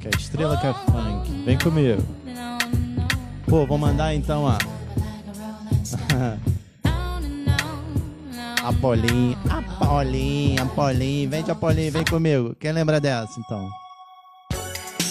[0.00, 1.30] Que é a estrela que é funk.
[1.44, 2.02] Vem comigo.
[3.46, 4.56] Pô, vou mandar então a.
[8.78, 11.28] Apolim, Apolim, Apolim.
[11.28, 12.54] Vem de Apolim, vem comigo.
[12.60, 13.68] Quem lembra dessa então?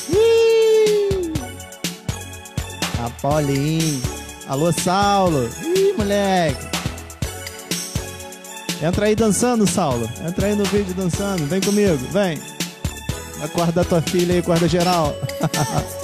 [0.10, 1.34] Ih!
[3.06, 4.02] Apolim.
[4.48, 5.49] Alô, Saulo.
[5.61, 6.65] Ih, moleque.
[8.81, 10.10] Entra aí dançando, Saulo.
[10.26, 11.45] Entra aí no vídeo dançando.
[11.45, 12.39] Vem comigo, vem.
[13.44, 15.14] Acorda tua filha aí, acorda geral.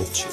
[0.00, 0.26] Noche.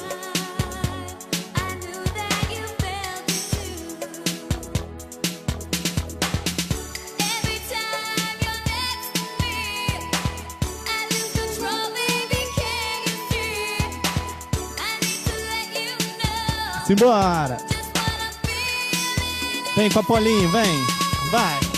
[16.86, 17.58] Simbora!
[19.76, 20.86] Vem com a Polinho, vem!
[21.30, 21.68] Vai!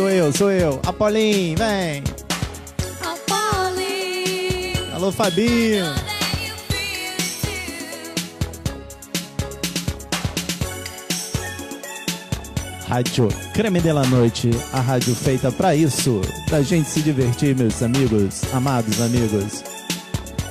[0.00, 0.80] Sou eu, sou eu.
[0.86, 2.19] Apolim, vem!
[5.00, 5.86] Alô, Fabinho!
[12.86, 16.20] Rádio Creme de la Noite, a rádio feita pra isso,
[16.50, 19.64] pra gente se divertir, meus amigos, amados amigos.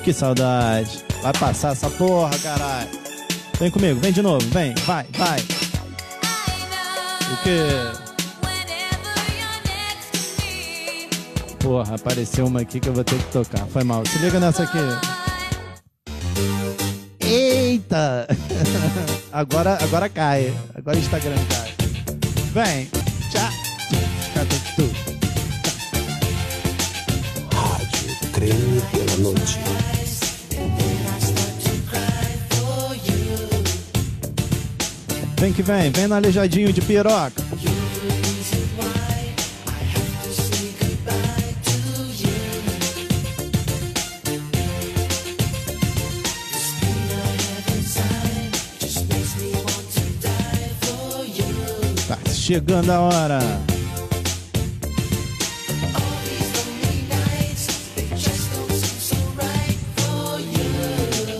[0.03, 1.05] Que saudade.
[1.21, 2.89] Vai passar essa porra, caralho.
[3.59, 5.39] Vem comigo, vem de novo, vem, vai, vai.
[7.31, 8.08] O quê?
[11.59, 13.65] Porra, apareceu uma aqui que eu vou ter que tocar.
[13.67, 14.05] Foi mal.
[14.05, 14.77] Se liga nessa aqui.
[17.19, 18.27] Eita!
[19.31, 20.53] agora, agora cai.
[20.73, 21.73] Agora o Instagram cai.
[22.53, 22.89] Vem.
[23.29, 23.49] Tchau.
[27.53, 29.59] Rádio Creme de la Noche.
[35.39, 35.89] Vem que vem.
[35.91, 37.48] Vem no aleijadinho de piroca.
[52.49, 53.39] Chegando a hora.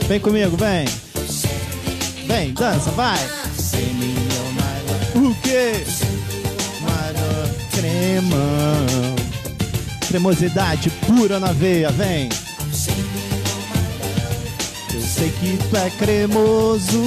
[0.08, 0.86] Vem comigo, vem.
[2.28, 3.18] Vem, dança, vai.
[5.16, 5.84] O quê?
[7.72, 9.16] Cremão.
[10.08, 12.30] Cremosidade pura na veia, vem.
[14.94, 17.02] Eu sei que tu é cremoso.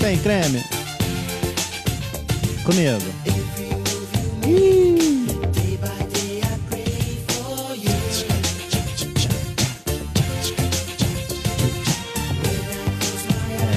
[0.00, 0.73] Vem, creme.
[2.64, 2.98] Comigo.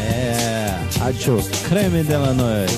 [0.09, 2.73] É, Rádio Creme della Noite.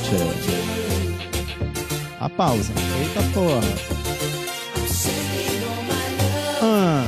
[2.20, 2.74] A pausa.
[3.00, 3.62] Eita porra.
[6.62, 7.06] Ah.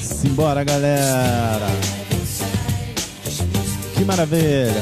[0.00, 1.73] Simbora, galera.
[4.14, 4.80] Maravilha.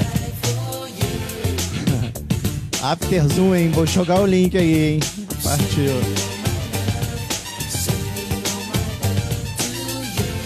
[2.82, 3.70] After Zoom, hein?
[3.70, 5.00] Vou jogar o link aí, hein?
[5.42, 6.02] Partiu.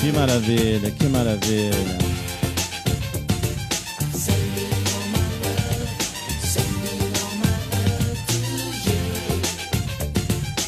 [0.00, 1.98] Que maravilha, que maravilha.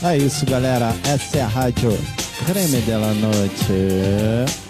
[0.03, 0.93] É isso, galera.
[1.05, 1.97] Essa é a rádio
[2.45, 4.68] Creme della Noite.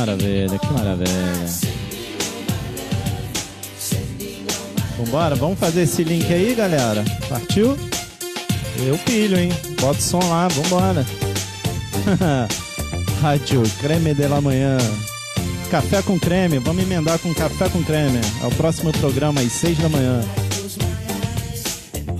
[0.00, 1.46] Maravilha, que maravilha.
[4.96, 7.04] Vambora, vamos fazer esse link aí, galera.
[7.28, 7.76] Partiu?
[8.78, 9.52] Eu pilho, hein?
[9.80, 11.04] Bota o som lá, vambora.
[13.20, 14.78] Rádio Creme de la Manhã.
[15.70, 18.20] Café com creme, vamos emendar com café com creme.
[18.42, 20.20] É o próximo programa às seis da manhã.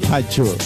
[0.09, 0.57] Rádio.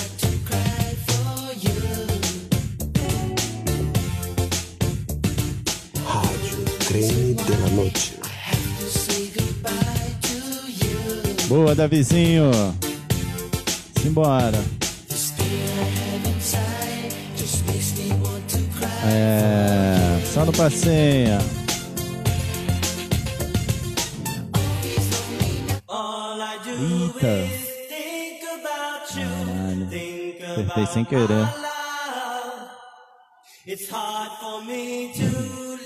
[11.55, 12.51] Boa, Davizinho.
[14.03, 14.59] Simbora.
[19.07, 21.39] É, só no passeio.
[26.67, 27.65] Eita.
[29.15, 29.89] Caralho.
[30.51, 31.49] Apertei sem querer.
[33.65, 35.23] It's hard for me to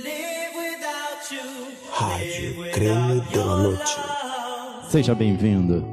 [0.02, 1.42] live without you.
[1.92, 4.17] Rádio Creme de la Noite.
[4.90, 5.84] Seja bem-vindo.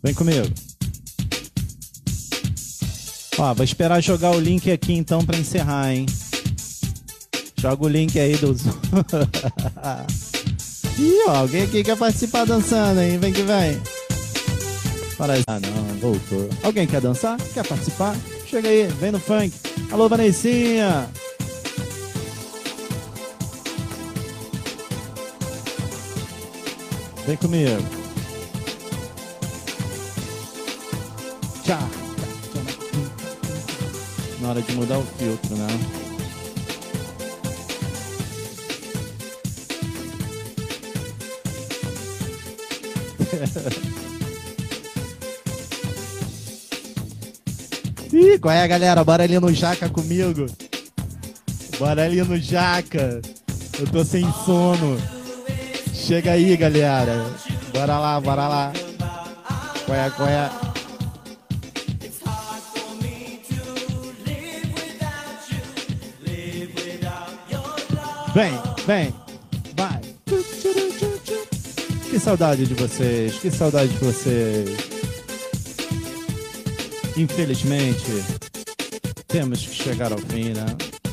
[0.00, 0.46] Vem comigo.
[3.36, 6.06] Ó, vou esperar jogar o link aqui então pra encerrar, hein?
[7.56, 8.74] Joga o link aí do Zoom.
[10.98, 13.18] Ih, ó, alguém aqui quer participar dançando, hein?
[13.18, 13.80] Vem que vem.
[15.16, 15.34] Para.
[15.48, 16.48] Ah, não, voltou.
[16.62, 17.36] Alguém quer dançar?
[17.52, 18.16] Quer participar?
[18.46, 19.52] Chega aí, vem no funk.
[19.90, 21.08] Alô, Vanessinha.
[27.28, 27.82] Vem comigo.
[31.62, 31.78] Tchau.
[34.40, 35.66] Na hora de mudar o filtro, né?
[48.10, 49.04] Ih, qual é, galera?
[49.04, 50.46] Bora ali no Jaca comigo.
[51.78, 53.20] Bora ali no Jaca.
[53.78, 55.17] Eu tô sem sono.
[56.08, 57.22] Chega aí, galera.
[57.70, 58.72] Bora lá, bora lá.
[59.84, 60.50] Qual é, qual é?
[68.34, 68.52] Vem,
[68.86, 69.14] vem,
[69.76, 70.00] vai.
[72.08, 74.78] Que saudade de vocês, que saudade de vocês.
[77.18, 78.24] Infelizmente,
[79.26, 80.64] temos que chegar ao fim, né?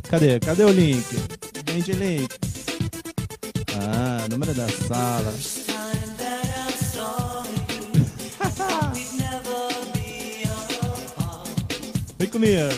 [0.09, 0.39] Cadê?
[0.39, 1.03] Cadê o link?
[1.65, 2.34] Vem de link.
[4.87, 5.33] Sala.
[12.19, 12.69] Vem comigo.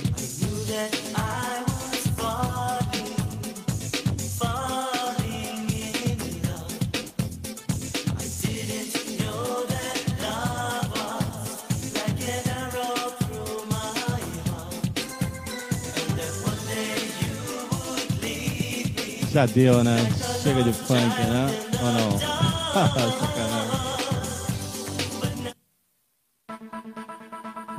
[19.33, 19.97] Já deu, né?
[20.41, 21.66] Chega de funk, né?
[21.81, 22.17] Ou não?
[23.19, 23.87] Sacanagem.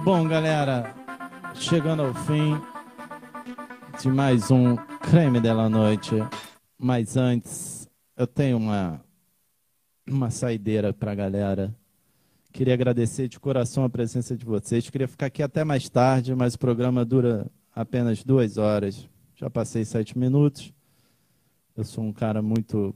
[0.04, 0.94] Bom, galera,
[1.54, 2.60] chegando ao fim
[4.00, 6.14] de mais um Creme dela Noite.
[6.78, 9.00] Mas antes, eu tenho uma,
[10.06, 11.74] uma saideira pra galera
[12.58, 14.88] Queria agradecer de coração a presença de vocês.
[14.88, 19.08] Queria ficar aqui até mais tarde, mas o programa dura apenas duas horas.
[19.36, 20.72] Já passei sete minutos.
[21.76, 22.94] Eu sou um cara muito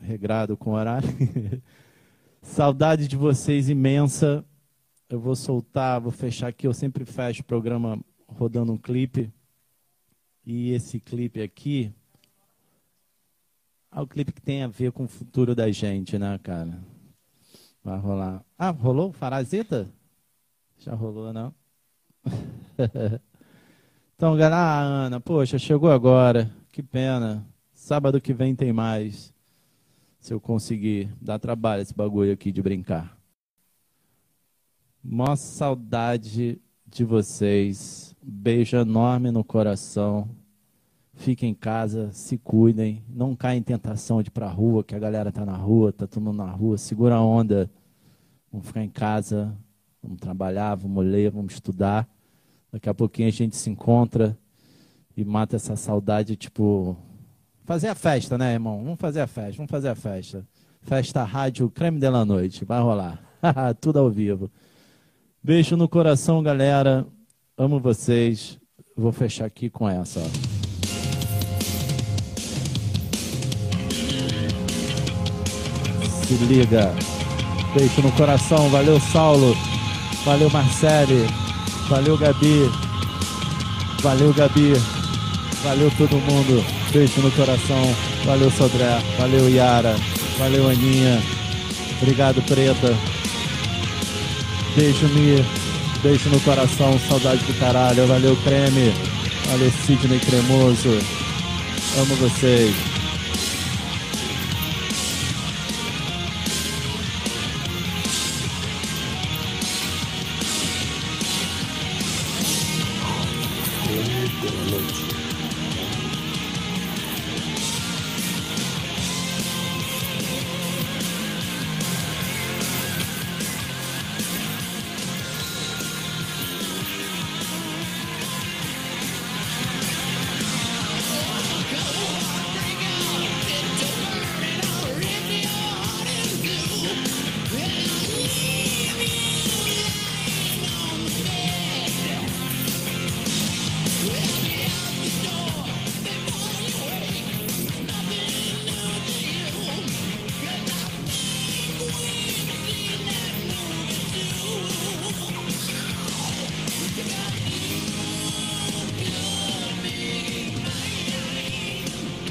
[0.00, 1.08] regrado com horário.
[2.42, 4.44] Saudade de vocês imensa.
[5.08, 6.66] Eu vou soltar, vou fechar aqui.
[6.66, 9.32] Eu sempre fecho o programa rodando um clipe.
[10.44, 11.92] E esse clipe aqui
[13.90, 16.78] é o clipe que tem a ver com o futuro da gente, né, cara?
[17.82, 18.44] Vai rolar.
[18.58, 19.12] Ah, rolou?
[19.12, 19.88] Parasita?
[20.78, 21.54] Já rolou, não?
[24.14, 26.50] então, galera, ah, Ana, poxa, chegou agora.
[26.70, 27.46] Que pena.
[27.72, 29.32] Sábado que vem tem mais.
[30.26, 31.08] Se eu conseguir.
[31.22, 33.16] Dá trabalho esse bagulho aqui de brincar.
[35.00, 38.12] Mó saudade de vocês.
[38.20, 40.28] Beijo enorme no coração.
[41.14, 43.04] Fiquem em casa, se cuidem.
[43.08, 46.08] Não caem em tentação de ir pra rua, que a galera tá na rua, tá
[46.08, 46.76] todo mundo na rua.
[46.76, 47.70] Segura a onda.
[48.50, 49.56] Vamos ficar em casa.
[50.02, 52.04] Vamos trabalhar, vamos ler, vamos estudar.
[52.72, 54.36] Daqui a pouquinho a gente se encontra
[55.16, 56.96] e mata essa saudade, tipo.
[57.66, 58.80] Fazer a festa, né, irmão?
[58.84, 60.46] Vamos fazer a festa, vamos fazer a festa.
[60.82, 62.64] Festa Rádio Creme de la Noite.
[62.64, 63.20] Vai rolar.
[63.80, 64.48] Tudo ao vivo.
[65.42, 67.04] Beijo no coração, galera.
[67.58, 68.56] Amo vocês.
[68.96, 70.20] Vou fechar aqui com essa.
[70.20, 70.28] Ó.
[76.24, 76.94] Se liga.
[77.74, 78.68] Beijo no coração.
[78.70, 79.56] Valeu, Saulo.
[80.24, 81.26] Valeu, Marcele.
[81.88, 82.70] Valeu, Gabi.
[84.02, 84.74] Valeu, Gabi.
[85.64, 86.85] Valeu todo mundo.
[86.96, 87.94] Beijo no coração.
[88.24, 88.98] Valeu, Sodré.
[89.18, 89.96] Valeu, Yara.
[90.38, 91.22] Valeu, Aninha.
[92.00, 92.96] Obrigado, Preta.
[94.74, 95.44] Beijo, Mi.
[96.02, 96.98] Beijo no coração.
[97.06, 98.06] Saudade do caralho.
[98.06, 98.94] Valeu, Creme.
[99.50, 100.98] Valeu, Sidney Cremoso.
[101.98, 102.95] Amo vocês.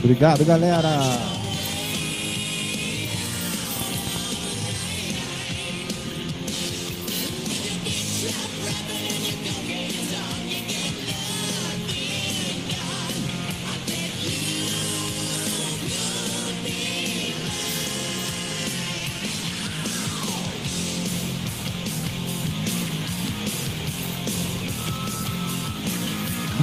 [0.05, 0.99] Obrigado, galera.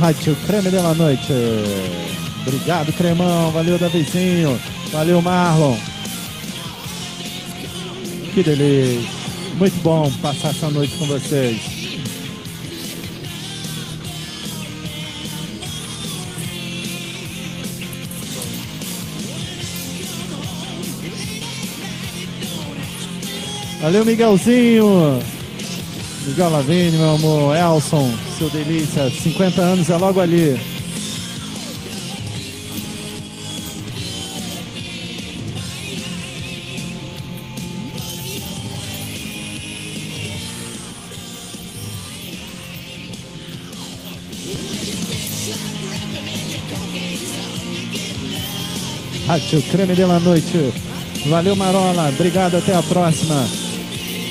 [0.01, 2.12] Rádio Creme de la Noite.
[2.47, 3.51] Obrigado, Cremão.
[3.53, 4.61] Valeu, Davizinho.
[4.91, 5.77] Valeu, Marlon.
[8.35, 9.11] Que delícia.
[9.57, 11.61] Muito bom passar essa noite com vocês.
[23.81, 25.21] Valeu, Miguelzinho.
[26.27, 27.57] Miguel Lavigne, meu amor.
[27.57, 29.11] Elson, seu delícia.
[29.11, 30.72] 50 anos é logo ali.
[49.33, 50.75] Rádio Creme de la Noite.
[51.27, 52.11] Valeu, Marola.
[52.11, 53.49] Obrigado, até a próxima.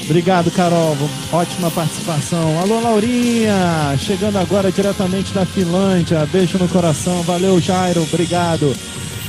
[0.03, 0.95] Obrigado, Carol.
[1.31, 2.59] Ótima participação.
[2.59, 3.97] Alô, Laurinha.
[3.97, 6.23] Chegando agora diretamente da Finlândia.
[6.31, 7.23] Beijo no coração.
[7.23, 8.03] Valeu, Jairo.
[8.03, 8.75] Obrigado.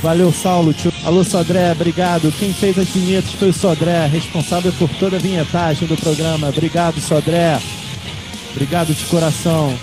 [0.03, 0.73] Valeu, Saulo.
[0.73, 0.93] Tio.
[1.03, 1.71] Alô, Sodré.
[1.71, 2.31] Obrigado.
[2.37, 6.49] Quem fez as vinhetas foi o Sodré, responsável por toda a vinhetagem do programa.
[6.49, 7.59] Obrigado, Sodré.
[8.51, 9.75] Obrigado de coração.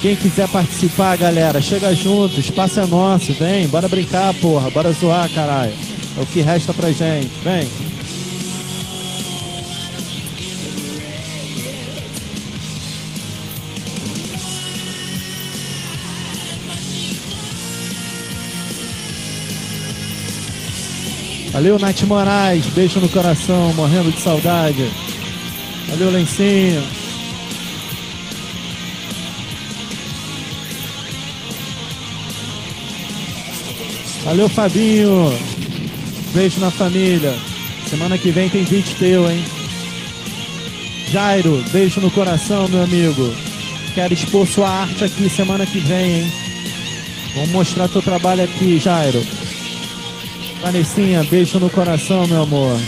[0.00, 2.38] Quem quiser participar, galera, chega junto.
[2.38, 3.32] Espaço é nosso.
[3.32, 4.70] Vem, bora brincar, porra.
[4.70, 5.72] Bora zoar, caralho.
[6.16, 7.30] É o que resta pra gente.
[7.42, 7.68] Vem.
[21.52, 22.66] Valeu, Nath Moraes.
[22.66, 24.90] Beijo no coração, morrendo de saudade.
[25.88, 27.05] Valeu, Lencinho.
[34.26, 35.32] Valeu, Fabinho.
[36.34, 37.32] Beijo na família.
[37.88, 39.44] Semana que vem tem vídeo teu, hein?
[41.12, 43.32] Jairo, beijo no coração, meu amigo.
[43.94, 46.32] Quero expor sua arte aqui semana que vem, hein?
[47.36, 49.24] Vamos mostrar teu trabalho aqui, Jairo.
[50.60, 52.80] Vanessinha, beijo no coração, meu amor.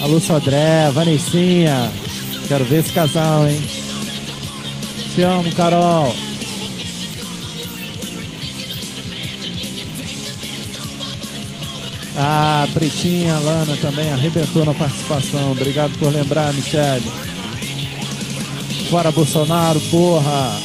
[0.00, 1.90] Alô, Sodré, Vanessinha.
[2.46, 3.60] Quero ver esse casal, hein?
[5.12, 6.14] Te amo, Carol.
[12.18, 15.52] Ah, Pretinha, Lana também arrebentou na participação.
[15.52, 17.04] Obrigado por lembrar, Michele.
[18.88, 20.58] Fora Bolsonaro, porra.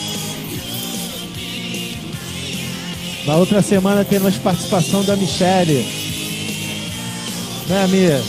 [3.26, 5.86] Na outra semana temos participação da Michele.
[7.68, 8.23] Né, Mia?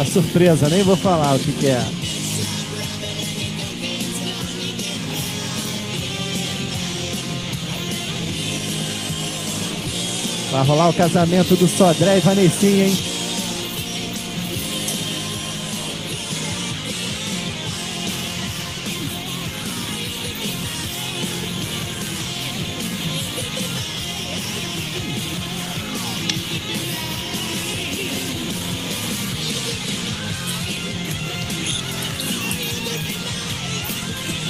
[0.00, 2.01] A surpresa, nem vou falar o que, que é.
[10.52, 12.98] Vai rolar o casamento do Sodré e Vanessinha, hein?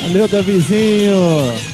[0.03, 1.72] Valeu, Davizinho.